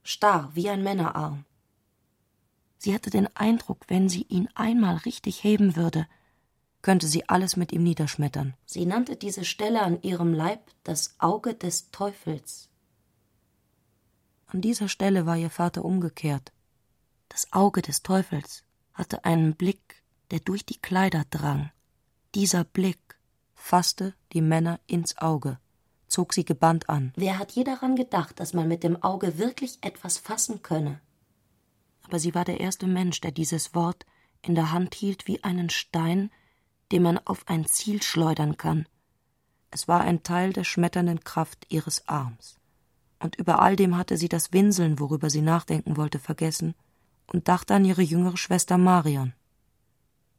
starr 0.02 0.50
wie 0.54 0.68
ein 0.68 0.82
Männerarm. 0.82 1.44
Sie 2.78 2.94
hatte 2.94 3.10
den 3.10 3.34
Eindruck, 3.36 3.84
wenn 3.88 4.08
sie 4.08 4.26
ihn 4.28 4.48
einmal 4.54 4.96
richtig 4.96 5.42
heben 5.44 5.76
würde, 5.76 6.06
könnte 6.82 7.06
sie 7.06 7.28
alles 7.28 7.56
mit 7.56 7.72
ihm 7.72 7.82
niederschmettern. 7.82 8.54
Sie 8.64 8.86
nannte 8.86 9.16
diese 9.16 9.44
Stelle 9.44 9.82
an 9.82 10.00
ihrem 10.02 10.32
Leib 10.32 10.60
das 10.84 11.14
Auge 11.18 11.54
des 11.54 11.90
Teufels. 11.90 12.68
An 14.46 14.60
dieser 14.60 14.88
Stelle 14.88 15.26
war 15.26 15.36
ihr 15.36 15.50
Vater 15.50 15.84
umgekehrt. 15.84 16.52
Das 17.30 17.52
Auge 17.52 17.80
des 17.80 18.02
Teufels 18.02 18.64
hatte 18.92 19.24
einen 19.24 19.54
Blick, 19.54 20.02
der 20.30 20.40
durch 20.40 20.66
die 20.66 20.78
Kleider 20.78 21.24
drang. 21.30 21.70
Dieser 22.34 22.64
Blick 22.64 23.18
fasste 23.54 24.14
die 24.32 24.42
Männer 24.42 24.80
ins 24.86 25.16
Auge, 25.16 25.58
zog 26.08 26.34
sie 26.34 26.44
gebannt 26.44 26.88
an. 26.88 27.12
Wer 27.16 27.38
hat 27.38 27.52
je 27.52 27.64
daran 27.64 27.94
gedacht, 27.94 28.40
dass 28.40 28.52
man 28.52 28.68
mit 28.68 28.82
dem 28.82 29.02
Auge 29.02 29.38
wirklich 29.38 29.78
etwas 29.80 30.18
fassen 30.18 30.62
könne? 30.62 31.00
Aber 32.02 32.18
sie 32.18 32.34
war 32.34 32.44
der 32.44 32.60
erste 32.60 32.88
Mensch, 32.88 33.20
der 33.20 33.30
dieses 33.30 33.74
Wort 33.74 34.06
in 34.42 34.56
der 34.56 34.72
Hand 34.72 34.94
hielt 34.96 35.28
wie 35.28 35.44
einen 35.44 35.70
Stein, 35.70 36.30
den 36.90 37.02
man 37.04 37.18
auf 37.18 37.46
ein 37.48 37.64
Ziel 37.64 38.02
schleudern 38.02 38.56
kann. 38.56 38.86
Es 39.70 39.86
war 39.86 40.00
ein 40.00 40.24
Teil 40.24 40.52
der 40.52 40.64
schmetternden 40.64 41.20
Kraft 41.20 41.66
ihres 41.68 42.08
Arms. 42.08 42.58
Und 43.20 43.36
über 43.36 43.62
all 43.62 43.76
dem 43.76 43.96
hatte 43.96 44.16
sie 44.16 44.28
das 44.28 44.52
Winseln, 44.52 44.98
worüber 44.98 45.30
sie 45.30 45.42
nachdenken 45.42 45.96
wollte, 45.96 46.18
vergessen 46.18 46.74
und 47.32 47.48
dachte 47.48 47.74
an 47.74 47.84
ihre 47.84 48.02
jüngere 48.02 48.36
Schwester 48.36 48.78
Marion. 48.78 49.32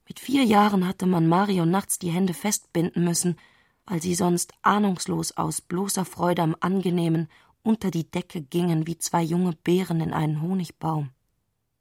Mit 0.08 0.20
vier 0.20 0.44
Jahren 0.44 0.88
hatte 0.88 1.06
man 1.06 1.28
Marion 1.28 1.72
nachts 1.72 1.98
die 2.00 2.12
Hände 2.12 2.34
festbinden 2.34 3.04
müssen, 3.04 3.38
weil 3.86 4.02
sie 4.02 4.16
sonst 4.16 4.54
ahnungslos 4.62 5.38
aus 5.38 5.62
bloßer 5.62 6.06
Freude 6.06 6.42
am 6.42 6.56
Angenehmen 6.60 7.30
unter 7.64 7.92
die 7.92 8.10
Decke 8.10 8.42
gingen 8.42 8.88
wie 8.88 8.98
zwei 8.98 9.22
junge 9.22 9.54
Beeren 9.64 10.02
in 10.02 10.14
einen 10.14 10.42
Honigbaum. 10.42 11.12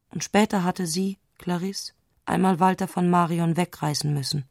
Und 0.09 0.23
später 0.23 0.63
hatte 0.63 0.87
sie, 0.87 1.17
Clarisse, 1.37 1.93
einmal 2.25 2.59
Walter 2.59 2.87
von 2.87 3.09
Marion 3.09 3.57
wegreißen 3.57 4.13
müssen. 4.13 4.45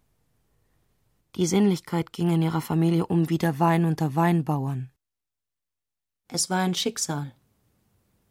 Die 1.36 1.46
Sinnlichkeit 1.46 2.12
ging 2.12 2.30
in 2.30 2.42
ihrer 2.42 2.60
Familie 2.60 3.06
um 3.06 3.30
wie 3.30 3.38
der 3.38 3.58
Wein 3.58 3.84
unter 3.84 4.16
Weinbauern. 4.16 4.90
Es 6.28 6.50
war 6.50 6.58
ein 6.58 6.74
Schicksal. 6.74 7.32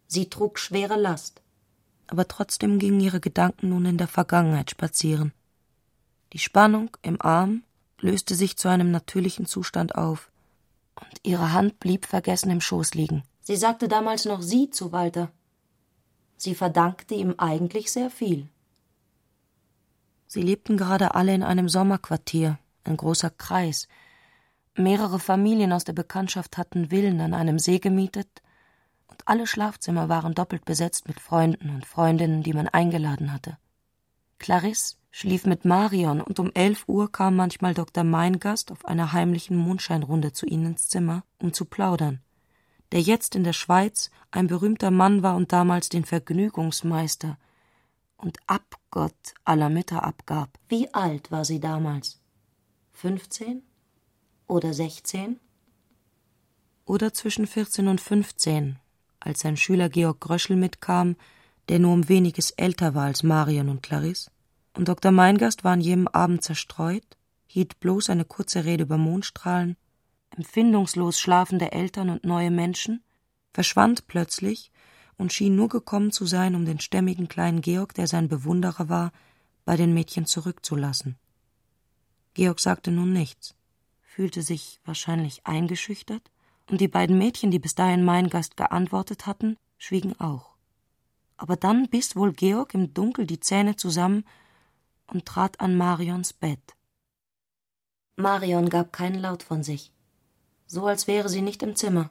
Sie 0.08 0.30
trug 0.30 0.60
schwere 0.60 0.96
Last. 0.96 1.42
Aber 2.10 2.28
trotzdem 2.28 2.80
gingen 2.80 3.00
ihre 3.00 3.20
Gedanken 3.20 3.70
nun 3.70 3.86
in 3.86 3.98
der 3.98 4.08
Vergangenheit 4.08 4.72
spazieren. 4.72 5.32
Die 6.34 6.40
Spannung 6.40 6.90
im 7.04 7.22
Arm 7.22 7.64
löste 8.00 8.34
sich 8.34 8.58
zu 8.58 8.68
einem 8.68 8.90
natürlichen 8.90 9.46
Zustand 9.46 9.96
auf, 9.96 10.32
und 10.96 11.20
ihre 11.24 11.54
Hand 11.54 11.80
blieb 11.80 12.06
vergessen 12.06 12.50
im 12.50 12.62
Schoß 12.62 12.96
liegen. 12.96 13.24
Sie 13.42 13.56
sagte 13.56 13.88
damals 13.88 14.26
noch 14.26 14.42
Sie 14.42 14.70
zu 14.70 14.92
Walter. 14.92 15.32
Sie 16.36 16.56
verdankte 16.56 17.14
ihm 17.14 17.36
eigentlich 17.38 17.92
sehr 17.92 18.10
viel. 18.10 18.48
Sie 20.28 20.42
lebten 20.42 20.78
gerade 20.78 21.16
alle 21.16 21.34
in 21.34 21.44
einem 21.44 21.70
Sommerquartier, 21.70 22.60
ein 22.84 22.98
großer 22.98 23.30
Kreis. 23.30 23.88
Mehrere 24.76 25.20
Familien 25.20 25.74
aus 25.74 25.84
der 25.84 25.94
Bekanntschaft 25.94 26.58
hatten 26.58 26.90
Villen 26.90 27.22
an 27.22 27.34
einem 27.34 27.60
See 27.60 27.80
gemietet, 27.80 28.42
und 29.20 29.28
alle 29.28 29.48
Schlafzimmer 29.48 30.08
waren 30.08 30.34
doppelt 30.34 30.64
besetzt 30.64 31.08
mit 31.08 31.20
Freunden 31.20 31.70
und 31.70 31.86
Freundinnen, 31.86 32.42
die 32.42 32.54
man 32.54 32.70
eingeladen 32.70 33.34
hatte. 33.34 33.58
Clarisse 34.38 34.96
schlief 35.12 35.46
mit 35.46 35.66
Marion, 35.66 36.22
und 36.22 36.40
um 36.40 36.52
elf 36.54 36.86
Uhr 36.88 37.12
kam 37.12 37.36
manchmal 37.36 37.74
Dr. 37.74 38.06
Meingast 38.06 38.72
auf 38.72 38.86
einer 38.86 39.12
heimlichen 39.12 39.58
Mondscheinrunde 39.58 40.32
zu 40.32 40.46
ihnen 40.46 40.68
ins 40.68 40.88
Zimmer, 40.88 41.24
um 41.40 41.52
zu 41.52 41.66
plaudern, 41.66 42.22
der 42.94 43.02
jetzt 43.02 43.36
in 43.36 43.44
der 43.44 43.54
Schweiz 43.54 44.10
ein 44.32 44.48
berühmter 44.48 44.92
Mann 44.92 45.22
war 45.22 45.36
und 45.36 45.52
damals 45.52 45.90
den 45.90 46.06
Vergnügungsmeister 46.06 47.38
und 48.16 48.38
Abgott 48.48 49.34
aller 49.44 49.70
Mütter 49.70 50.04
abgab. 50.04 50.58
Wie 50.70 50.94
alt 50.94 51.32
war 51.32 51.44
sie 51.44 51.60
damals? 51.60 52.22
Fünfzehn? 52.94 53.64
Oder 54.48 54.74
sechzehn? 54.74 55.40
Oder 56.86 57.14
zwischen 57.14 57.48
vierzehn 57.48 57.88
und 57.88 58.00
fünfzehn, 58.02 58.80
als 59.20 59.42
sein 59.42 59.58
Schüler 59.58 59.90
Georg 59.90 60.20
Gröschel 60.20 60.56
mitkam, 60.56 61.16
der 61.68 61.80
nur 61.80 61.94
um 61.94 62.10
weniges 62.10 62.52
älter 62.52 62.96
war 62.96 63.06
als 63.06 63.24
Marion 63.24 63.70
und 63.70 63.84
Clarisse 63.84 64.32
und 64.80 64.88
Dr. 64.88 65.12
Meingast 65.12 65.64
war 65.64 65.74
an 65.74 65.82
jedem 65.82 66.08
Abend 66.08 66.44
zerstreut, 66.44 67.18
hielt 67.48 67.80
bloß 67.82 68.10
eine 68.10 68.26
kurze 68.26 68.66
Rede 68.66 68.84
über 68.84 68.98
Mondstrahlen, 68.98 69.76
empfindungslos 70.38 71.20
schlafende 71.20 71.72
Eltern 71.74 72.10
und 72.10 72.24
neue 72.24 72.50
Menschen, 72.50 73.04
verschwand 73.52 74.08
plötzlich 74.08 74.72
und 75.18 75.34
schien 75.34 75.56
nur 75.56 75.68
gekommen 75.68 76.12
zu 76.12 76.26
sein, 76.26 76.56
um 76.56 76.66
den 76.66 76.80
stämmigen 76.80 77.28
kleinen 77.28 77.60
Georg, 77.62 77.94
der 77.94 78.08
sein 78.08 78.30
Bewunderer 78.30 78.88
war, 78.88 79.12
bei 79.66 79.76
den 79.76 79.94
Mädchen 79.94 80.26
zurückzulassen. 80.26 81.18
Georg 82.36 82.62
sagte 82.62 82.92
nun 82.92 83.12
nichts, 83.12 83.56
fühlte 84.02 84.44
sich 84.44 84.80
wahrscheinlich 84.86 85.46
eingeschüchtert, 85.46 86.32
und 86.70 86.82
die 86.82 86.88
beiden 86.88 87.18
Mädchen, 87.18 87.52
die 87.52 87.60
bis 87.60 87.76
dahin 87.76 88.04
Meingast 88.04 88.58
geantwortet 88.58 89.26
hatten, 89.26 89.58
schwiegen 89.78 90.20
auch. 90.20 90.56
Aber 91.38 91.56
dann 91.56 91.90
biss 91.90 92.16
wohl 92.16 92.34
Georg 92.34 92.74
im 92.74 92.94
Dunkel 92.94 93.26
die 93.26 93.40
Zähne 93.40 93.76
zusammen 93.76 94.26
und 95.08 95.26
trat 95.26 95.60
an 95.60 95.76
Marions 95.76 96.34
Bett. 96.34 96.76
Marion 98.16 98.70
gab 98.70 98.92
keinen 98.92 99.20
Laut 99.20 99.44
von 99.44 99.64
sich, 99.64 99.94
so 100.68 100.86
als 100.86 101.08
wäre 101.08 101.30
sie 101.30 101.42
nicht 101.42 101.64
im 101.64 101.76
Zimmer. 101.76 102.10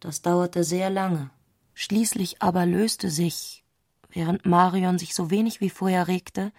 Das 0.00 0.22
dauerte 0.22 0.64
sehr 0.64 0.90
lange. 0.90 1.30
Schließlich 1.74 2.42
aber 2.42 2.66
löste 2.66 3.10
sich, 3.10 3.64
während 4.08 4.46
Marion 4.46 4.98
sich 4.98 5.14
so 5.14 5.30
wenig 5.30 5.60
wie 5.60 5.70
vorher 5.70 6.08
regte, 6.08 6.52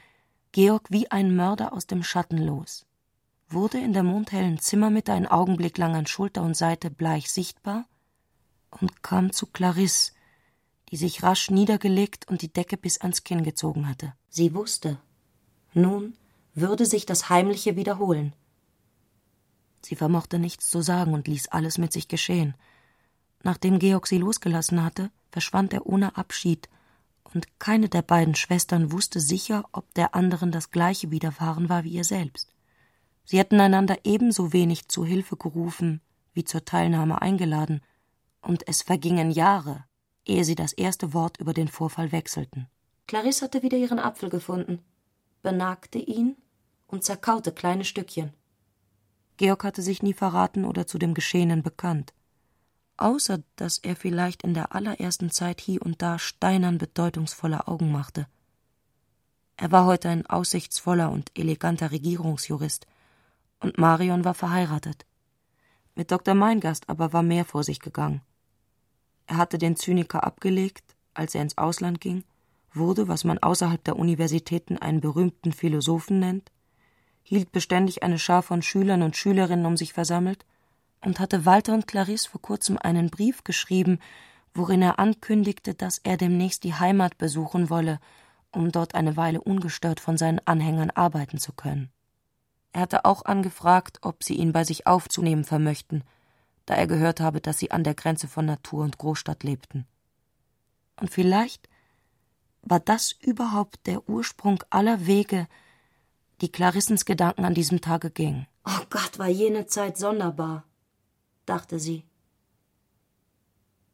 Georg 0.51 0.89
wie 0.89 1.09
ein 1.11 1.35
Mörder 1.35 1.73
aus 1.73 1.87
dem 1.87 2.03
Schatten 2.03 2.37
los, 2.37 2.85
wurde 3.53 3.79
in 3.79 3.93
der 3.93 4.03
mondhellen 4.03 4.59
Zimmermitte 4.59 5.13
ein 5.13 5.27
Augenblick 5.27 5.77
lang 5.77 5.95
an 5.95 6.07
Schulter 6.07 6.43
und 6.43 6.55
Seite 6.55 6.89
bleich 6.89 7.31
sichtbar 7.31 7.85
und 8.69 9.03
kam 9.03 9.31
zu 9.31 9.47
Clarisse, 9.47 10.13
die 10.89 10.97
sich 10.97 11.23
rasch 11.23 11.49
niedergelegt 11.49 12.27
und 12.27 12.41
die 12.41 12.51
Decke 12.51 12.77
bis 12.77 13.01
ans 13.01 13.23
Kinn 13.23 13.43
gezogen 13.43 13.87
hatte. 13.87 14.13
Sie 14.29 14.53
wusste, 14.53 14.99
nun 15.73 16.15
würde 16.53 16.85
sich 16.85 17.05
das 17.05 17.29
Heimliche 17.29 17.75
wiederholen. 17.75 18.33
Sie 19.81 19.95
vermochte 19.95 20.39
nichts 20.39 20.69
zu 20.69 20.81
sagen 20.81 21.13
und 21.13 21.27
ließ 21.27 21.47
alles 21.47 21.77
mit 21.77 21.91
sich 21.91 22.07
geschehen. 22.07 22.53
Nachdem 23.41 23.79
Georg 23.79 24.07
sie 24.07 24.17
losgelassen 24.17 24.83
hatte, 24.83 25.11
verschwand 25.31 25.73
er 25.73 25.85
ohne 25.85 26.15
Abschied, 26.15 26.69
und 27.33 27.59
keine 27.59 27.89
der 27.89 28.03
beiden 28.03 28.35
Schwestern 28.35 28.91
wusste 28.91 29.19
sicher, 29.19 29.65
ob 29.71 29.91
der 29.95 30.13
anderen 30.13 30.51
das 30.51 30.69
gleiche 30.69 31.09
widerfahren 31.09 31.67
war 31.67 31.83
wie 31.83 31.93
ihr 31.93 32.03
selbst. 32.03 32.52
Sie 33.23 33.39
hätten 33.39 33.59
einander 33.59 33.97
ebenso 34.03 34.53
wenig 34.53 34.87
zu 34.87 35.05
Hilfe 35.05 35.37
gerufen 35.37 36.01
wie 36.33 36.43
zur 36.43 36.65
Teilnahme 36.65 37.21
eingeladen, 37.21 37.81
und 38.41 38.67
es 38.67 38.81
vergingen 38.81 39.31
Jahre, 39.31 39.85
ehe 40.25 40.43
sie 40.43 40.55
das 40.55 40.73
erste 40.73 41.13
Wort 41.13 41.37
über 41.39 41.53
den 41.53 41.69
Vorfall 41.69 42.11
wechselten. 42.11 42.67
Clarisse 43.07 43.45
hatte 43.45 43.63
wieder 43.63 43.77
ihren 43.77 43.99
Apfel 43.99 44.29
gefunden. 44.29 44.79
benagte 45.41 45.99
ihn 45.99 46.37
und 46.87 47.03
zerkaute 47.03 47.51
kleine 47.51 47.83
Stückchen. 47.83 48.33
Georg 49.37 49.63
hatte 49.63 49.81
sich 49.81 50.01
nie 50.01 50.13
verraten 50.13 50.63
oder 50.63 50.87
zu 50.87 50.97
dem 50.97 51.13
Geschehenen 51.13 51.63
bekannt, 51.63 52.13
außer 52.97 53.41
dass 53.55 53.77
er 53.77 53.95
vielleicht 53.95 54.43
in 54.43 54.53
der 54.53 54.73
allerersten 54.73 55.31
Zeit 55.31 55.59
hie 55.59 55.79
und 55.79 56.01
da 56.01 56.19
steinern 56.19 56.77
bedeutungsvolle 56.77 57.67
Augen 57.67 57.91
machte. 57.91 58.27
Er 59.57 59.71
war 59.71 59.85
heute 59.85 60.09
ein 60.09 60.25
aussichtsvoller 60.25 61.11
und 61.11 61.31
eleganter 61.37 61.91
Regierungsjurist, 61.91 62.87
und 63.63 63.77
Marion 63.77 64.25
war 64.25 64.33
verheiratet. 64.33 65.05
Mit 65.95 66.11
Dr. 66.11 66.35
Meingast 66.35 66.89
aber 66.89 67.13
war 67.13 67.23
mehr 67.23 67.45
vor 67.45 67.63
sich 67.63 67.79
gegangen. 67.79 68.21
Er 69.25 69.37
hatte 69.37 69.57
den 69.57 69.75
Zyniker 69.75 70.23
abgelegt, 70.23 70.95
als 71.13 71.33
er 71.35 71.41
ins 71.41 71.57
Ausland 71.57 72.01
ging, 72.01 72.23
wurde, 72.73 73.07
was 73.07 73.23
man 73.23 73.37
außerhalb 73.37 73.83
der 73.83 73.97
Universitäten 73.97 74.77
einen 74.77 75.01
berühmten 75.01 75.51
Philosophen 75.51 76.19
nennt, 76.19 76.51
hielt 77.21 77.51
beständig 77.51 78.03
eine 78.03 78.19
Schar 78.19 78.43
von 78.43 78.61
Schülern 78.61 79.01
und 79.01 79.15
Schülerinnen 79.15 79.65
um 79.65 79.77
sich 79.77 79.93
versammelt 79.93 80.45
und 81.01 81.19
hatte 81.19 81.45
Walter 81.45 81.73
und 81.73 81.87
Clarisse 81.87 82.29
vor 82.29 82.41
kurzem 82.41 82.77
einen 82.77 83.09
Brief 83.09 83.43
geschrieben, 83.43 83.99
worin 84.53 84.81
er 84.81 84.99
ankündigte, 84.99 85.73
dass 85.73 85.99
er 86.03 86.17
demnächst 86.17 86.63
die 86.63 86.73
Heimat 86.73 87.17
besuchen 87.17 87.69
wolle, 87.69 87.99
um 88.51 88.71
dort 88.71 88.95
eine 88.95 89.15
Weile 89.15 89.41
ungestört 89.41 89.99
von 89.99 90.17
seinen 90.17 90.39
Anhängern 90.45 90.91
arbeiten 90.91 91.37
zu 91.37 91.53
können. 91.53 91.91
Er 92.73 92.81
hatte 92.81 93.05
auch 93.05 93.23
angefragt, 93.25 93.99
ob 94.01 94.23
sie 94.23 94.33
ihn 94.33 94.51
bei 94.51 94.63
sich 94.63 94.87
aufzunehmen 94.87 95.45
vermöchten, 95.45 96.03
da 96.65 96.73
er 96.73 96.87
gehört 96.87 97.19
habe, 97.19 97.39
dass 97.39 97.59
sie 97.59 97.71
an 97.71 97.83
der 97.83 97.93
Grenze 97.93 98.27
von 98.27 98.45
Natur 98.45 98.83
und 98.83 98.97
Großstadt 98.97 99.43
lebten. 99.43 99.85
Und 100.99 101.11
vielleicht 101.11 101.69
war 102.63 102.79
das 102.79 103.11
überhaupt 103.11 103.85
der 103.85 104.09
Ursprung 104.09 104.63
aller 104.71 105.05
Wege, 105.05 105.47
die 106.41 106.51
Clarissens 106.51 107.05
Gedanken 107.05 107.45
an 107.45 107.53
diesem 107.53 107.79
Tage 107.79 108.09
gingen. 108.09 108.47
Oh 108.65 108.85
Gott, 108.89 109.19
war 109.19 109.27
jene 109.27 109.67
Zeit 109.67 109.97
sonderbar, 109.97 110.63
dachte 111.45 111.79
sie. 111.79 112.05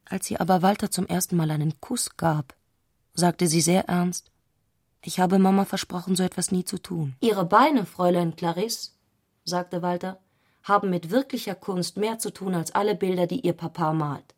Als 0.05 0.27
sie 0.27 0.39
aber 0.39 0.61
Walter 0.61 0.89
zum 0.89 1.05
ersten 1.05 1.35
Mal 1.35 1.51
einen 1.51 1.81
Kuss 1.81 2.15
gab, 2.15 2.55
sagte 3.13 3.47
sie 3.47 3.61
sehr 3.61 3.89
ernst 3.89 4.31
Ich 5.01 5.19
habe 5.19 5.39
Mama 5.39 5.65
versprochen, 5.65 6.15
so 6.15 6.23
etwas 6.23 6.51
nie 6.51 6.65
zu 6.65 6.77
tun. 6.77 7.15
Ihre 7.21 7.45
Beine, 7.45 7.85
Fräulein 7.85 8.35
Clarisse, 8.35 8.91
sagte 9.45 9.81
Walter, 9.81 10.19
haben 10.63 10.89
mit 10.89 11.09
wirklicher 11.09 11.55
Kunst 11.55 11.97
mehr 11.97 12.19
zu 12.19 12.31
tun 12.31 12.53
als 12.53 12.71
alle 12.71 12.95
Bilder, 12.95 13.27
die 13.27 13.39
ihr 13.39 13.53
Papa 13.53 13.93
malt. 13.93 14.35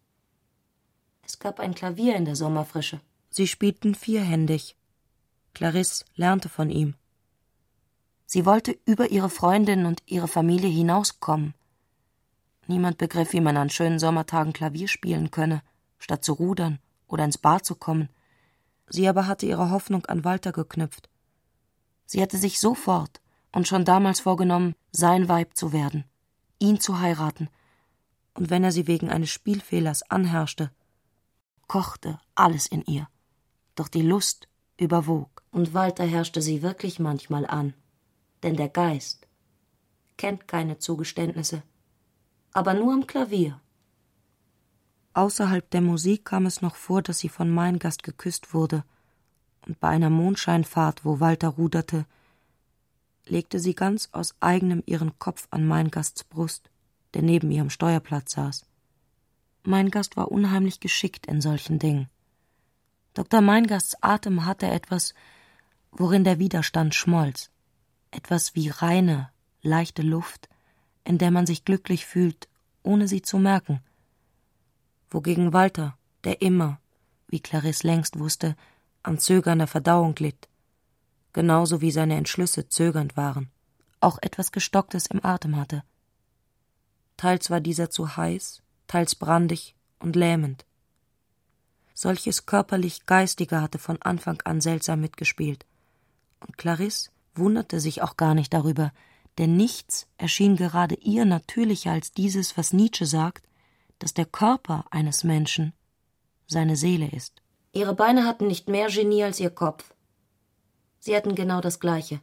Es 1.24 1.40
gab 1.40 1.60
ein 1.60 1.74
Klavier 1.74 2.16
in 2.16 2.26
der 2.26 2.36
Sommerfrische. 2.36 3.00
Sie 3.30 3.48
spielten 3.48 3.96
vierhändig. 3.96 4.76
Clarisse 5.54 6.06
lernte 6.16 6.50
von 6.50 6.70
ihm. 6.70 6.96
Sie 8.26 8.46
wollte 8.46 8.78
über 8.86 9.12
ihre 9.12 9.30
Freundin 9.30 9.86
und 9.86 10.04
ihre 10.06 10.28
Familie 10.28 10.70
hinauskommen. 10.70 11.54
Niemand 12.68 12.98
begriff, 12.98 13.34
wie 13.34 13.42
man 13.42 13.58
an 13.58 13.70
schönen 13.70 14.00
Sommertagen 14.00 14.54
Klavier 14.54 14.88
spielen 14.88 15.32
könne, 15.32 15.62
statt 16.00 16.24
zu 16.24 16.34
rudern 16.34 16.80
oder 17.08 17.26
ins 17.26 17.38
Bad 17.38 17.66
zu 17.66 17.76
kommen. 17.76 18.08
Sie 18.92 19.08
aber 19.08 19.28
hatte 19.28 19.46
ihre 19.46 19.72
Hoffnung 19.72 20.06
an 20.06 20.24
Walter 20.24 20.52
geknüpft. 20.52 21.10
Sie 22.06 22.22
hatte 22.22 22.38
sich 22.38 22.60
sofort 22.60 23.22
und 23.52 23.68
schon 23.68 23.86
damals 23.86 24.20
vorgenommen, 24.20 24.76
sein 24.92 25.28
Weib 25.28 25.56
zu 25.56 25.74
werden, 25.74 26.04
ihn 26.60 26.80
zu 26.80 27.00
heiraten, 27.00 27.50
und 28.34 28.50
wenn 28.50 28.64
er 28.64 28.72
sie 28.72 28.88
wegen 28.88 29.10
eines 29.10 29.30
Spielfehlers 29.30 30.04
anherrschte, 30.10 30.72
kochte 31.68 32.20
alles 32.34 32.66
in 32.66 32.82
ihr. 32.84 33.08
Doch 33.76 33.90
die 33.90 34.02
Lust 34.02 34.48
überwog. 34.78 35.44
Und 35.52 35.74
Walter 35.74 36.06
herrschte 36.06 36.42
sie 36.42 36.62
wirklich 36.62 37.00
manchmal 37.00 37.46
an 37.46 37.74
denn 38.44 38.56
der 38.56 38.70
Geist 38.70 39.28
kennt 40.18 40.48
keine 40.48 40.78
Zugeständnisse, 40.78 41.64
aber 42.54 42.74
nur 42.74 42.94
am 42.94 43.08
Klavier. 43.08 43.60
Außerhalb 45.14 45.70
der 45.70 45.82
Musik 45.82 46.26
kam 46.26 46.46
es 46.46 46.62
noch 46.62 46.76
vor, 46.76 47.02
dass 47.02 47.20
sie 47.20 47.30
von 47.30 47.50
Meingast 47.50 48.04
geküsst 48.04 48.54
wurde, 48.54 48.84
und 49.68 49.80
bei 49.80 49.90
einer 49.90 50.10
Mondscheinfahrt, 50.10 51.06
wo 51.06 51.20
Walter 51.20 51.50
ruderte, 51.50 52.06
legte 53.26 53.60
sie 53.60 53.76
ganz 53.76 54.10
aus 54.12 54.34
eigenem 54.40 54.82
ihren 54.86 55.20
Kopf 55.20 55.48
an 55.52 55.68
Meingasts 55.68 56.24
Brust, 56.24 56.70
der 57.14 57.22
neben 57.22 57.52
ihrem 57.52 57.70
Steuerplatz 57.70 58.34
saß. 58.34 58.66
Meingast 59.64 60.18
war 60.18 60.32
unheimlich 60.32 60.80
geschickt 60.80 61.28
in 61.28 61.42
solchen 61.42 61.78
Dingen. 61.78 62.10
Dr. 63.14 63.42
Meingasts 63.42 64.02
Atem 64.02 64.46
hatte 64.46 64.68
etwas, 64.68 65.14
worin 65.92 66.24
der 66.24 66.40
Widerstand 66.40 66.96
schmolz 66.96 67.52
etwas 68.12 68.56
wie 68.56 68.70
reine, 68.70 69.30
leichte 69.62 70.02
Luft, 70.02 70.50
in 71.04 71.18
der 71.18 71.32
man 71.32 71.46
sich 71.46 71.66
glücklich 71.66 72.06
fühlt, 72.06 72.48
ohne 72.84 73.08
sie 73.08 73.22
zu 73.22 73.40
merken. 73.40 73.82
Wogegen 75.12 75.52
Walter, 75.52 75.98
der 76.24 76.42
immer, 76.42 76.80
wie 77.28 77.42
Clarisse 77.42 77.86
längst 77.86 78.18
wusste, 78.18 78.56
an 79.04 79.20
zögernder 79.20 79.68
Verdauung 79.68 80.16
litt, 80.18 80.48
genauso 81.34 81.82
wie 81.82 81.92
seine 81.92 82.16
Entschlüsse 82.16 82.70
zögernd 82.70 83.18
waren, 83.18 83.52
auch 84.00 84.18
etwas 84.22 84.52
Gestocktes 84.52 85.08
im 85.08 85.24
Atem 85.24 85.58
hatte. 85.58 85.84
Teils 87.18 87.50
war 87.50 87.60
dieser 87.60 87.90
zu 87.90 88.16
heiß, 88.16 88.64
teils 88.88 89.16
brandig 89.16 89.76
und 90.00 90.16
lähmend. 90.16 90.66
Solches 91.94 92.46
körperlich-geistige 92.46 93.62
hatte 93.62 93.80
von 93.80 94.02
Anfang 94.02 94.42
an 94.42 94.62
seltsam 94.62 95.02
mitgespielt, 95.02 95.66
und 96.40 96.58
Clarisse 96.58 97.12
wunderte 97.36 97.80
sich 97.80 98.02
auch 98.02 98.18
gar 98.18 98.34
nicht 98.34 98.54
darüber, 98.54 98.92
denn 99.38 99.56
nichts 99.56 100.08
erschien 100.18 100.56
gerade 100.56 100.96
ihr 100.96 101.26
natürlicher 101.26 101.92
als 101.92 102.12
dieses, 102.12 102.58
was 102.58 102.74
Nietzsche 102.74 103.06
sagt, 103.06 103.48
dass 104.04 104.14
der 104.14 104.26
Körper 104.26 104.86
eines 104.92 105.24
Menschen 105.24 105.74
seine 106.48 106.76
Seele 106.76 107.10
ist. 107.10 107.42
Ihre 107.72 107.96
Beine 107.96 108.26
hatten 108.26 108.48
nicht 108.48 108.68
mehr 108.68 108.88
Genie 108.88 109.24
als 109.24 109.40
ihr 109.40 109.50
Kopf. 109.50 109.94
Sie 111.00 111.16
hatten 111.16 111.36
genau 111.36 111.62
das 111.62 111.80
Gleiche. 111.80 112.20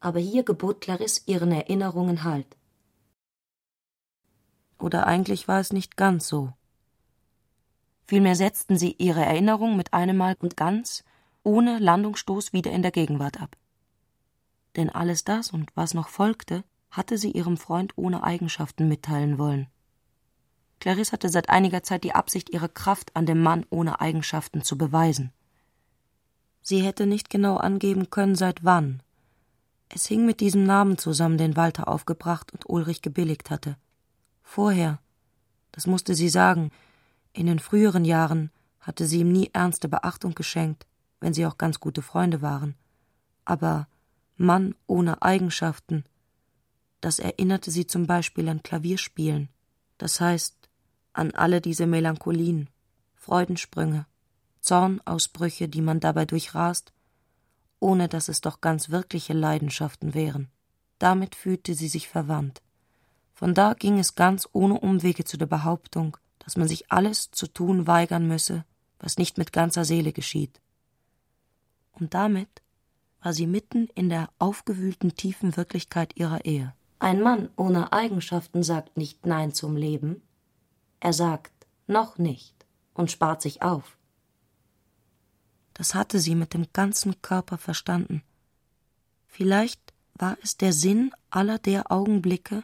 Aber 0.00 0.18
hier 0.18 0.42
gebot 0.42 0.80
Clarisse 0.80 1.22
ihren 1.26 1.52
Erinnerungen 1.52 2.24
Halt. 2.24 2.56
Oder 4.78 5.06
eigentlich 5.06 5.48
war 5.48 5.60
es 5.60 5.72
nicht 5.72 5.96
ganz 5.96 6.28
so. 6.28 6.52
Vielmehr 8.06 8.36
setzten 8.36 8.76
sie 8.76 8.94
ihre 8.98 9.24
Erinnerung 9.24 9.76
mit 9.76 9.92
einem 9.94 10.16
Mal 10.16 10.36
und 10.40 10.56
ganz, 10.56 11.02
ohne 11.42 11.78
Landungsstoß 11.78 12.52
wieder 12.52 12.72
in 12.72 12.82
der 12.82 12.92
Gegenwart 12.92 13.40
ab 13.40 13.56
denn 14.76 14.90
alles 14.90 15.24
das 15.24 15.50
und 15.50 15.74
was 15.74 15.94
noch 15.94 16.08
folgte, 16.08 16.64
hatte 16.90 17.18
sie 17.18 17.32
ihrem 17.32 17.56
Freund 17.56 17.92
ohne 17.96 18.22
Eigenschaften 18.22 18.88
mitteilen 18.88 19.38
wollen. 19.38 19.68
Clarisse 20.80 21.12
hatte 21.12 21.28
seit 21.28 21.48
einiger 21.48 21.82
Zeit 21.82 22.04
die 22.04 22.14
Absicht, 22.14 22.50
ihre 22.50 22.68
Kraft 22.68 23.14
an 23.14 23.26
dem 23.26 23.42
Mann 23.42 23.64
ohne 23.70 24.00
Eigenschaften 24.00 24.62
zu 24.62 24.76
beweisen. 24.76 25.32
Sie 26.62 26.82
hätte 26.82 27.06
nicht 27.06 27.30
genau 27.30 27.56
angeben 27.56 28.10
können, 28.10 28.34
seit 28.34 28.64
wann. 28.64 29.02
Es 29.88 30.06
hing 30.06 30.26
mit 30.26 30.40
diesem 30.40 30.64
Namen 30.64 30.98
zusammen, 30.98 31.38
den 31.38 31.56
Walter 31.56 31.88
aufgebracht 31.88 32.52
und 32.52 32.68
Ulrich 32.68 33.02
gebilligt 33.02 33.50
hatte. 33.50 33.76
Vorher, 34.42 34.98
das 35.72 35.86
musste 35.86 36.14
sie 36.14 36.28
sagen, 36.28 36.70
in 37.32 37.46
den 37.46 37.58
früheren 37.58 38.04
Jahren 38.04 38.50
hatte 38.80 39.06
sie 39.06 39.20
ihm 39.20 39.30
nie 39.30 39.50
ernste 39.52 39.88
Beachtung 39.88 40.34
geschenkt, 40.34 40.86
wenn 41.20 41.34
sie 41.34 41.46
auch 41.46 41.58
ganz 41.58 41.80
gute 41.80 42.02
Freunde 42.02 42.42
waren. 42.42 42.74
Aber 43.44 43.88
Mann 44.36 44.74
ohne 44.86 45.22
Eigenschaften. 45.22 46.04
Das 47.00 47.18
erinnerte 47.18 47.70
sie 47.70 47.86
zum 47.86 48.06
Beispiel 48.06 48.48
an 48.48 48.62
Klavierspielen, 48.62 49.48
das 49.98 50.20
heißt 50.20 50.65
an 51.16 51.32
alle 51.32 51.60
diese 51.60 51.86
Melancholien, 51.86 52.68
Freudensprünge, 53.14 54.06
Zornausbrüche, 54.60 55.68
die 55.68 55.80
man 55.80 56.00
dabei 56.00 56.26
durchrast, 56.26 56.92
ohne 57.80 58.08
dass 58.08 58.28
es 58.28 58.40
doch 58.40 58.60
ganz 58.60 58.90
wirkliche 58.90 59.32
Leidenschaften 59.32 60.14
wären. 60.14 60.48
Damit 60.98 61.34
fühlte 61.34 61.74
sie 61.74 61.88
sich 61.88 62.08
verwandt. 62.08 62.62
Von 63.32 63.54
da 63.54 63.74
ging 63.74 63.98
es 63.98 64.14
ganz 64.14 64.48
ohne 64.52 64.80
Umwege 64.80 65.24
zu 65.24 65.36
der 65.36 65.46
Behauptung, 65.46 66.16
dass 66.38 66.56
man 66.56 66.68
sich 66.68 66.90
alles 66.90 67.30
zu 67.30 67.46
tun 67.46 67.86
weigern 67.86 68.26
müsse, 68.26 68.64
was 68.98 69.18
nicht 69.18 69.36
mit 69.36 69.52
ganzer 69.52 69.84
Seele 69.84 70.12
geschieht. 70.12 70.60
Und 71.92 72.14
damit 72.14 72.62
war 73.22 73.32
sie 73.32 73.46
mitten 73.46 73.88
in 73.94 74.08
der 74.08 74.30
aufgewühlten 74.38 75.14
tiefen 75.14 75.56
Wirklichkeit 75.56 76.16
ihrer 76.16 76.44
Ehe. 76.44 76.74
Ein 76.98 77.20
Mann 77.20 77.50
ohne 77.56 77.92
Eigenschaften 77.92 78.62
sagt 78.62 78.96
nicht 78.96 79.26
Nein 79.26 79.52
zum 79.52 79.76
Leben, 79.76 80.22
er 81.00 81.12
sagt 81.12 81.52
noch 81.86 82.18
nicht 82.18 82.54
und 82.94 83.10
spart 83.10 83.42
sich 83.42 83.62
auf. 83.62 83.96
Das 85.74 85.94
hatte 85.94 86.20
sie 86.20 86.34
mit 86.34 86.54
dem 86.54 86.66
ganzen 86.72 87.20
Körper 87.20 87.58
verstanden. 87.58 88.22
Vielleicht 89.26 89.80
war 90.14 90.38
es 90.42 90.56
der 90.56 90.72
Sinn 90.72 91.12
aller 91.30 91.58
der 91.58 91.92
Augenblicke, 91.92 92.62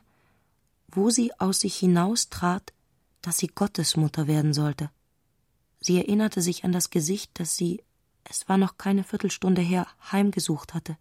wo 0.89 1.11
sie 1.11 1.39
aus 1.39 1.61
sich 1.61 1.77
hinaustrat, 1.77 2.73
dass 3.21 3.39
sie 3.39 3.49
Gottesmutter 3.49 4.27
werden 4.27 4.55
sollte. 4.55 4.91
Sie 5.81 5.97
erinnerte 5.99 6.41
sich 6.41 6.65
an 6.65 6.73
das 6.73 6.91
Gesicht, 6.91 7.31
das 7.35 7.57
sie 7.57 7.83
es 8.25 8.49
war 8.49 8.59
noch 8.59 8.79
keine 8.79 9.05
Viertelstunde 9.05 9.63
her, 9.63 9.87
heimgesucht 10.11 10.75
hatte. 10.75 10.97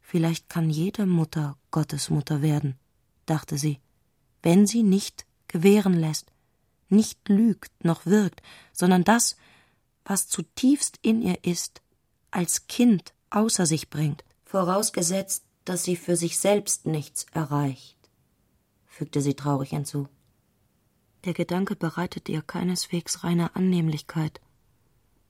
Vielleicht 0.00 0.48
kann 0.48 0.70
jede 0.70 1.06
Mutter 1.06 1.56
Gottesmutter 1.70 2.42
werden, 2.42 2.78
dachte 3.26 3.58
sie, 3.58 3.80
wenn 4.42 4.66
sie 4.66 4.82
nicht 4.82 5.26
gewähren 5.48 5.94
lässt, 5.94 6.32
nicht 6.88 7.28
lügt 7.28 7.84
noch 7.84 8.06
wirkt, 8.06 8.42
sondern 8.72 9.04
das, 9.04 9.36
was 10.04 10.28
zutiefst 10.28 10.98
in 11.02 11.22
ihr 11.22 11.44
ist, 11.44 11.82
als 12.30 12.66
Kind 12.66 13.12
außer 13.30 13.66
sich 13.66 13.90
bringt. 13.90 14.24
Vorausgesetzt, 14.44 15.44
dass 15.64 15.84
sie 15.84 15.96
für 15.96 16.16
sich 16.16 16.38
selbst 16.38 16.86
nichts 16.86 17.26
erreicht, 17.32 17.98
fügte 18.86 19.20
sie 19.20 19.34
traurig 19.34 19.70
hinzu. 19.70 20.08
Der 21.24 21.34
Gedanke 21.34 21.76
bereitete 21.76 22.32
ihr 22.32 22.42
keineswegs 22.42 23.24
reine 23.24 23.54
Annehmlichkeit, 23.54 24.40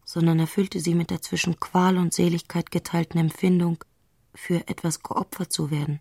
sondern 0.04 0.38
erfüllte 0.38 0.80
sie 0.80 0.94
mit 0.94 1.10
der 1.10 1.22
zwischen 1.22 1.58
Qual 1.58 1.98
und 1.98 2.14
Seligkeit 2.14 2.70
geteilten 2.70 3.18
Empfindung, 3.18 3.82
für 4.34 4.68
etwas 4.68 5.02
geopfert 5.02 5.52
zu 5.52 5.70
werden. 5.70 6.00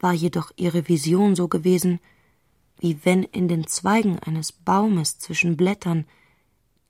War 0.00 0.12
jedoch 0.12 0.50
ihre 0.56 0.88
Vision 0.88 1.36
so 1.36 1.46
gewesen, 1.46 2.00
wie 2.80 3.04
wenn 3.04 3.22
in 3.22 3.46
den 3.46 3.66
Zweigen 3.66 4.18
eines 4.18 4.52
Baumes 4.52 5.18
zwischen 5.18 5.56
Blättern, 5.56 6.06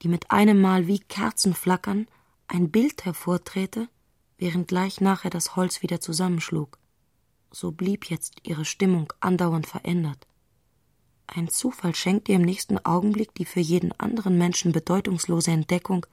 die 0.03 0.09
mit 0.09 0.30
einem 0.30 0.61
Mal 0.61 0.86
wie 0.86 1.01
Kerzen 1.01 1.53
flackern, 1.53 2.07
ein 2.47 2.70
Bild 2.70 3.05
hervorträte, 3.05 3.88
während 4.38 4.68
gleich 4.68 5.01
nachher 5.01 5.30
das 5.30 5.57
Holz 5.57 5.82
wieder 5.82 6.01
zusammenschlug. 6.01 6.78
So 7.51 7.72
blieb 7.72 8.07
jetzt 8.07 8.36
ihre 8.45 8.64
Stimmung 8.64 9.12
andauernd 9.18 9.66
verändert. 9.66 10.26
Ein 11.26 11.49
Zufall 11.49 11.95
schenkte 11.95 12.32
ihr 12.32 12.38
im 12.38 12.45
nächsten 12.45 12.78
Augenblick 12.78 13.34
die 13.34 13.45
für 13.45 13.61
jeden 13.61 13.93
anderen 13.99 14.38
Menschen 14.38 14.72
bedeutungslose 14.72 15.51
Entdeckung, 15.51 16.07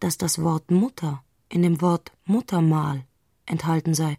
dass 0.00 0.18
das 0.18 0.42
Wort 0.42 0.70
Mutter 0.70 1.24
in 1.48 1.62
dem 1.62 1.80
Wort 1.80 2.12
Muttermal 2.24 3.04
enthalten 3.46 3.94
sei. 3.94 4.18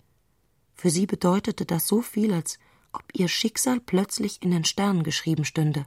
Für 0.74 0.90
sie 0.90 1.06
bedeutete 1.06 1.66
das 1.66 1.88
so 1.88 2.02
viel, 2.02 2.34
als 2.34 2.60
ob 2.96 3.04
ihr 3.14 3.28
Schicksal 3.28 3.80
plötzlich 3.80 4.42
in 4.42 4.52
den 4.52 4.66
Sternen 4.66 5.04
geschrieben 5.04 5.46
stünde. 5.46 5.86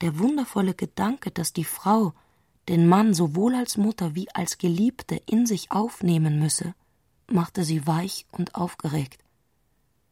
Der 0.00 0.18
wundervolle 0.18 0.74
Gedanke, 0.74 1.30
dass 1.30 1.52
die 1.52 1.64
Frau 1.64 2.14
den 2.68 2.88
Mann 2.88 3.14
sowohl 3.14 3.54
als 3.54 3.76
Mutter 3.76 4.14
wie 4.14 4.30
als 4.34 4.58
Geliebte 4.58 5.16
in 5.26 5.46
sich 5.46 5.70
aufnehmen 5.70 6.38
müsse, 6.38 6.74
machte 7.30 7.64
sie 7.64 7.86
weich 7.86 8.26
und 8.30 8.54
aufgeregt. 8.54 9.22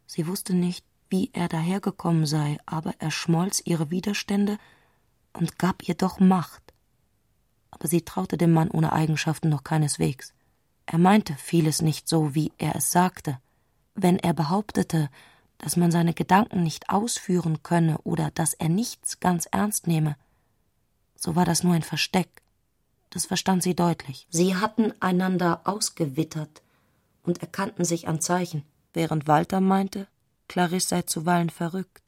Sie 0.07 0.27
wusste 0.27 0.55
nicht, 0.55 0.85
wie 1.09 1.31
er 1.33 1.49
dahergekommen 1.49 2.27
sei, 2.27 2.59
aber 2.66 2.95
er 2.99 3.11
schmolz 3.11 3.62
ihre 3.64 3.91
Widerstände 3.91 4.59
und 5.33 5.59
gab 5.59 5.87
ihr 5.89 5.95
doch 5.95 6.20
Macht. 6.20 6.62
Aber 7.70 7.89
sie 7.89 8.03
traute 8.03 8.37
dem 8.37 8.53
Mann 8.53 8.70
ohne 8.70 8.93
Eigenschaften 8.93 9.49
noch 9.49 9.64
keineswegs. 9.64 10.35
Er 10.85 10.99
meinte 10.99 11.35
vieles 11.35 11.81
nicht 11.81 12.09
so, 12.09 12.35
wie 12.35 12.53
er 12.59 12.77
es 12.77 12.93
sagte. 12.93 13.39
Wenn 13.95 14.18
er 14.18 14.35
behauptete, 14.35 15.11
dass 15.62 15.76
man 15.76 15.92
seine 15.92 16.12
Gedanken 16.12 16.64
nicht 16.64 16.90
ausführen 16.90 17.62
könne 17.62 17.98
oder 18.02 18.30
dass 18.32 18.52
er 18.52 18.68
nichts 18.68 19.20
ganz 19.20 19.46
ernst 19.46 19.86
nehme, 19.86 20.16
so 21.14 21.36
war 21.36 21.44
das 21.44 21.62
nur 21.62 21.72
ein 21.72 21.84
Versteck. 21.84 22.42
Das 23.10 23.26
verstand 23.26 23.62
sie 23.62 23.76
deutlich. 23.76 24.26
Sie 24.28 24.56
hatten 24.56 24.92
einander 25.00 25.60
ausgewittert 25.64 26.62
und 27.22 27.38
erkannten 27.42 27.84
sich 27.84 28.08
an 28.08 28.20
Zeichen. 28.20 28.64
Während 28.92 29.28
Walter 29.28 29.60
meinte, 29.60 30.08
Clarisse 30.48 30.88
sei 30.88 31.02
zuweilen 31.02 31.48
verrückt. 31.48 32.02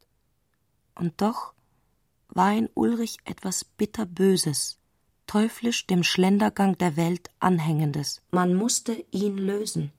Und 0.97 1.23
doch 1.23 1.55
war 2.29 2.53
in 2.53 2.69
Ulrich 2.75 3.19
etwas 3.25 3.65
bitterböses, 3.65 4.81
teuflisch 5.29 5.87
dem 5.87 6.03
Schlendergang 6.03 6.77
der 6.79 6.97
Welt 6.97 7.31
anhängendes. 7.39 8.21
Man 8.33 8.55
musste 8.55 9.05
ihn 9.13 9.39
lösen. 9.39 9.93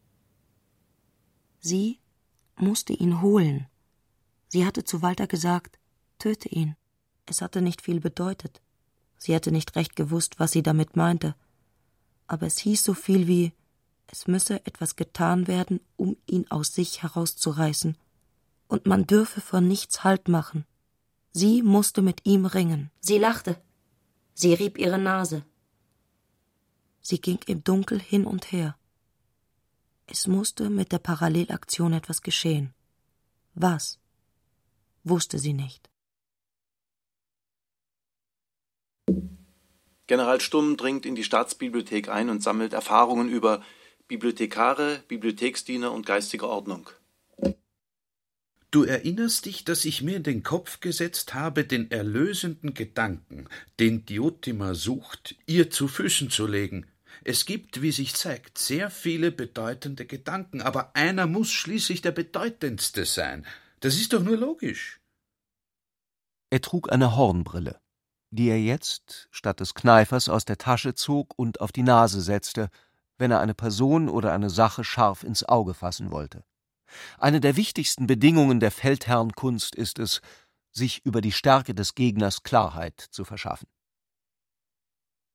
Sie 1.62 2.00
musste 2.58 2.94
ihn 2.94 3.22
holen. 3.22 3.68
Sie 4.48 4.66
hatte 4.66 4.84
zu 4.84 5.02
Walter 5.02 5.28
gesagt, 5.28 5.80
töte 6.20 6.50
ihn. 6.50 6.76
Es 7.26 7.42
hatte 7.42 7.62
nicht 7.62 7.82
viel 7.82 8.00
bedeutet. 8.00 8.62
Sie 9.18 9.34
hätte 9.34 9.52
nicht 9.52 9.76
recht 9.76 9.96
gewusst, 9.96 10.40
was 10.40 10.52
sie 10.52 10.64
damit 10.64 10.96
meinte. 10.96 11.36
Aber 12.28 12.46
es 12.46 12.58
hieß 12.60 12.84
so 12.84 12.94
viel 12.94 13.28
wie, 13.28 13.54
es 14.08 14.28
müsse 14.28 14.66
etwas 14.66 14.96
getan 14.96 15.48
werden, 15.48 15.80
um 15.98 16.16
ihn 16.28 16.50
aus 16.50 16.74
sich 16.74 17.04
herauszureißen. 17.04 17.98
Und 18.68 18.86
man 18.86 19.08
dürfe 19.08 19.42
vor 19.42 19.62
nichts 19.62 20.04
Halt 20.04 20.28
machen. 20.28 20.66
Sie 21.32 21.62
musste 21.62 22.02
mit 22.02 22.26
ihm 22.26 22.46
ringen. 22.46 22.92
Sie 23.00 23.18
lachte. 23.18 23.62
Sie 24.34 24.54
rieb 24.54 24.78
ihre 24.78 24.98
Nase. 24.98 25.44
Sie 27.02 27.20
ging 27.20 27.40
im 27.46 27.64
Dunkel 27.64 28.00
hin 28.00 28.26
und 28.26 28.52
her. 28.52 28.78
Es 30.08 30.28
musste 30.28 30.70
mit 30.70 30.92
der 30.92 31.00
Parallelaktion 31.00 31.94
etwas 31.94 32.22
geschehen. 32.22 32.74
Was? 33.54 34.00
Wusste 35.04 35.40
sie 35.40 35.54
nicht. 35.54 35.90
General 40.08 40.40
Stumm 40.40 40.78
dringt 40.78 41.06
in 41.06 41.16
die 41.16 41.24
Staatsbibliothek 41.24 42.10
ein 42.10 42.30
und 42.30 42.44
sammelt 42.44 42.74
Erfahrungen 42.74 43.30
über 43.30 43.64
Bibliothekare, 44.08 45.04
Bibliotheksdiener 45.08 45.92
und 45.92 46.06
geistige 46.06 46.48
Ordnung. 46.48 46.90
Du 48.70 48.84
erinnerst 48.84 49.46
dich, 49.46 49.64
dass 49.64 49.86
ich 49.86 50.02
mir 50.02 50.18
in 50.18 50.24
den 50.24 50.44
Kopf 50.44 50.80
gesetzt 50.82 51.34
habe, 51.34 51.64
den 51.64 51.90
erlösenden 51.92 52.74
Gedanken, 52.74 53.48
den 53.80 54.06
Diotima 54.06 54.74
sucht, 54.74 55.36
ihr 55.46 55.72
zu 55.72 55.88
Füßen 55.88 56.30
zu 56.30 56.46
legen. 56.46 56.86
Es 57.28 57.48
gibt, 57.48 57.82
wie 57.82 57.92
sich 57.92 58.14
zeigt, 58.14 58.60
sehr 58.60 58.92
viele 58.92 59.32
bedeutende 59.32 60.06
Gedanken, 60.06 60.62
aber 60.62 60.96
einer 60.96 61.26
muss 61.26 61.52
schließlich 61.52 62.04
der 62.04 62.12
bedeutendste 62.12 63.04
sein. 63.06 63.48
Das 63.80 63.96
ist 63.96 64.14
doch 64.14 64.22
nur 64.22 64.38
logisch. 64.38 65.02
Er 66.52 66.62
trug 66.62 66.92
eine 66.92 67.16
Hornbrille, 67.16 67.82
die 68.30 68.48
er 68.48 68.62
jetzt 68.62 69.28
statt 69.32 69.60
des 69.60 69.74
Kneifers 69.74 70.30
aus 70.30 70.46
der 70.46 70.60
Tasche 70.60 70.94
zog 70.94 71.34
und 71.36 71.62
auf 71.62 71.72
die 71.72 71.82
Nase 71.82 72.22
setzte, 72.22 72.70
wenn 73.18 73.32
er 73.32 73.40
eine 73.40 73.56
Person 73.56 74.08
oder 74.08 74.32
eine 74.32 74.52
Sache 74.52 74.84
scharf 74.84 75.24
ins 75.24 75.44
Auge 75.44 75.74
fassen 75.74 76.12
wollte. 76.12 76.46
Eine 77.18 77.42
der 77.42 77.56
wichtigsten 77.56 78.06
Bedingungen 78.06 78.60
der 78.60 78.70
Feldherrnkunst 78.70 79.74
ist 79.74 79.98
es, 79.98 80.22
sich 80.72 81.04
über 81.04 81.22
die 81.22 81.32
Stärke 81.32 81.74
des 81.74 81.96
Gegners 81.96 82.44
Klarheit 82.44 83.00
zu 83.00 83.26
verschaffen. 83.26 83.68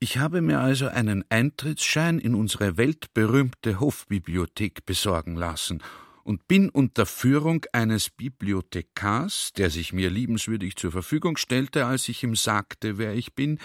Ich 0.03 0.17
habe 0.17 0.41
mir 0.41 0.61
also 0.61 0.89
einen 0.89 1.27
Eintrittsschein 1.29 2.19
in 2.21 2.35
unsere 2.35 2.79
weltberühmte 2.79 3.81
Hofbibliothek 3.81 4.87
besorgen 4.87 5.37
lassen 5.37 5.83
und 6.25 6.49
bin 6.49 6.71
unter 6.71 7.05
Führung 7.05 7.67
eines 7.75 8.09
Bibliothekars, 8.09 9.53
der 9.59 9.69
sich 9.69 9.93
mir 9.93 10.09
liebenswürdig 10.09 10.77
zur 10.77 10.91
Verfügung 10.91 11.37
stellte, 11.37 11.85
als 11.85 12.09
ich 12.09 12.23
ihm 12.23 12.35
sagte, 12.35 12.97
wer 12.97 13.13
ich 13.13 13.35
bin, 13.35 13.59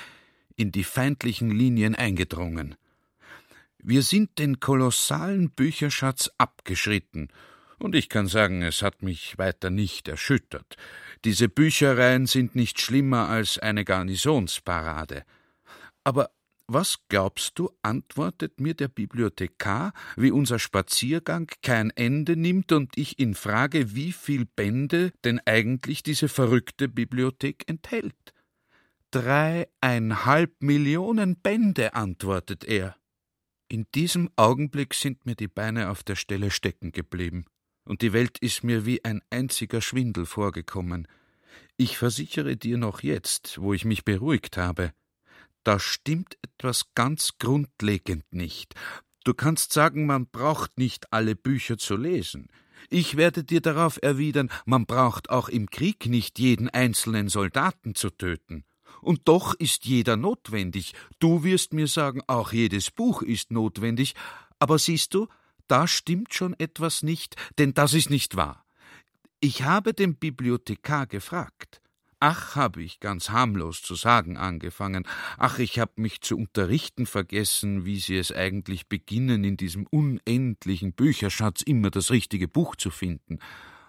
in 0.57 0.73
die 0.73 0.83
feindlichen 0.83 1.51
Linien 1.51 1.95
eingedrungen. 1.95 2.75
Wir 3.77 4.01
sind 4.01 4.37
den 4.37 4.59
kolossalen 4.59 5.51
Bücherschatz 5.51 6.29
abgeschritten, 6.37 7.29
und 7.77 7.95
ich 7.95 8.09
kann 8.09 8.27
sagen, 8.27 8.61
es 8.61 8.81
hat 8.81 9.03
mich 9.03 9.37
weiter 9.37 9.69
nicht 9.69 10.09
erschüttert. 10.09 10.75
Diese 11.23 11.47
Büchereien 11.47 12.25
sind 12.25 12.55
nicht 12.55 12.81
schlimmer 12.81 13.29
als 13.29 13.57
eine 13.57 13.85
Garnisonsparade. 13.85 15.23
Aber 16.05 16.29
was 16.67 16.97
glaubst 17.09 17.59
du, 17.59 17.69
antwortet 17.83 18.59
mir 18.59 18.73
der 18.73 18.87
Bibliothekar, 18.87 19.93
wie 20.15 20.31
unser 20.31 20.57
Spaziergang 20.57 21.51
kein 21.61 21.91
Ende 21.91 22.35
nimmt 22.35 22.71
und 22.71 22.97
ich 22.97 23.19
ihn 23.19 23.35
frage, 23.35 23.93
wie 23.93 24.11
viel 24.11 24.45
Bände 24.45 25.11
denn 25.23 25.39
eigentlich 25.45 26.01
diese 26.01 26.27
verrückte 26.27 26.87
Bibliothek 26.87 27.65
enthält? 27.67 28.33
Dreieinhalb 29.11 30.55
Millionen 30.59 31.35
Bände, 31.35 31.93
antwortet 31.93 32.63
er. 32.63 32.95
In 33.67 33.85
diesem 33.93 34.29
Augenblick 34.35 34.95
sind 34.95 35.25
mir 35.25 35.35
die 35.35 35.47
Beine 35.47 35.89
auf 35.89 36.03
der 36.03 36.15
Stelle 36.15 36.49
stecken 36.49 36.91
geblieben, 36.91 37.45
und 37.83 38.01
die 38.01 38.13
Welt 38.13 38.39
ist 38.39 38.63
mir 38.63 38.87
wie 38.87 39.05
ein 39.05 39.21
einziger 39.29 39.81
Schwindel 39.81 40.25
vorgekommen. 40.25 41.07
Ich 41.77 41.97
versichere 41.97 42.57
dir 42.57 42.77
noch 42.77 43.03
jetzt, 43.03 43.61
wo 43.61 43.73
ich 43.73 43.85
mich 43.85 44.03
beruhigt 44.03 44.57
habe, 44.57 44.93
da 45.65 45.79
stimmt 45.79 46.37
etwas 46.41 46.93
ganz 46.95 47.37
grundlegend 47.39 48.23
nicht. 48.31 48.75
Du 49.23 49.33
kannst 49.33 49.73
sagen, 49.73 50.05
man 50.05 50.27
braucht 50.27 50.77
nicht 50.77 51.11
alle 51.11 51.35
Bücher 51.35 51.77
zu 51.77 51.97
lesen. 51.97 52.47
Ich 52.89 53.17
werde 53.17 53.43
dir 53.43 53.61
darauf 53.61 53.99
erwidern, 54.01 54.51
man 54.65 54.85
braucht 54.85 55.29
auch 55.29 55.49
im 55.49 55.69
Krieg 55.69 56.05
nicht 56.05 56.37
jeden 56.37 56.69
einzelnen 56.69 57.29
Soldaten 57.29 57.95
zu 57.95 58.11
töten. 58.11 58.63
Und 59.01 59.21
doch 59.27 59.55
ist 59.55 59.85
jeder 59.85 60.17
notwendig. 60.17 60.93
Du 61.19 61.43
wirst 61.43 61.73
mir 61.73 61.87
sagen, 61.87 62.21
auch 62.27 62.53
jedes 62.53 62.91
Buch 62.91 63.21
ist 63.21 63.51
notwendig. 63.51 64.13
Aber 64.59 64.77
siehst 64.77 65.13
du, 65.13 65.27
da 65.67 65.87
stimmt 65.87 66.33
schon 66.33 66.53
etwas 66.59 67.01
nicht, 67.01 67.35
denn 67.57 67.73
das 67.73 67.93
ist 67.93 68.09
nicht 68.09 68.35
wahr. 68.35 68.65
Ich 69.39 69.63
habe 69.63 69.93
den 69.93 70.15
Bibliothekar 70.15 71.07
gefragt. 71.07 71.81
Ach, 72.19 72.55
habe 72.55 72.81
ich 72.81 72.99
ganz 72.99 73.29
harmlos 73.29 73.81
zu 73.81 73.95
sagen 73.95 74.37
angefangen. 74.37 75.05
Ach, 75.37 75.59
ich 75.59 75.79
habe 75.79 75.93
mich 75.97 76.21
zu 76.21 76.37
unterrichten 76.37 77.05
vergessen, 77.05 77.85
wie 77.85 77.99
Sie 77.99 78.17
es 78.17 78.31
eigentlich 78.31 78.87
beginnen, 78.87 79.43
in 79.43 79.57
diesem 79.57 79.85
unendlichen 79.87 80.93
Bücherschatz 80.93 81.61
immer 81.61 81.91
das 81.91 82.11
richtige 82.11 82.47
Buch 82.47 82.75
zu 82.77 82.89
finden. 82.89 83.39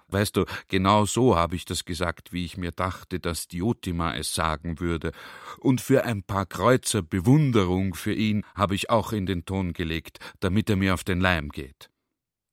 Weißt 0.09 0.37
du, 0.37 0.45
genau 0.69 1.05
so 1.05 1.37
habe 1.37 1.57
ich 1.57 1.65
das 1.65 1.85
gesagt, 1.85 2.33
wie 2.33 2.45
ich 2.45 2.57
mir 2.57 2.71
dachte, 2.71 3.19
dass 3.19 3.49
Diotima 3.49 4.15
es 4.15 4.35
sagen 4.35 4.79
würde. 4.79 5.13
Und 5.59 5.81
für 5.81 6.05
ein 6.05 6.23
paar 6.23 6.47
Kreuzer 6.47 7.03
Bewunderung 7.03 7.95
für 7.95 8.13
ihn 8.13 8.45
habe 8.55 8.75
ich 8.75 8.91
auch 8.91 9.13
in 9.13 9.27
den 9.27 9.45
Ton 9.45 9.73
gelegt, 9.73 10.19
damit 10.41 10.71
er 10.71 10.77
mir 10.77 10.95
auf 10.95 11.03
den 11.03 11.21
Leim 11.21 11.49
geht. 11.49 11.91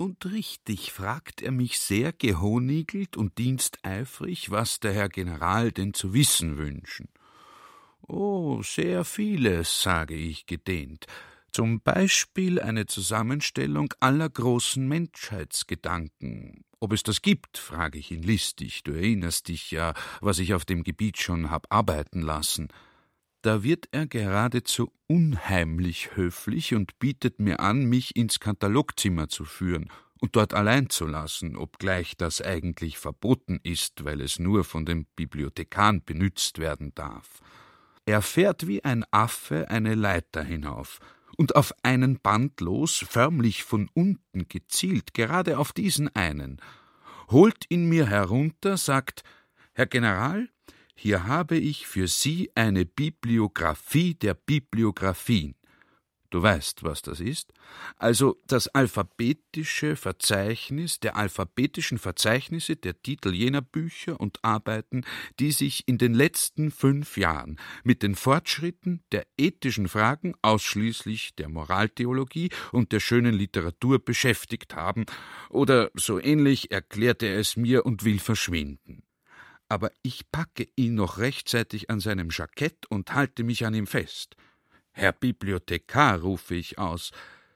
Und 0.04 0.26
richtig 0.26 0.92
fragt 0.92 1.42
er 1.42 1.54
mich 1.54 1.80
sehr 1.80 2.12
gehonigelt 2.12 3.16
und 3.16 3.38
diensteifrig, 3.38 4.52
was 4.52 4.82
der 4.82 4.92
Herr 4.92 5.08
General 5.08 5.72
denn 5.72 5.94
zu 5.94 6.14
wissen 6.14 6.58
wünschen. 6.58 7.08
Oh, 8.02 8.62
sehr 8.64 9.06
vieles, 9.06 9.82
sage 9.82 10.14
ich 10.14 10.46
gedehnt. 10.46 11.08
Zum 11.54 11.80
Beispiel 11.80 12.60
eine 12.60 12.86
Zusammenstellung 12.86 13.94
aller 14.02 14.28
großen 14.28 14.86
Menschheitsgedanken. 14.86 16.66
Ob 16.82 16.92
es 16.92 17.04
das 17.04 17.22
gibt, 17.22 17.58
frage 17.58 17.98
ich 17.98 18.12
ihn 18.12 18.24
listig. 18.24 18.84
Du 18.84 18.92
erinnerst 18.92 19.48
dich 19.48 19.72
ja, 19.72 19.94
was 20.20 20.40
ich 20.40 20.54
auf 20.54 20.66
dem 20.66 20.84
Gebiet 20.84 21.18
schon 21.18 21.50
hab 21.50 21.72
arbeiten 21.72 22.22
lassen. 22.22 22.68
Da 23.44 23.62
wird 23.62 23.90
er 23.92 24.08
geradezu 24.08 24.94
unheimlich 25.08 26.16
höflich 26.16 26.76
und 26.76 26.98
bietet 26.98 27.40
mir 27.40 27.60
an, 27.60 27.84
mich 27.84 28.16
ins 28.16 28.40
Katalogzimmer 28.40 29.28
zu 29.28 29.44
führen 29.44 29.92
und 30.22 30.38
dort 30.38 30.54
allein 30.54 30.90
zu 30.90 31.06
lassen, 31.06 31.58
obgleich 31.58 32.16
das 32.16 32.42
eigentlich 32.42 32.98
verboten 32.98 33.60
ist, 33.62 34.06
weil 34.06 34.22
es 34.22 34.40
nur 34.40 34.64
von 34.64 34.86
den 34.86 35.08
Bibliothekaren 35.18 36.02
benützt 36.06 36.58
werden 36.58 36.96
darf. 36.96 37.42
Er 38.06 38.22
fährt 38.22 38.66
wie 38.66 38.86
ein 38.86 39.04
Affe 39.12 39.70
eine 39.70 39.96
Leiter 39.96 40.42
hinauf, 40.42 41.02
und 41.36 41.58
auf 41.58 41.74
einen 41.84 42.20
Band 42.20 42.62
los, 42.62 43.06
förmlich 43.10 43.66
von 43.66 43.90
unten 43.94 44.48
gezielt, 44.48 45.14
gerade 45.14 45.58
auf 45.58 45.74
diesen 45.74 46.08
einen, 46.16 46.62
holt 47.30 47.66
ihn 47.68 47.90
mir 47.90 48.08
herunter, 48.08 48.78
sagt 48.78 49.24
Herr 49.74 49.88
General, 49.88 50.48
hier 50.96 51.26
habe 51.26 51.58
ich 51.58 51.88
für 51.88 52.08
Sie 52.08 52.52
eine 52.56 52.86
Bibliographie 52.86 54.14
der 54.14 54.34
Bibliographien. 54.36 55.56
Du 56.34 56.42
weißt, 56.42 56.82
was 56.82 57.04
das 57.04 57.20
ist? 57.20 57.54
Also 57.98 58.42
das 58.48 58.68
alphabetische 58.68 59.96
Verzeichnis 59.96 61.00
der 61.00 61.16
alphabetischen 61.16 62.00
Verzeichnisse 62.00 62.76
der 62.76 63.00
Titel 63.04 63.36
jener 63.36 63.62
Bücher 63.62 64.20
und 64.20 64.40
Arbeiten, 64.44 65.06
die 65.40 65.52
sich 65.52 65.88
in 65.88 66.00
den 66.00 66.16
letzten 66.16 66.72
fünf 66.72 67.18
Jahren 67.18 67.60
mit 67.84 68.02
den 68.02 68.16
Fortschritten 68.16 69.04
der 69.12 69.28
ethischen 69.38 69.88
Fragen 69.88 70.34
ausschließlich 70.42 71.36
der 71.36 71.50
Moraltheologie 71.50 72.50
und 72.72 72.94
der 72.94 73.00
schönen 73.00 73.36
Literatur 73.36 74.04
beschäftigt 74.04 74.74
haben, 74.74 75.06
oder 75.52 75.92
so 75.94 76.20
ähnlich 76.20 76.72
erklärt 76.72 77.22
er 77.22 77.38
es 77.38 77.58
mir 77.58 77.86
und 77.86 78.06
will 78.06 78.18
verschwinden 78.18 79.04
aber 79.70 79.92
ich 80.02 80.32
packe 80.32 80.68
ihn 80.76 80.96
noch 80.96 81.18
rechtzeitig 81.18 81.90
an 81.90 82.00
seinem 82.00 82.30
Jackett 82.32 82.86
und 82.88 83.14
halte 83.14 83.44
mich 83.44 83.66
an 83.66 83.74
ihm 83.74 83.88
fest. 83.88 84.36
Herr 84.92 85.12
Bibliothekar, 85.12 86.20
rufe 86.20 86.56
ich 86.56 86.78
aus, 86.78 87.12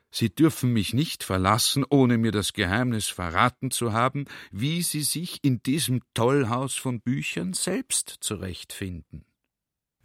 Sie 0.09 0.33
dürfen 0.33 0.73
mich 0.73 0.93
nicht 0.93 1.23
verlassen, 1.23 1.85
ohne 1.87 2.17
mir 2.17 2.31
das 2.31 2.53
Geheimnis 2.53 3.07
verraten 3.07 3.71
zu 3.71 3.93
haben, 3.93 4.25
wie 4.51 4.81
Sie 4.81 5.03
sich 5.03 5.43
in 5.43 5.61
diesem 5.61 6.01
Tollhaus 6.13 6.75
von 6.75 7.01
Büchern 7.01 7.53
selbst 7.53 8.17
zurechtfinden. 8.21 9.25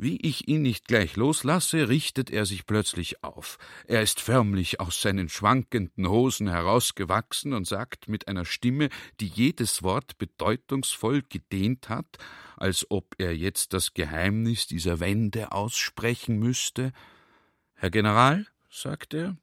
Wie 0.03 0.17
ich 0.17 0.49
ihn 0.49 0.63
nicht 0.63 0.89
gleich 0.89 1.15
loslasse, 1.15 1.89
richtet 1.89 2.29
er 2.29 2.45
sich 2.45 2.67
plötzlich 2.67 3.23
auf. 3.23 3.57
Er 3.87 4.03
ist 4.03 4.19
förmlich 4.19 4.81
aus 4.81 5.01
seinen 5.01 5.29
schwankenden 5.29 6.09
Hosen 6.09 6.49
herausgewachsen 6.49 7.53
und 7.53 7.69
sagt 7.69 8.09
mit 8.09 8.27
einer 8.27 8.45
Stimme, 8.45 8.89
die 9.21 9.29
jedes 9.29 9.85
Wort 9.85 10.19
bedeutungsvoll 10.19 11.23
gedehnt 11.29 11.89
hat, 11.89 12.19
als 12.57 12.85
ob 12.91 13.15
er 13.19 13.37
jetzt 13.37 13.75
das 13.75 13.95
Geheimnis 13.95 14.67
dieser 14.67 14.99
Wände 14.99 15.53
aussprechen 15.53 16.41
müsste 16.41 16.91
Herr 17.75 17.91
General, 17.91 18.45
sagt 18.71 19.15
er, 19.15 19.37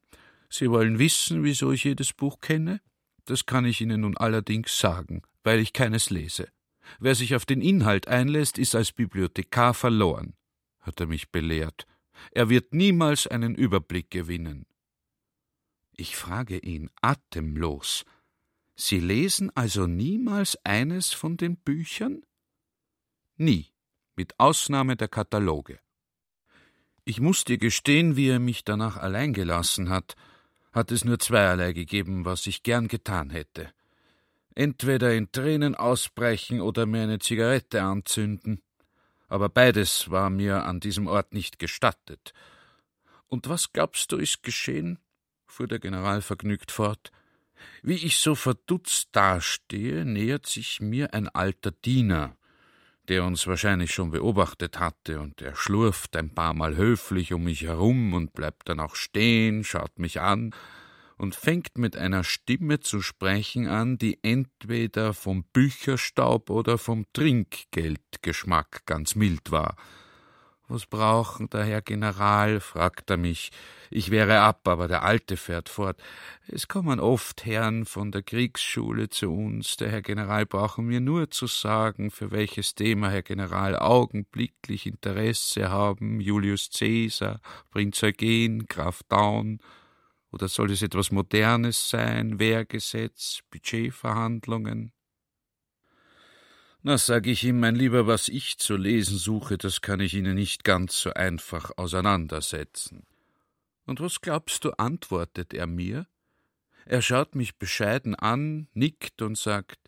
Sie 0.50 0.70
wollen 0.70 0.98
wissen, 0.98 1.42
wieso 1.42 1.72
ich 1.72 1.84
jedes 1.84 2.12
Buch 2.12 2.38
kenne? 2.42 2.82
Das 3.24 3.46
kann 3.46 3.64
ich 3.64 3.80
Ihnen 3.80 4.02
nun 4.02 4.18
allerdings 4.18 4.78
sagen, 4.78 5.22
weil 5.42 5.58
ich 5.58 5.72
keines 5.72 6.10
lese. 6.10 6.48
Wer 6.98 7.14
sich 7.14 7.34
auf 7.34 7.46
den 7.46 7.62
Inhalt 7.62 8.08
einlässt, 8.08 8.58
ist 8.58 8.74
als 8.74 8.92
Bibliothekar 8.92 9.72
verloren, 9.72 10.34
hat 10.80 11.00
er 11.00 11.06
mich 11.06 11.30
belehrt. 11.30 11.86
Er 12.32 12.48
wird 12.48 12.74
niemals 12.74 13.26
einen 13.26 13.54
Überblick 13.54 14.10
gewinnen. 14.10 14.66
Ich 15.92 16.16
frage 16.16 16.58
ihn 16.58 16.90
atemlos. 17.02 18.04
Sie 18.74 19.00
lesen 19.00 19.54
also 19.54 19.86
niemals 19.86 20.58
eines 20.64 21.12
von 21.12 21.36
den 21.36 21.56
Büchern? 21.56 22.22
Nie, 23.36 23.66
mit 24.16 24.38
Ausnahme 24.38 24.96
der 24.96 25.08
Kataloge. 25.08 25.80
Ich 27.04 27.20
muss 27.20 27.44
dir 27.44 27.58
gestehen, 27.58 28.16
wie 28.16 28.28
er 28.28 28.38
mich 28.38 28.64
danach 28.64 28.96
allein 28.96 29.32
gelassen 29.32 29.90
hat, 29.90 30.14
hat 30.72 30.92
es 30.92 31.04
nur 31.04 31.18
zweierlei 31.18 31.72
gegeben, 31.72 32.24
was 32.24 32.46
ich 32.46 32.62
gern 32.62 32.88
getan 32.88 33.30
hätte. 33.30 33.72
Entweder 34.54 35.14
in 35.14 35.32
Tränen 35.32 35.74
ausbrechen 35.74 36.60
oder 36.60 36.86
mir 36.86 37.02
eine 37.02 37.18
Zigarette 37.18 37.82
anzünden. 37.82 38.62
Aber 39.30 39.48
beides 39.48 40.10
war 40.10 40.28
mir 40.28 40.64
an 40.64 40.80
diesem 40.80 41.06
Ort 41.06 41.32
nicht 41.32 41.60
gestattet. 41.60 42.34
Und 43.28 43.48
was 43.48 43.72
glaubst 43.72 44.12
du, 44.12 44.16
ist 44.16 44.42
geschehen? 44.42 44.98
fuhr 45.46 45.66
der 45.66 45.78
General 45.78 46.20
vergnügt 46.20 46.70
fort. 46.70 47.10
Wie 47.82 47.94
ich 47.94 48.18
so 48.18 48.34
verdutzt 48.34 49.08
dastehe, 49.12 50.04
nähert 50.04 50.46
sich 50.46 50.80
mir 50.80 51.14
ein 51.14 51.28
alter 51.28 51.70
Diener, 51.70 52.36
der 53.08 53.24
uns 53.24 53.46
wahrscheinlich 53.46 53.92
schon 53.92 54.10
beobachtet 54.10 54.78
hatte, 54.78 55.20
und 55.20 55.42
er 55.42 55.54
schlurft 55.54 56.16
ein 56.16 56.34
paar 56.34 56.54
Mal 56.54 56.76
höflich 56.76 57.32
um 57.32 57.44
mich 57.44 57.62
herum 57.62 58.14
und 58.14 58.32
bleibt 58.32 58.68
dann 58.68 58.80
auch 58.80 58.94
stehen, 58.94 59.64
schaut 59.64 59.98
mich 59.98 60.20
an 60.20 60.52
und 61.20 61.34
fängt 61.34 61.76
mit 61.76 61.98
einer 61.98 62.24
Stimme 62.24 62.80
zu 62.80 63.02
sprechen 63.02 63.68
an, 63.68 63.98
die 63.98 64.18
entweder 64.22 65.12
vom 65.12 65.44
Bücherstaub 65.52 66.48
oder 66.48 66.78
vom 66.78 67.04
Trinkgeldgeschmack 67.12 68.86
ganz 68.86 69.16
mild 69.16 69.50
war. 69.50 69.76
Was 70.66 70.86
brauchen 70.86 71.50
der 71.50 71.64
Herr 71.64 71.82
General? 71.82 72.58
fragt 72.60 73.10
er 73.10 73.18
mich. 73.18 73.50
Ich 73.90 74.10
wäre 74.10 74.40
ab, 74.40 74.66
aber 74.66 74.88
der 74.88 75.02
Alte 75.02 75.36
fährt 75.36 75.68
fort. 75.68 76.00
Es 76.46 76.68
kommen 76.68 77.00
oft 77.00 77.44
Herren 77.44 77.84
von 77.84 78.12
der 78.12 78.22
Kriegsschule 78.22 79.10
zu 79.10 79.30
uns. 79.30 79.76
Der 79.76 79.90
Herr 79.90 80.00
General 80.00 80.46
brauchen 80.46 80.86
mir 80.86 81.00
nur 81.00 81.30
zu 81.30 81.46
sagen, 81.46 82.10
für 82.10 82.30
welches 82.30 82.74
Thema 82.74 83.10
Herr 83.10 83.22
General 83.22 83.76
augenblicklich 83.76 84.86
Interesse 84.86 85.68
haben. 85.68 86.18
Julius 86.18 86.70
Caesar, 86.70 87.40
Prinz 87.70 88.02
Eugen, 88.02 88.64
Graf 88.68 89.02
Daun. 89.10 89.60
Oder 90.32 90.48
soll 90.48 90.70
es 90.70 90.82
etwas 90.82 91.10
Modernes 91.10 91.90
sein? 91.90 92.38
Wehrgesetz, 92.38 93.40
Budgetverhandlungen? 93.50 94.92
Na, 96.82 96.96
sag 96.96 97.26
ich 97.26 97.44
ihm, 97.44 97.60
mein 97.60 97.74
Lieber, 97.74 98.06
was 98.06 98.28
ich 98.28 98.56
zu 98.56 98.76
lesen 98.76 99.18
suche, 99.18 99.58
das 99.58 99.82
kann 99.82 100.00
ich 100.00 100.14
Ihnen 100.14 100.34
nicht 100.34 100.64
ganz 100.64 100.98
so 100.98 101.12
einfach 101.12 101.72
auseinandersetzen. 101.76 103.06
Und 103.84 104.00
was 104.00 104.22
glaubst 104.22 104.64
du, 104.64 104.70
antwortet 104.78 105.52
er 105.52 105.66
mir? 105.66 106.06
Er 106.86 107.02
schaut 107.02 107.34
mich 107.34 107.58
bescheiden 107.58 108.14
an, 108.14 108.68
nickt 108.72 109.20
und 109.20 109.36
sagt, 109.36 109.78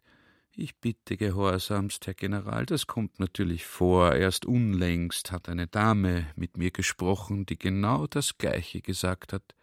ich 0.54 0.76
bitte 0.76 1.16
gehorsamst, 1.16 2.06
Herr 2.06 2.14
General, 2.14 2.66
das 2.66 2.86
kommt 2.86 3.18
natürlich 3.18 3.64
vor. 3.64 4.14
Erst 4.14 4.44
unlängst 4.44 5.32
hat 5.32 5.48
eine 5.48 5.66
Dame 5.66 6.26
mit 6.36 6.58
mir 6.58 6.70
gesprochen, 6.70 7.46
die 7.46 7.58
genau 7.58 8.06
das 8.06 8.36
Gleiche 8.36 8.82
gesagt 8.82 9.32
hat. 9.32 9.54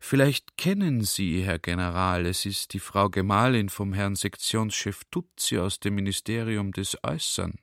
Vielleicht 0.00 0.56
kennen 0.56 1.02
Sie, 1.02 1.42
Herr 1.42 1.58
General, 1.58 2.26
es 2.26 2.46
ist 2.46 2.72
die 2.72 2.78
Frau 2.78 3.08
Gemahlin 3.08 3.68
vom 3.68 3.92
Herrn 3.92 4.16
Sektionschef 4.16 5.02
Tutzi 5.10 5.58
aus 5.58 5.80
dem 5.80 5.94
Ministerium 5.94 6.72
des 6.72 6.96
Äußern. 7.02 7.54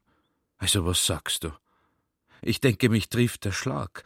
Also 0.58 0.86
was 0.86 1.06
sagst 1.06 1.44
du? 1.44 1.52
Ich 2.42 2.60
denke, 2.60 2.90
mich 2.90 3.10
trifft 3.10 3.46
der 3.46 3.52
Schlag. 3.52 4.04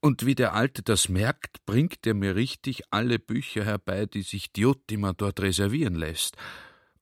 Und 0.00 0.24
wie 0.24 0.34
der 0.34 0.54
Alte 0.54 0.82
das 0.82 1.08
merkt, 1.08 1.64
bringt 1.66 2.06
er 2.06 2.14
mir 2.14 2.36
richtig 2.36 2.82
alle 2.90 3.18
Bücher 3.18 3.64
herbei, 3.64 4.06
die 4.06 4.22
sich 4.22 4.52
Diotima 4.52 5.12
dort 5.12 5.40
reservieren 5.40 5.96
lässt. 5.96 6.36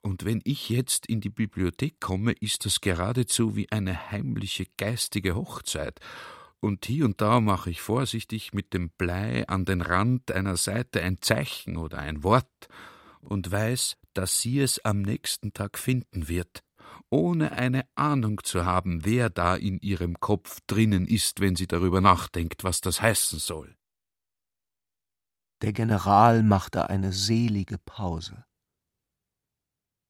Und 0.00 0.24
wenn 0.24 0.40
ich 0.44 0.68
jetzt 0.68 1.06
in 1.06 1.20
die 1.20 1.30
Bibliothek 1.30 2.00
komme, 2.00 2.32
ist 2.32 2.64
das 2.64 2.80
geradezu 2.80 3.56
wie 3.56 3.70
eine 3.70 4.10
heimliche 4.12 4.66
geistige 4.76 5.34
Hochzeit 5.34 6.00
und 6.60 6.86
hier 6.86 7.04
und 7.04 7.20
da 7.20 7.40
mache 7.40 7.70
ich 7.70 7.80
vorsichtig 7.80 8.52
mit 8.52 8.72
dem 8.72 8.90
Blei 8.90 9.46
an 9.48 9.64
den 9.64 9.82
Rand 9.82 10.32
einer 10.32 10.56
Seite 10.56 11.02
ein 11.02 11.20
Zeichen 11.20 11.76
oder 11.76 11.98
ein 11.98 12.22
Wort 12.22 12.68
und 13.20 13.50
weiß, 13.50 13.96
dass 14.14 14.38
sie 14.38 14.60
es 14.60 14.84
am 14.84 15.02
nächsten 15.02 15.52
Tag 15.52 15.78
finden 15.78 16.28
wird 16.28 16.62
ohne 17.10 17.52
eine 17.52 17.86
Ahnung 17.94 18.42
zu 18.42 18.64
haben, 18.64 19.04
wer 19.04 19.30
da 19.30 19.54
in 19.54 19.78
ihrem 19.78 20.18
Kopf 20.20 20.60
drinnen 20.66 21.06
ist, 21.06 21.40
wenn 21.40 21.56
sie 21.56 21.66
darüber 21.66 22.00
nachdenkt, 22.00 22.64
was 22.64 22.80
das 22.80 23.00
heißen 23.00 23.38
soll. 23.38 23.76
Der 25.62 25.72
General 25.72 26.42
machte 26.42 26.90
eine 26.90 27.12
selige 27.12 27.78
Pause. 27.78 28.44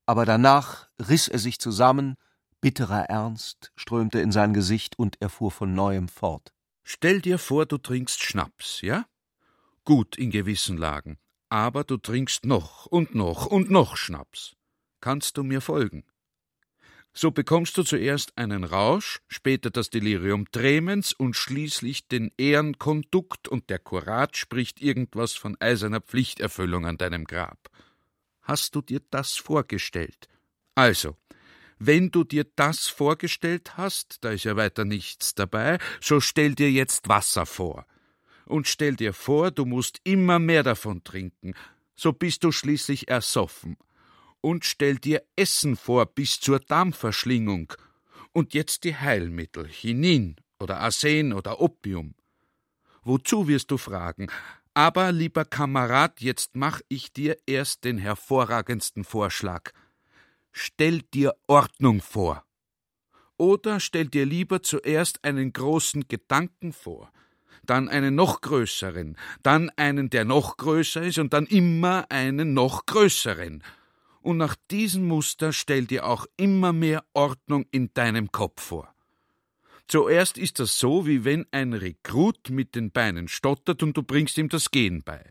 Aber 0.06 0.24
danach 0.24 0.88
riss 0.98 1.28
er 1.28 1.38
sich 1.38 1.58
zusammen, 1.58 2.16
bitterer 2.60 3.04
Ernst 3.04 3.72
strömte 3.76 4.20
in 4.20 4.32
sein 4.32 4.52
Gesicht 4.52 4.98
und 4.98 5.16
er 5.20 5.28
fuhr 5.28 5.50
von 5.50 5.74
neuem 5.74 6.08
fort. 6.08 6.52
Stell 6.84 7.20
dir 7.20 7.38
vor, 7.38 7.66
du 7.66 7.78
trinkst 7.78 8.22
Schnaps, 8.22 8.80
ja? 8.80 9.06
Gut 9.84 10.16
in 10.16 10.30
gewissen 10.30 10.76
Lagen, 10.76 11.18
aber 11.48 11.84
du 11.84 11.96
trinkst 11.96 12.44
noch 12.44 12.86
und 12.86 13.14
noch 13.14 13.46
und 13.46 13.70
noch 13.70 13.96
Schnaps. 13.96 14.56
Kannst 15.00 15.36
du 15.36 15.44
mir 15.44 15.60
folgen? 15.60 16.04
So 17.18 17.30
bekommst 17.30 17.78
du 17.78 17.82
zuerst 17.82 18.36
einen 18.36 18.62
Rausch, 18.62 19.22
später 19.26 19.70
das 19.70 19.88
Delirium 19.88 20.50
tremens 20.50 21.14
und 21.14 21.34
schließlich 21.34 22.08
den 22.08 22.30
Ehrenkondukt 22.36 23.48
und 23.48 23.70
der 23.70 23.78
Kurat 23.78 24.36
spricht 24.36 24.82
irgendwas 24.82 25.32
von 25.32 25.56
eiserner 25.58 26.02
Pflichterfüllung 26.02 26.84
an 26.84 26.98
deinem 26.98 27.24
Grab. 27.24 27.70
Hast 28.42 28.74
du 28.74 28.82
dir 28.82 29.00
das 29.10 29.32
vorgestellt? 29.32 30.28
Also, 30.74 31.16
wenn 31.78 32.10
du 32.10 32.24
dir 32.24 32.44
das 32.56 32.86
vorgestellt 32.86 33.76
hast, 33.76 34.18
da 34.22 34.30
ist 34.30 34.44
ja 34.44 34.56
weiter 34.56 34.84
nichts 34.84 35.34
dabei, 35.34 35.78
so 36.00 36.20
stell 36.20 36.54
dir 36.54 36.70
jetzt 36.70 37.08
Wasser 37.08 37.46
vor. 37.46 37.86
Und 38.46 38.68
stell 38.68 38.96
dir 38.96 39.12
vor, 39.12 39.50
du 39.50 39.64
musst 39.64 40.00
immer 40.04 40.38
mehr 40.38 40.62
davon 40.62 41.02
trinken, 41.02 41.54
so 41.94 42.12
bist 42.12 42.44
du 42.44 42.52
schließlich 42.52 43.08
ersoffen 43.08 43.76
und 44.40 44.64
stell 44.64 44.96
dir 44.96 45.24
Essen 45.34 45.76
vor 45.76 46.06
bis 46.06 46.38
zur 46.38 46.60
Darmverschlingung. 46.60 47.72
Und 48.32 48.54
jetzt 48.54 48.84
die 48.84 48.94
Heilmittel, 48.94 49.66
Chinin 49.66 50.36
oder 50.60 50.78
Arsen 50.78 51.32
oder 51.32 51.60
Opium. 51.60 52.14
Wozu 53.02 53.48
wirst 53.48 53.70
du 53.70 53.78
fragen? 53.78 54.28
Aber, 54.74 55.10
lieber 55.10 55.44
Kamerad, 55.44 56.20
jetzt 56.20 56.54
mach 56.54 56.80
ich 56.88 57.12
dir 57.12 57.38
erst 57.46 57.84
den 57.84 57.98
hervorragendsten 57.98 59.04
Vorschlag. 59.04 59.72
Stell 60.58 61.02
dir 61.12 61.34
Ordnung 61.48 62.00
vor. 62.00 62.42
Oder 63.36 63.78
stell 63.78 64.06
dir 64.06 64.24
lieber 64.24 64.62
zuerst 64.62 65.22
einen 65.22 65.52
großen 65.52 66.08
Gedanken 66.08 66.72
vor, 66.72 67.12
dann 67.66 67.90
einen 67.90 68.14
noch 68.14 68.40
größeren, 68.40 69.18
dann 69.42 69.68
einen, 69.76 70.08
der 70.08 70.24
noch 70.24 70.56
größer 70.56 71.02
ist, 71.02 71.18
und 71.18 71.34
dann 71.34 71.44
immer 71.44 72.06
einen 72.08 72.54
noch 72.54 72.86
größeren 72.86 73.62
und 74.22 74.38
nach 74.38 74.56
diesem 74.70 75.06
Muster 75.06 75.52
stell 75.52 75.84
dir 75.84 76.06
auch 76.06 76.24
immer 76.38 76.72
mehr 76.72 77.04
Ordnung 77.12 77.66
in 77.70 77.92
deinem 77.92 78.32
Kopf 78.32 78.62
vor. 78.62 78.94
Zuerst 79.88 80.38
ist 80.38 80.58
das 80.58 80.78
so, 80.78 81.06
wie 81.06 81.26
wenn 81.26 81.44
ein 81.50 81.74
Rekrut 81.74 82.48
mit 82.48 82.74
den 82.74 82.92
Beinen 82.92 83.28
stottert 83.28 83.82
und 83.82 83.94
du 83.94 84.02
bringst 84.02 84.38
ihm 84.38 84.48
das 84.48 84.70
Gehen 84.70 85.02
bei. 85.04 85.30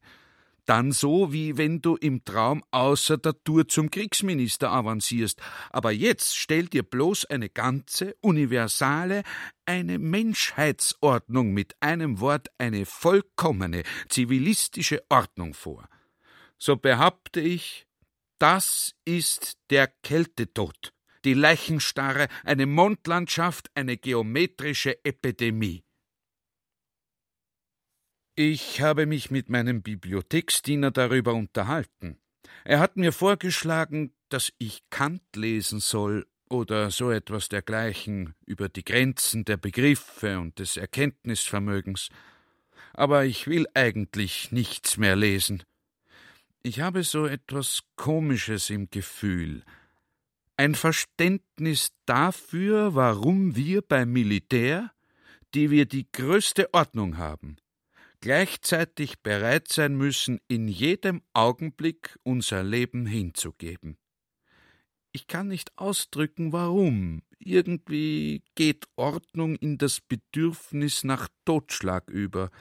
Dann 0.65 0.91
so, 0.91 1.31
wie 1.31 1.57
wenn 1.57 1.81
du 1.81 1.95
im 1.95 2.25
Traum 2.25 2.63
außer 2.71 3.17
der 3.17 3.35
Tour 3.43 3.67
zum 3.67 3.91
Kriegsminister 3.91 4.71
avancierst. 4.71 5.39
Aber 5.69 5.91
jetzt 5.91 6.35
stell 6.37 6.65
dir 6.65 6.81
bloß 6.81 7.25
eine 7.25 7.49
ganze, 7.49 8.15
universale, 8.21 9.23
eine 9.65 9.99
Menschheitsordnung 9.99 11.53
mit 11.53 11.75
einem 11.81 12.19
Wort 12.19 12.47
eine 12.57 12.85
vollkommene, 12.85 13.83
zivilistische 14.09 15.03
Ordnung 15.09 15.53
vor. 15.53 15.87
So 16.57 16.77
behaupte 16.77 17.41
ich, 17.41 17.85
das 18.39 18.95
ist 19.05 19.57
der 19.69 19.87
Kältetod, 19.87 20.93
die 21.25 21.35
Leichenstarre, 21.35 22.27
eine 22.43 22.65
Mondlandschaft, 22.65 23.69
eine 23.75 23.97
geometrische 23.97 25.03
Epidemie. 25.05 25.83
Ich 28.37 28.81
habe 28.81 29.05
mich 29.05 29.31
mit 29.31 29.47
meinem 29.47 29.81
Bibliotheksdiener 29.81 30.91
darüber 30.91 31.33
unterhalten. 31.33 32.17
Er 32.65 32.79
hat 32.79 32.97
mir 32.97 33.13
vorgeschlagen, 33.13 34.13
dass 34.27 34.51
ich 34.57 34.81
Kant 34.89 35.23
lesen 35.37 35.79
soll 35.79 36.27
oder 36.49 36.91
so 36.91 37.11
etwas 37.11 37.47
dergleichen 37.47 38.35
über 38.45 38.67
die 38.67 38.83
Grenzen 38.83 39.45
der 39.45 39.55
Begriffe 39.55 40.37
und 40.37 40.59
des 40.59 40.75
Erkenntnisvermögens. 40.75 42.09
Aber 42.91 43.23
ich 43.23 43.47
will 43.47 43.67
eigentlich 43.73 44.51
nichts 44.51 44.97
mehr 44.97 45.15
lesen. 45.15 45.63
Ich 46.61 46.81
habe 46.81 47.03
so 47.03 47.27
etwas 47.27 47.83
Komisches 47.95 48.69
im 48.69 48.89
Gefühl. 48.89 49.63
Ein 50.57 50.75
Verständnis 50.75 51.93
dafür, 52.05 52.95
warum 52.95 53.55
wir 53.55 53.81
beim 53.81 54.11
Militär, 54.11 54.91
die 55.53 55.71
wir 55.71 55.85
die 55.85 56.11
größte 56.11 56.73
Ordnung 56.73 57.17
haben, 57.17 57.55
gleichzeitig 58.21 59.19
bereit 59.21 59.67
sein 59.67 59.95
müssen, 59.95 60.39
in 60.47 60.67
jedem 60.67 61.21
Augenblick 61.33 62.17
unser 62.23 62.63
Leben 62.63 63.05
hinzugeben. 63.05 63.97
Ich 65.11 65.27
kann 65.27 65.47
nicht 65.47 65.71
ausdrücken, 65.77 66.51
warum. 66.51 67.21
Irgendwie 67.39 68.43
geht 68.55 68.85
Ordnung 68.95 69.55
in 69.55 69.77
das 69.77 70.01
Bedürfnis 70.01 71.03
nach 71.03 71.29
Totschlag 71.45 72.09
über. 72.09 72.51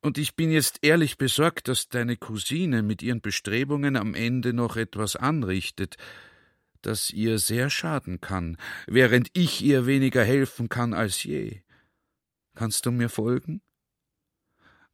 Und 0.00 0.18
ich 0.18 0.36
bin 0.36 0.50
jetzt 0.50 0.78
ehrlich 0.82 1.18
besorgt, 1.18 1.68
dass 1.68 1.88
deine 1.88 2.16
Cousine 2.16 2.82
mit 2.82 3.02
ihren 3.02 3.20
Bestrebungen 3.20 3.96
am 3.96 4.14
Ende 4.14 4.52
noch 4.52 4.76
etwas 4.76 5.16
anrichtet, 5.16 5.96
das 6.80 7.10
ihr 7.10 7.38
sehr 7.38 7.68
schaden 7.68 8.20
kann, 8.20 8.56
während 8.86 9.28
ich 9.32 9.62
ihr 9.62 9.84
weniger 9.84 10.22
helfen 10.22 10.68
kann 10.68 10.94
als 10.94 11.24
je. 11.24 11.62
Kannst 12.54 12.86
du 12.86 12.92
mir 12.92 13.08
folgen? 13.08 13.60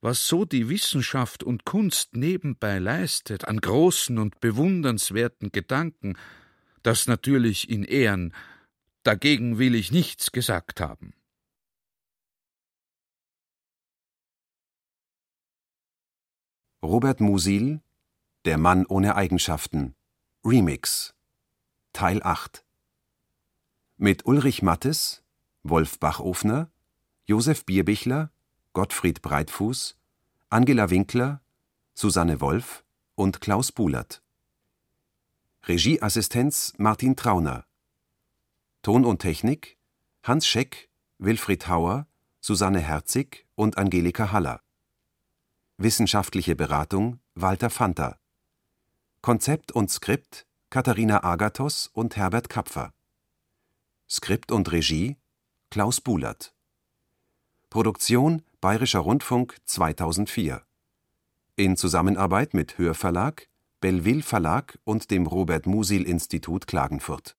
Was 0.02 0.26
so 0.26 0.44
die 0.44 0.68
Wissenschaft 0.68 1.44
und 1.44 1.64
Kunst 1.64 2.16
nebenbei 2.16 2.80
leistet, 2.80 3.46
an 3.46 3.60
großen 3.60 4.18
und 4.18 4.40
bewundernswerten 4.40 5.52
Gedanken, 5.52 6.18
das 6.82 7.06
natürlich 7.06 7.70
in 7.70 7.84
Ehren, 7.84 8.34
dagegen 9.04 9.58
will 9.58 9.76
ich 9.76 9.92
nichts 9.92 10.32
gesagt 10.32 10.80
haben. 10.80 11.14
Robert 16.82 17.20
Musil 17.20 17.80
Der 18.44 18.58
Mann 18.58 18.86
ohne 18.86 19.14
Eigenschaften 19.14 19.94
Remix 20.44 21.14
Teil 21.92 22.20
8 22.24 22.64
Mit 23.98 24.26
Ulrich 24.26 24.62
Mattes, 24.62 25.22
Wolf 25.62 26.00
Bachofner, 26.00 26.72
Josef 27.24 27.64
Bierbichler, 27.64 28.31
Gottfried 28.74 29.20
Breitfuß, 29.20 29.98
Angela 30.48 30.88
Winkler, 30.88 31.42
Susanne 31.92 32.40
Wolf 32.40 32.84
und 33.14 33.42
Klaus 33.42 33.70
Bulert. 33.70 34.22
Regieassistenz 35.64 36.72
Martin 36.78 37.14
Trauner. 37.14 37.66
Ton 38.80 39.04
und 39.04 39.18
Technik 39.18 39.76
Hans 40.22 40.46
Scheck, 40.46 40.88
Wilfried 41.18 41.68
Hauer, 41.68 42.06
Susanne 42.40 42.80
Herzig 42.80 43.46
und 43.56 43.76
Angelika 43.76 44.32
Haller. 44.32 44.62
Wissenschaftliche 45.76 46.56
Beratung 46.56 47.20
Walter 47.34 47.68
Fanta. 47.68 48.18
Konzept 49.20 49.72
und 49.72 49.90
Skript 49.90 50.46
Katharina 50.70 51.22
Agathos 51.24 51.88
und 51.92 52.16
Herbert 52.16 52.48
Kapfer. 52.48 52.94
Skript 54.08 54.50
und 54.50 54.72
Regie 54.72 55.18
Klaus 55.68 56.00
Bulert. 56.00 56.54
Produktion 57.68 58.42
Bayerischer 58.62 59.00
Rundfunk 59.00 59.56
2004. 59.64 60.62
In 61.56 61.76
Zusammenarbeit 61.76 62.54
mit 62.54 62.78
Hörverlag, 62.78 63.48
Belleville 63.80 64.22
Verlag 64.22 64.78
und 64.84 65.10
dem 65.10 65.26
Robert 65.26 65.66
Musil 65.66 66.04
Institut 66.04 66.68
Klagenfurt 66.68 67.26